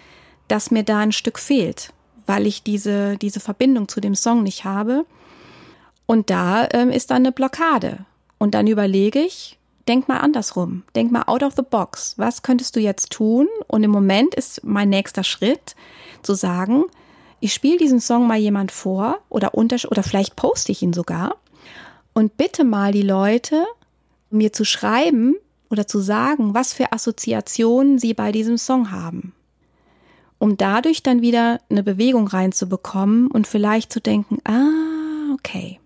dass 0.48 0.70
mir 0.70 0.82
da 0.82 0.98
ein 0.98 1.12
Stück 1.12 1.38
fehlt, 1.38 1.92
weil 2.26 2.46
ich 2.46 2.62
diese, 2.62 3.16
diese 3.18 3.40
Verbindung 3.40 3.88
zu 3.88 4.00
dem 4.00 4.14
Song 4.14 4.42
nicht 4.42 4.64
habe. 4.64 5.06
Und 6.06 6.30
da 6.30 6.68
ähm, 6.72 6.90
ist 6.90 7.10
dann 7.10 7.18
eine 7.18 7.32
Blockade. 7.32 8.04
Und 8.40 8.54
dann 8.54 8.66
überlege 8.66 9.20
ich, 9.20 9.58
denk 9.86 10.08
mal 10.08 10.16
andersrum, 10.16 10.82
denk 10.96 11.12
mal 11.12 11.24
out 11.26 11.42
of 11.42 11.54
the 11.56 11.62
box. 11.62 12.14
Was 12.16 12.40
könntest 12.40 12.74
du 12.74 12.80
jetzt 12.80 13.10
tun? 13.10 13.46
Und 13.68 13.84
im 13.84 13.90
Moment 13.90 14.34
ist 14.34 14.64
mein 14.64 14.88
nächster 14.88 15.24
Schritt 15.24 15.76
zu 16.22 16.32
sagen, 16.32 16.84
ich 17.40 17.52
spiele 17.52 17.76
diesen 17.76 18.00
Song 18.00 18.26
mal 18.26 18.38
jemand 18.38 18.72
vor 18.72 19.18
oder 19.28 19.54
unter 19.54 19.76
oder 19.90 20.02
vielleicht 20.02 20.36
poste 20.36 20.72
ich 20.72 20.80
ihn 20.80 20.94
sogar 20.94 21.36
und 22.14 22.38
bitte 22.38 22.64
mal 22.64 22.92
die 22.92 23.02
Leute 23.02 23.66
mir 24.30 24.52
zu 24.52 24.64
schreiben 24.64 25.36
oder 25.68 25.86
zu 25.86 25.98
sagen, 25.98 26.54
was 26.54 26.72
für 26.72 26.92
Assoziationen 26.92 27.98
sie 27.98 28.14
bei 28.14 28.32
diesem 28.32 28.56
Song 28.56 28.90
haben. 28.90 29.34
Um 30.38 30.56
dadurch 30.56 31.02
dann 31.02 31.20
wieder 31.20 31.60
eine 31.68 31.82
Bewegung 31.82 32.26
reinzubekommen 32.26 33.26
und 33.26 33.46
vielleicht 33.46 33.92
zu 33.92 34.00
denken, 34.00 34.38
ah, 34.44 35.34
okay, 35.34 35.79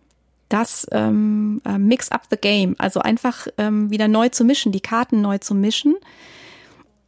das 0.54 0.86
ähm, 0.92 1.60
äh, 1.64 1.78
mix 1.78 2.12
up 2.12 2.28
the 2.30 2.36
game, 2.36 2.76
also 2.78 3.00
einfach 3.00 3.48
ähm, 3.58 3.90
wieder 3.90 4.06
neu 4.06 4.28
zu 4.28 4.44
mischen, 4.44 4.70
die 4.70 4.80
Karten 4.80 5.20
neu 5.20 5.38
zu 5.38 5.52
mischen. 5.52 5.96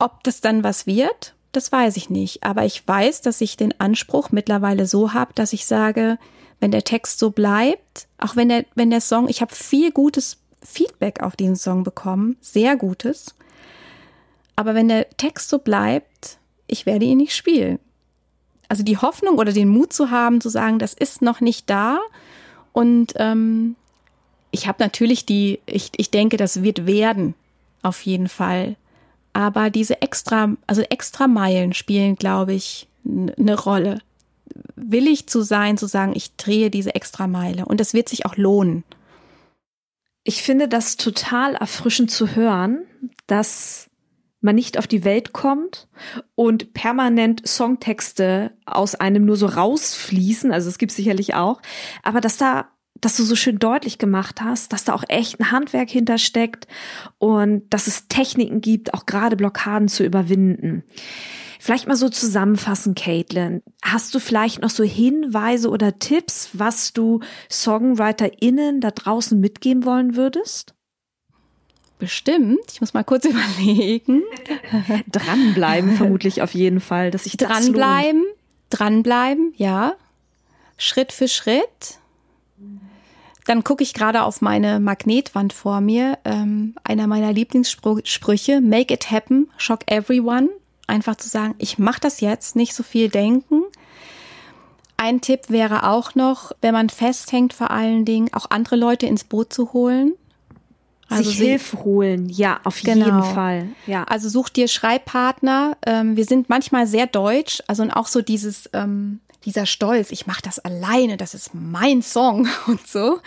Ob 0.00 0.24
das 0.24 0.40
dann 0.40 0.64
was 0.64 0.86
wird, 0.88 1.34
das 1.52 1.70
weiß 1.70 1.96
ich 1.96 2.10
nicht. 2.10 2.42
Aber 2.42 2.64
ich 2.64 2.86
weiß, 2.86 3.20
dass 3.22 3.40
ich 3.40 3.56
den 3.56 3.78
Anspruch 3.80 4.32
mittlerweile 4.32 4.86
so 4.86 5.14
habe, 5.14 5.32
dass 5.34 5.52
ich 5.52 5.64
sage, 5.64 6.18
wenn 6.58 6.72
der 6.72 6.82
Text 6.82 7.20
so 7.20 7.30
bleibt, 7.30 8.08
auch 8.18 8.34
wenn 8.34 8.48
der, 8.48 8.64
wenn 8.74 8.90
der 8.90 9.00
Song, 9.00 9.28
ich 9.28 9.40
habe 9.40 9.54
viel 9.54 9.92
gutes 9.92 10.38
Feedback 10.60 11.22
auf 11.22 11.36
diesen 11.36 11.54
Song 11.54 11.84
bekommen, 11.84 12.36
sehr 12.40 12.74
gutes. 12.74 13.36
Aber 14.56 14.74
wenn 14.74 14.88
der 14.88 15.08
Text 15.10 15.50
so 15.50 15.58
bleibt, 15.58 16.38
ich 16.66 16.84
werde 16.84 17.04
ihn 17.04 17.18
nicht 17.18 17.36
spielen. 17.36 17.78
Also 18.68 18.82
die 18.82 18.98
Hoffnung 18.98 19.38
oder 19.38 19.52
den 19.52 19.68
Mut 19.68 19.92
zu 19.92 20.10
haben, 20.10 20.40
zu 20.40 20.48
sagen, 20.48 20.80
das 20.80 20.94
ist 20.94 21.22
noch 21.22 21.40
nicht 21.40 21.70
da. 21.70 22.00
Und 22.76 23.14
ähm, 23.16 23.74
ich 24.50 24.68
habe 24.68 24.82
natürlich 24.82 25.24
die, 25.24 25.60
ich, 25.64 25.92
ich 25.96 26.10
denke, 26.10 26.36
das 26.36 26.62
wird 26.62 26.84
werden, 26.84 27.34
auf 27.80 28.02
jeden 28.02 28.28
Fall. 28.28 28.76
Aber 29.32 29.70
diese 29.70 30.02
extra, 30.02 30.54
also 30.66 30.82
extra 30.82 31.26
Meilen 31.26 31.72
spielen, 31.72 32.16
glaube 32.16 32.52
ich, 32.52 32.86
eine 33.06 33.58
Rolle. 33.58 34.02
Willig 34.74 35.26
zu 35.26 35.40
sein, 35.40 35.78
zu 35.78 35.86
sagen, 35.86 36.12
ich 36.14 36.36
drehe 36.36 36.68
diese 36.68 36.94
extra 36.94 37.26
Meile. 37.26 37.64
Und 37.64 37.80
das 37.80 37.94
wird 37.94 38.10
sich 38.10 38.26
auch 38.26 38.36
lohnen. 38.36 38.84
Ich 40.22 40.42
finde 40.42 40.68
das 40.68 40.98
total 40.98 41.54
erfrischend 41.54 42.10
zu 42.10 42.36
hören, 42.36 42.84
dass 43.26 43.85
man 44.46 44.54
nicht 44.54 44.78
auf 44.78 44.86
die 44.86 45.04
Welt 45.04 45.34
kommt 45.34 45.88
und 46.34 46.72
permanent 46.72 47.46
Songtexte 47.46 48.52
aus 48.64 48.94
einem 48.94 49.26
nur 49.26 49.36
so 49.36 49.46
rausfließen, 49.46 50.50
also 50.52 50.70
es 50.70 50.78
gibt 50.78 50.92
sicherlich 50.92 51.34
auch, 51.34 51.60
aber 52.02 52.22
dass 52.22 52.38
da 52.38 52.70
dass 53.02 53.18
du 53.18 53.24
so 53.24 53.36
schön 53.36 53.58
deutlich 53.58 53.98
gemacht 53.98 54.40
hast, 54.40 54.72
dass 54.72 54.84
da 54.84 54.94
auch 54.94 55.04
echt 55.08 55.38
ein 55.38 55.50
Handwerk 55.50 55.90
hintersteckt 55.90 56.66
und 57.18 57.64
dass 57.68 57.88
es 57.88 58.08
Techniken 58.08 58.62
gibt, 58.62 58.94
auch 58.94 59.04
gerade 59.04 59.36
Blockaden 59.36 59.88
zu 59.88 60.02
überwinden. 60.02 60.82
Vielleicht 61.60 61.88
mal 61.88 61.96
so 61.96 62.08
zusammenfassen, 62.08 62.94
Caitlin. 62.94 63.62
Hast 63.82 64.14
du 64.14 64.20
vielleicht 64.20 64.62
noch 64.62 64.70
so 64.70 64.84
Hinweise 64.84 65.68
oder 65.68 65.98
Tipps, 65.98 66.50
was 66.52 66.92
du 66.92 67.20
SongwriterInnen 67.50 68.80
da 68.80 68.92
draußen 68.92 69.38
mitgeben 69.38 69.84
wollen 69.84 70.16
würdest? 70.16 70.75
Bestimmt. 71.98 72.60
Ich 72.72 72.80
muss 72.80 72.94
mal 72.94 73.04
kurz 73.04 73.24
überlegen. 73.26 74.22
dranbleiben 75.10 75.92
vermutlich 75.96 76.42
auf 76.42 76.54
jeden 76.54 76.80
Fall, 76.80 77.10
dass 77.10 77.26
ich 77.26 77.36
dranbleiben, 77.36 78.24
dranbleiben, 78.70 79.54
ja. 79.56 79.94
Schritt 80.78 81.12
für 81.12 81.28
Schritt 81.28 81.98
dann 83.46 83.62
gucke 83.62 83.82
ich 83.82 83.94
gerade 83.94 84.24
auf 84.24 84.42
meine 84.42 84.80
Magnetwand 84.80 85.52
vor 85.52 85.80
mir. 85.80 86.18
Ähm, 86.24 86.74
einer 86.82 87.06
meiner 87.06 87.32
Lieblingssprüche, 87.32 88.60
Make 88.60 88.92
it 88.92 89.10
happen, 89.10 89.48
shock 89.56 89.80
everyone. 89.86 90.48
Einfach 90.88 91.16
zu 91.16 91.28
sagen, 91.28 91.54
ich 91.58 91.78
mache 91.78 92.00
das 92.00 92.20
jetzt, 92.20 92.56
nicht 92.56 92.74
so 92.74 92.82
viel 92.82 93.08
denken. 93.08 93.62
Ein 94.96 95.20
Tipp 95.20 95.48
wäre 95.48 95.88
auch 95.88 96.14
noch, 96.14 96.52
wenn 96.60 96.72
man 96.72 96.88
festhängt, 96.88 97.52
vor 97.52 97.70
allen 97.70 98.04
Dingen 98.04 98.32
auch 98.32 98.50
andere 98.50 98.76
Leute 98.76 99.06
ins 99.06 99.24
Boot 99.24 99.52
zu 99.52 99.72
holen. 99.72 100.14
Also 101.08 101.30
sich 101.30 101.38
Hilfe 101.38 101.84
holen, 101.84 102.28
ja, 102.28 102.60
auf 102.64 102.82
genau. 102.82 103.04
jeden 103.06 103.22
Fall. 103.22 103.68
Ja. 103.86 104.04
Also 104.04 104.28
such 104.28 104.48
dir 104.48 104.66
Schreibpartner. 104.66 105.76
Ähm, 105.86 106.16
wir 106.16 106.24
sind 106.24 106.48
manchmal 106.48 106.86
sehr 106.86 107.06
deutsch, 107.06 107.62
also 107.68 107.84
auch 107.92 108.08
so 108.08 108.22
dieses 108.22 108.68
ähm, 108.72 109.20
dieser 109.46 109.64
Stolz, 109.64 110.10
ich 110.10 110.26
mache 110.26 110.42
das 110.42 110.58
alleine, 110.58 111.16
das 111.16 111.32
ist 111.32 111.54
mein 111.54 112.02
Song 112.02 112.48
und 112.66 112.86
so. 112.86 113.20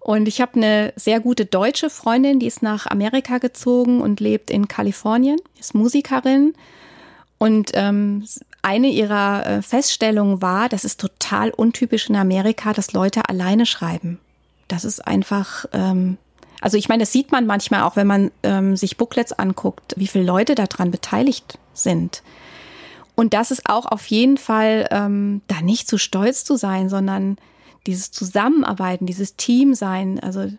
Und 0.00 0.26
ich 0.26 0.40
habe 0.40 0.54
eine 0.54 0.92
sehr 0.96 1.20
gute 1.20 1.44
deutsche 1.44 1.90
Freundin, 1.90 2.40
die 2.40 2.46
ist 2.46 2.62
nach 2.62 2.86
Amerika 2.86 3.38
gezogen 3.38 4.00
und 4.00 4.18
lebt 4.18 4.50
in 4.50 4.66
Kalifornien, 4.66 5.38
ist 5.60 5.74
Musikerin. 5.74 6.54
Und 7.38 7.70
ähm, 7.74 8.24
eine 8.62 8.88
ihrer 8.88 9.46
äh, 9.46 9.62
Feststellungen 9.62 10.42
war, 10.42 10.68
das 10.68 10.84
ist 10.84 11.00
total 11.00 11.50
untypisch 11.50 12.08
in 12.08 12.16
Amerika, 12.16 12.72
dass 12.72 12.92
Leute 12.92 13.28
alleine 13.28 13.66
schreiben. 13.66 14.18
Das 14.66 14.84
ist 14.84 15.06
einfach, 15.06 15.66
ähm, 15.72 16.18
also 16.62 16.76
ich 16.76 16.88
meine, 16.88 17.02
das 17.02 17.12
sieht 17.12 17.32
man 17.32 17.44
manchmal 17.44 17.82
auch, 17.82 17.96
wenn 17.96 18.06
man 18.06 18.30
ähm, 18.44 18.76
sich 18.76 18.96
Booklets 18.96 19.32
anguckt, 19.32 19.94
wie 19.96 20.06
viele 20.06 20.24
Leute 20.24 20.54
daran 20.54 20.92
beteiligt 20.92 21.58
sind. 21.74 22.22
Und 23.16 23.34
das 23.34 23.50
ist 23.50 23.68
auch 23.68 23.84
auf 23.84 24.06
jeden 24.06 24.38
Fall 24.38 24.88
ähm, 24.92 25.42
da 25.48 25.60
nicht 25.60 25.88
zu 25.88 25.98
stolz 25.98 26.44
zu 26.44 26.56
sein, 26.56 26.88
sondern 26.88 27.36
dieses 27.86 28.12
Zusammenarbeiten, 28.12 29.06
dieses 29.06 29.34
Team 29.34 29.74
sein, 29.74 30.20
also 30.20 30.50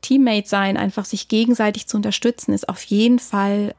Teammate 0.00 0.48
sein, 0.48 0.76
einfach 0.76 1.04
sich 1.04 1.26
gegenseitig 1.26 1.88
zu 1.88 1.96
unterstützen, 1.96 2.52
ist 2.52 2.68
auf 2.68 2.82
jeden 2.84 3.18
Fall 3.18 3.74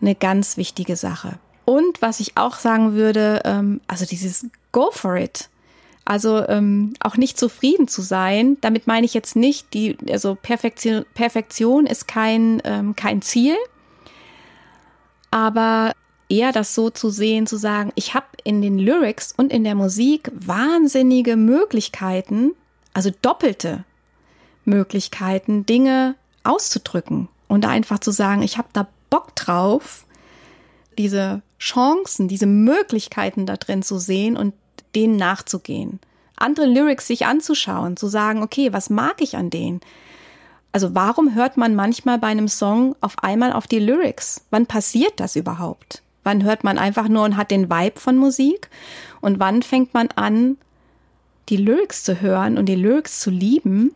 eine 0.00 0.14
ganz 0.14 0.56
wichtige 0.56 0.94
Sache. 0.94 1.40
Und 1.64 2.00
was 2.00 2.20
ich 2.20 2.36
auch 2.36 2.54
sagen 2.60 2.92
würde, 2.92 3.42
ähm, 3.44 3.80
also 3.88 4.06
dieses 4.06 4.46
Go 4.70 4.90
for 4.92 5.16
it. 5.16 5.48
Also 6.06 6.48
ähm, 6.48 6.94
auch 7.00 7.16
nicht 7.16 7.36
zufrieden 7.36 7.88
zu 7.88 8.00
sein. 8.00 8.56
Damit 8.60 8.86
meine 8.86 9.04
ich 9.04 9.12
jetzt 9.12 9.34
nicht, 9.34 9.74
die, 9.74 9.98
also 10.08 10.36
Perfektion, 10.40 11.04
Perfektion 11.14 11.84
ist 11.84 12.06
kein, 12.06 12.62
ähm, 12.64 12.94
kein 12.94 13.22
Ziel. 13.22 13.56
Aber 15.32 15.92
eher 16.28 16.52
das 16.52 16.76
so 16.76 16.90
zu 16.90 17.10
sehen, 17.10 17.48
zu 17.48 17.56
sagen, 17.56 17.90
ich 17.96 18.14
habe 18.14 18.26
in 18.44 18.62
den 18.62 18.78
Lyrics 18.78 19.34
und 19.36 19.52
in 19.52 19.64
der 19.64 19.74
Musik 19.74 20.30
wahnsinnige 20.32 21.36
Möglichkeiten, 21.36 22.52
also 22.94 23.10
doppelte 23.20 23.84
Möglichkeiten, 24.64 25.66
Dinge 25.66 26.14
auszudrücken 26.44 27.28
und 27.48 27.66
einfach 27.66 27.98
zu 27.98 28.12
sagen, 28.12 28.42
ich 28.42 28.58
habe 28.58 28.68
da 28.72 28.86
Bock 29.10 29.34
drauf, 29.34 30.06
diese 30.98 31.42
Chancen, 31.58 32.28
diese 32.28 32.46
Möglichkeiten 32.46 33.44
da 33.44 33.56
drin 33.56 33.82
zu 33.82 33.98
sehen 33.98 34.36
und 34.36 34.54
denen 34.96 35.16
nachzugehen. 35.16 36.00
Andere 36.36 36.66
Lyrics 36.66 37.06
sich 37.06 37.26
anzuschauen, 37.26 37.96
zu 37.96 38.08
sagen, 38.08 38.42
okay, 38.42 38.72
was 38.72 38.90
mag 38.90 39.20
ich 39.20 39.36
an 39.36 39.50
denen? 39.50 39.80
Also 40.72 40.94
warum 40.94 41.34
hört 41.34 41.56
man 41.56 41.74
manchmal 41.74 42.18
bei 42.18 42.26
einem 42.26 42.48
Song 42.48 42.96
auf 43.00 43.22
einmal 43.22 43.52
auf 43.52 43.66
die 43.66 43.78
Lyrics? 43.78 44.44
Wann 44.50 44.66
passiert 44.66 45.20
das 45.20 45.36
überhaupt? 45.36 46.02
Wann 46.24 46.42
hört 46.42 46.64
man 46.64 46.76
einfach 46.76 47.08
nur 47.08 47.24
und 47.24 47.36
hat 47.36 47.50
den 47.50 47.70
Vibe 47.70 48.00
von 48.00 48.16
Musik? 48.16 48.68
Und 49.20 49.38
wann 49.38 49.62
fängt 49.62 49.94
man 49.94 50.08
an, 50.16 50.58
die 51.48 51.56
Lyrics 51.56 52.02
zu 52.02 52.20
hören 52.20 52.58
und 52.58 52.66
die 52.66 52.74
Lyrics 52.74 53.20
zu 53.20 53.30
lieben 53.30 53.94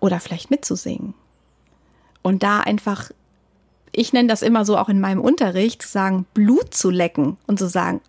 oder 0.00 0.20
vielleicht 0.20 0.50
mitzusingen? 0.50 1.14
Und 2.22 2.42
da 2.42 2.60
einfach, 2.60 3.10
ich 3.92 4.12
nenne 4.12 4.28
das 4.28 4.42
immer 4.42 4.64
so 4.64 4.76
auch 4.78 4.88
in 4.88 5.00
meinem 5.00 5.20
Unterricht, 5.20 5.82
zu 5.82 5.88
sagen, 5.88 6.26
Blut 6.34 6.74
zu 6.74 6.90
lecken 6.90 7.36
und 7.46 7.58
zu 7.58 7.68
sagen, 7.68 8.00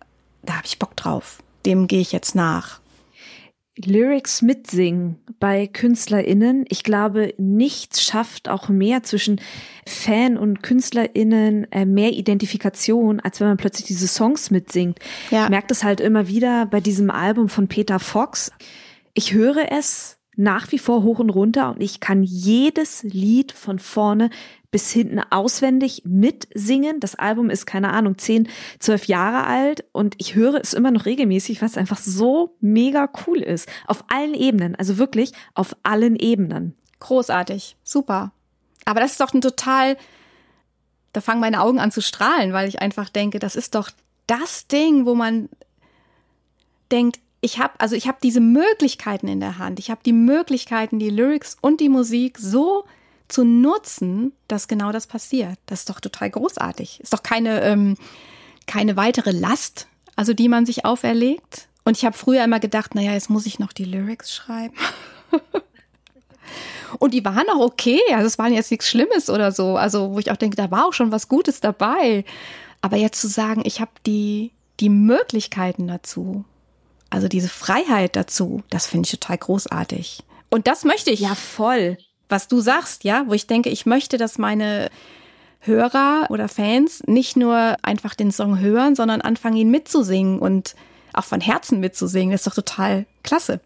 da 0.42 0.54
habe 0.54 0.66
ich 0.66 0.78
Bock 0.78 0.96
drauf, 0.96 1.41
dem 1.66 1.86
gehe 1.86 2.00
ich 2.00 2.12
jetzt 2.12 2.34
nach. 2.34 2.80
Lyrics 3.76 4.42
mitsingen 4.42 5.16
bei 5.40 5.66
KünstlerInnen. 5.66 6.66
Ich 6.68 6.84
glaube, 6.84 7.32
nichts 7.38 8.02
schafft 8.02 8.48
auch 8.48 8.68
mehr 8.68 9.02
zwischen 9.02 9.40
Fan 9.86 10.36
und 10.36 10.62
KünstlerInnen 10.62 11.70
äh, 11.72 11.86
mehr 11.86 12.12
Identifikation, 12.12 13.20
als 13.20 13.40
wenn 13.40 13.48
man 13.48 13.56
plötzlich 13.56 13.86
diese 13.86 14.08
Songs 14.08 14.50
mitsingt. 14.50 14.98
Ja. 15.30 15.44
Ich 15.44 15.50
merke 15.50 15.68
das 15.68 15.84
halt 15.84 16.00
immer 16.00 16.28
wieder 16.28 16.66
bei 16.66 16.80
diesem 16.80 17.10
Album 17.10 17.48
von 17.48 17.66
Peter 17.66 17.98
Fox. 17.98 18.52
Ich 19.14 19.32
höre 19.32 19.72
es 19.72 20.18
nach 20.36 20.72
wie 20.72 20.78
vor 20.78 21.02
hoch 21.02 21.18
und 21.18 21.30
runter 21.30 21.70
und 21.70 21.82
ich 21.82 22.00
kann 22.00 22.22
jedes 22.22 23.02
Lied 23.02 23.52
von 23.52 23.78
vorne 23.78 24.30
bis 24.70 24.90
hinten 24.90 25.20
auswendig 25.30 26.02
mitsingen. 26.06 26.98
Das 26.98 27.14
Album 27.14 27.50
ist, 27.50 27.66
keine 27.66 27.92
Ahnung, 27.92 28.16
zehn, 28.16 28.48
zwölf 28.78 29.04
Jahre 29.04 29.46
alt 29.46 29.84
und 29.92 30.14
ich 30.18 30.34
höre 30.34 30.60
es 30.60 30.72
immer 30.72 30.90
noch 30.90 31.04
regelmäßig, 31.04 31.60
was 31.60 31.76
einfach 31.76 31.98
so 31.98 32.56
mega 32.60 33.10
cool 33.26 33.38
ist. 33.38 33.68
Auf 33.86 34.04
allen 34.08 34.34
Ebenen, 34.34 34.74
also 34.74 34.96
wirklich 34.96 35.32
auf 35.54 35.76
allen 35.82 36.16
Ebenen. 36.16 36.74
Großartig, 37.00 37.76
super. 37.84 38.32
Aber 38.86 39.00
das 39.00 39.12
ist 39.12 39.20
doch 39.20 39.34
ein 39.34 39.42
total, 39.42 39.98
da 41.12 41.20
fangen 41.20 41.40
meine 41.40 41.60
Augen 41.60 41.78
an 41.78 41.92
zu 41.92 42.00
strahlen, 42.00 42.54
weil 42.54 42.68
ich 42.68 42.80
einfach 42.80 43.10
denke, 43.10 43.38
das 43.38 43.56
ist 43.56 43.74
doch 43.74 43.90
das 44.26 44.66
Ding, 44.68 45.04
wo 45.04 45.14
man 45.14 45.50
denkt, 46.90 47.20
ich 47.42 47.58
habe 47.58 47.74
also 47.78 47.94
ich 47.96 48.08
habe 48.08 48.18
diese 48.22 48.40
Möglichkeiten 48.40 49.28
in 49.28 49.40
der 49.40 49.58
Hand. 49.58 49.78
Ich 49.78 49.90
habe 49.90 50.00
die 50.06 50.12
Möglichkeiten, 50.12 50.98
die 50.98 51.10
Lyrics 51.10 51.58
und 51.60 51.80
die 51.80 51.88
Musik 51.90 52.38
so 52.38 52.84
zu 53.28 53.44
nutzen, 53.44 54.32
dass 54.46 54.68
genau 54.68 54.92
das 54.92 55.06
passiert. 55.06 55.58
Das 55.66 55.80
ist 55.80 55.90
doch 55.90 56.00
total 56.00 56.30
großartig. 56.30 57.00
Ist 57.00 57.12
doch 57.12 57.22
keine 57.22 57.62
ähm, 57.62 57.96
keine 58.66 58.96
weitere 58.96 59.32
Last, 59.32 59.88
also 60.14 60.32
die 60.32 60.48
man 60.48 60.66
sich 60.66 60.84
auferlegt. 60.84 61.68
Und 61.84 61.96
ich 61.96 62.04
habe 62.04 62.16
früher 62.16 62.44
immer 62.44 62.60
gedacht, 62.60 62.94
naja, 62.94 63.12
jetzt 63.12 63.28
muss 63.28 63.44
ich 63.44 63.58
noch 63.58 63.72
die 63.72 63.86
Lyrics 63.86 64.32
schreiben. 64.32 64.76
Und 66.98 67.12
die 67.12 67.24
waren 67.24 67.48
auch 67.50 67.60
okay. 67.60 68.00
Also 68.12 68.26
es 68.26 68.38
waren 68.38 68.52
jetzt 68.52 68.70
nichts 68.70 68.88
Schlimmes 68.88 69.28
oder 69.28 69.50
so. 69.50 69.76
Also 69.76 70.12
wo 70.12 70.20
ich 70.20 70.30
auch 70.30 70.36
denke, 70.36 70.56
da 70.56 70.70
war 70.70 70.86
auch 70.86 70.92
schon 70.92 71.10
was 71.10 71.28
Gutes 71.28 71.60
dabei. 71.60 72.24
Aber 72.82 72.96
jetzt 72.96 73.20
zu 73.20 73.26
sagen, 73.26 73.62
ich 73.64 73.80
habe 73.80 73.90
die, 74.06 74.52
die 74.78 74.90
Möglichkeiten 74.90 75.88
dazu, 75.88 76.44
also 77.12 77.28
diese 77.28 77.50
Freiheit 77.50 78.16
dazu, 78.16 78.62
das 78.70 78.86
finde 78.86 79.06
ich 79.06 79.10
total 79.10 79.36
großartig. 79.36 80.24
Und 80.48 80.66
das 80.66 80.84
möchte 80.84 81.10
ich. 81.10 81.20
Ja, 81.20 81.34
voll. 81.34 81.98
Was 82.30 82.48
du 82.48 82.60
sagst, 82.60 83.04
ja, 83.04 83.24
wo 83.26 83.34
ich 83.34 83.46
denke, 83.46 83.68
ich 83.68 83.84
möchte, 83.84 84.16
dass 84.16 84.38
meine 84.38 84.88
Hörer 85.60 86.26
oder 86.30 86.48
Fans 86.48 87.02
nicht 87.06 87.36
nur 87.36 87.76
einfach 87.82 88.14
den 88.14 88.32
Song 88.32 88.58
hören, 88.58 88.94
sondern 88.94 89.20
anfangen, 89.20 89.56
ihn 89.56 89.70
mitzusingen 89.70 90.38
und 90.38 90.74
auch 91.12 91.24
von 91.24 91.42
Herzen 91.42 91.80
mitzusingen. 91.80 92.32
Das 92.32 92.40
ist 92.40 92.46
doch 92.46 92.54
total 92.54 93.04
klasse. 93.22 93.60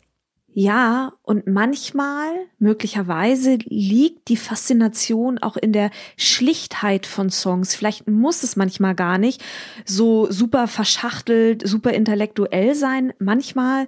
Ja, 0.58 1.12
und 1.20 1.46
manchmal, 1.46 2.30
möglicherweise, 2.58 3.58
liegt 3.66 4.28
die 4.28 4.38
Faszination 4.38 5.36
auch 5.36 5.58
in 5.58 5.74
der 5.74 5.90
Schlichtheit 6.16 7.04
von 7.04 7.28
Songs. 7.28 7.74
Vielleicht 7.74 8.08
muss 8.08 8.42
es 8.42 8.56
manchmal 8.56 8.94
gar 8.94 9.18
nicht 9.18 9.44
so 9.84 10.32
super 10.32 10.66
verschachtelt, 10.66 11.68
super 11.68 11.92
intellektuell 11.92 12.74
sein. 12.74 13.12
Manchmal 13.18 13.86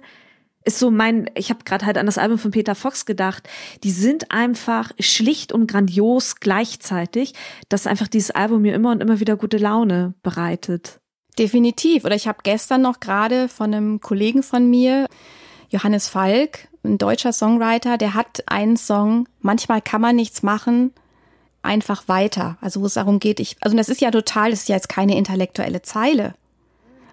ist 0.63 0.77
so 0.77 0.91
mein, 0.91 1.31
ich 1.33 1.49
habe 1.49 1.63
gerade 1.65 1.87
halt 1.87 1.97
an 1.97 2.05
das 2.05 2.19
Album 2.19 2.37
von 2.37 2.51
Peter 2.51 2.75
Fox 2.75 3.07
gedacht, 3.07 3.49
die 3.83 3.89
sind 3.89 4.29
einfach 4.29 4.91
schlicht 4.99 5.51
und 5.51 5.65
grandios 5.65 6.35
gleichzeitig, 6.35 7.33
dass 7.69 7.87
einfach 7.87 8.07
dieses 8.07 8.29
Album 8.29 8.61
mir 8.61 8.75
immer 8.75 8.91
und 8.91 9.01
immer 9.01 9.19
wieder 9.19 9.37
gute 9.37 9.57
Laune 9.57 10.13
bereitet. 10.21 10.99
Definitiv. 11.39 12.05
Oder 12.05 12.15
ich 12.15 12.27
habe 12.27 12.41
gestern 12.43 12.83
noch 12.83 12.99
gerade 12.99 13.49
von 13.49 13.73
einem 13.73 14.01
Kollegen 14.01 14.43
von 14.43 14.69
mir 14.69 15.07
Johannes 15.69 16.07
Falk, 16.07 16.67
ein 16.83 16.97
deutscher 16.97 17.33
Songwriter, 17.33 17.97
der 17.97 18.13
hat 18.13 18.43
einen 18.47 18.77
Song, 18.77 19.27
manchmal 19.41 19.81
kann 19.81 20.01
man 20.01 20.15
nichts 20.15 20.43
machen, 20.43 20.93
einfach 21.61 22.07
weiter. 22.07 22.57
Also 22.61 22.81
wo 22.81 22.85
es 22.85 22.93
darum 22.95 23.19
geht, 23.19 23.39
ich, 23.39 23.57
also 23.61 23.75
das 23.75 23.89
ist 23.89 24.01
ja 24.01 24.11
total, 24.11 24.51
das 24.51 24.61
ist 24.61 24.69
ja 24.69 24.75
jetzt 24.75 24.89
keine 24.89 25.17
intellektuelle 25.17 25.81
Zeile. 25.81 26.35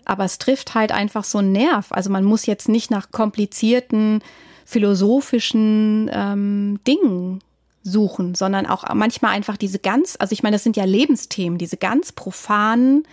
Aber 0.05 0.25
es 0.25 0.39
trifft 0.39 0.75
halt 0.75 0.93
einfach 0.93 1.25
so 1.25 1.39
einen 1.39 1.53
Nerv. 1.53 1.91
Also 1.91 2.11
man 2.11 2.25
muss 2.25 2.47
jetzt 2.47 2.69
nicht 2.69 2.91
nach 2.91 3.11
komplizierten 3.11 4.23
philosophischen 4.65 6.09
ähm, 6.13 6.81
Dingen 6.87 7.43
suchen, 7.83 8.35
sondern 8.35 8.67
auch 8.67 8.85
manchmal 8.95 9.33
einfach 9.33 9.57
diese 9.57 9.79
ganz, 9.79 10.17
also 10.19 10.33
ich 10.33 10.43
meine, 10.43 10.57
das 10.57 10.65
sind 10.65 10.77
ja 10.77 10.85
Lebensthemen, 10.85 11.59
diese 11.59 11.77
ganz 11.77 12.13
profanen, 12.13 13.07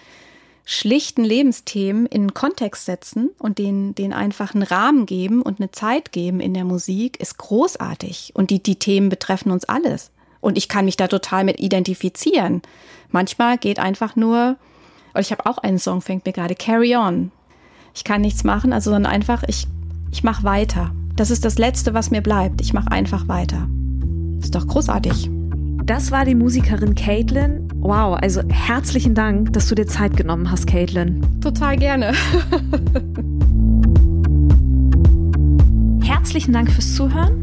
schlichten 0.65 1.23
Lebensthemen 1.23 2.05
in 2.05 2.33
Kontext 2.33 2.85
setzen 2.85 3.29
und 3.37 3.57
den, 3.57 3.95
den 3.95 4.13
einfach 4.13 4.53
einen 4.53 4.63
Rahmen 4.63 5.05
geben 5.05 5.41
und 5.41 5.59
eine 5.59 5.71
Zeit 5.71 6.11
geben 6.11 6.39
in 6.39 6.53
der 6.53 6.63
Musik, 6.63 7.19
ist 7.19 7.37
großartig. 7.37 8.31
Und 8.33 8.49
die, 8.49 8.63
die 8.63 8.77
Themen 8.77 9.09
betreffen 9.09 9.51
uns 9.51 9.65
alles. 9.65 10.11
Und 10.39 10.57
ich 10.57 10.69
kann 10.69 10.85
mich 10.85 10.97
da 10.97 11.07
total 11.07 11.43
mit 11.43 11.59
identifizieren. 11.59 12.61
Manchmal 13.11 13.57
geht 13.57 13.79
einfach 13.79 14.15
nur, 14.15 14.57
ich 15.17 15.31
habe 15.31 15.45
auch 15.45 15.57
einen 15.57 15.79
Song, 15.79 16.01
fängt 16.01 16.25
mir 16.25 16.33
gerade, 16.33 16.55
Carry 16.55 16.95
On. 16.95 17.31
Ich 17.93 18.03
kann 18.03 18.21
nichts 18.21 18.43
machen, 18.43 18.73
also 18.73 18.91
sondern 18.91 19.11
einfach, 19.11 19.43
ich, 19.47 19.67
ich 20.11 20.23
mache 20.23 20.43
weiter. 20.43 20.91
Das 21.15 21.29
ist 21.29 21.45
das 21.45 21.57
Letzte, 21.57 21.93
was 21.93 22.09
mir 22.09 22.21
bleibt. 22.21 22.59
Ich 22.61 22.73
mache 22.73 22.91
einfach 22.91 23.27
weiter. 23.27 23.67
Ist 24.39 24.55
doch 24.55 24.67
großartig. 24.67 25.29
Das 25.85 26.11
war 26.11 26.25
die 26.25 26.35
Musikerin 26.35 26.95
Caitlin. 26.95 27.62
Wow, 27.83 28.17
also 28.21 28.41
herzlichen 28.47 29.13
Dank, 29.13 29.51
dass 29.51 29.67
du 29.67 29.75
dir 29.75 29.85
Zeit 29.85 30.15
genommen 30.15 30.49
hast, 30.49 30.67
Caitlin. 30.67 31.19
Total 31.41 31.75
gerne. 31.75 32.13
herzlichen 36.01 36.53
Dank 36.53 36.71
fürs 36.71 36.95
Zuhören. 36.95 37.42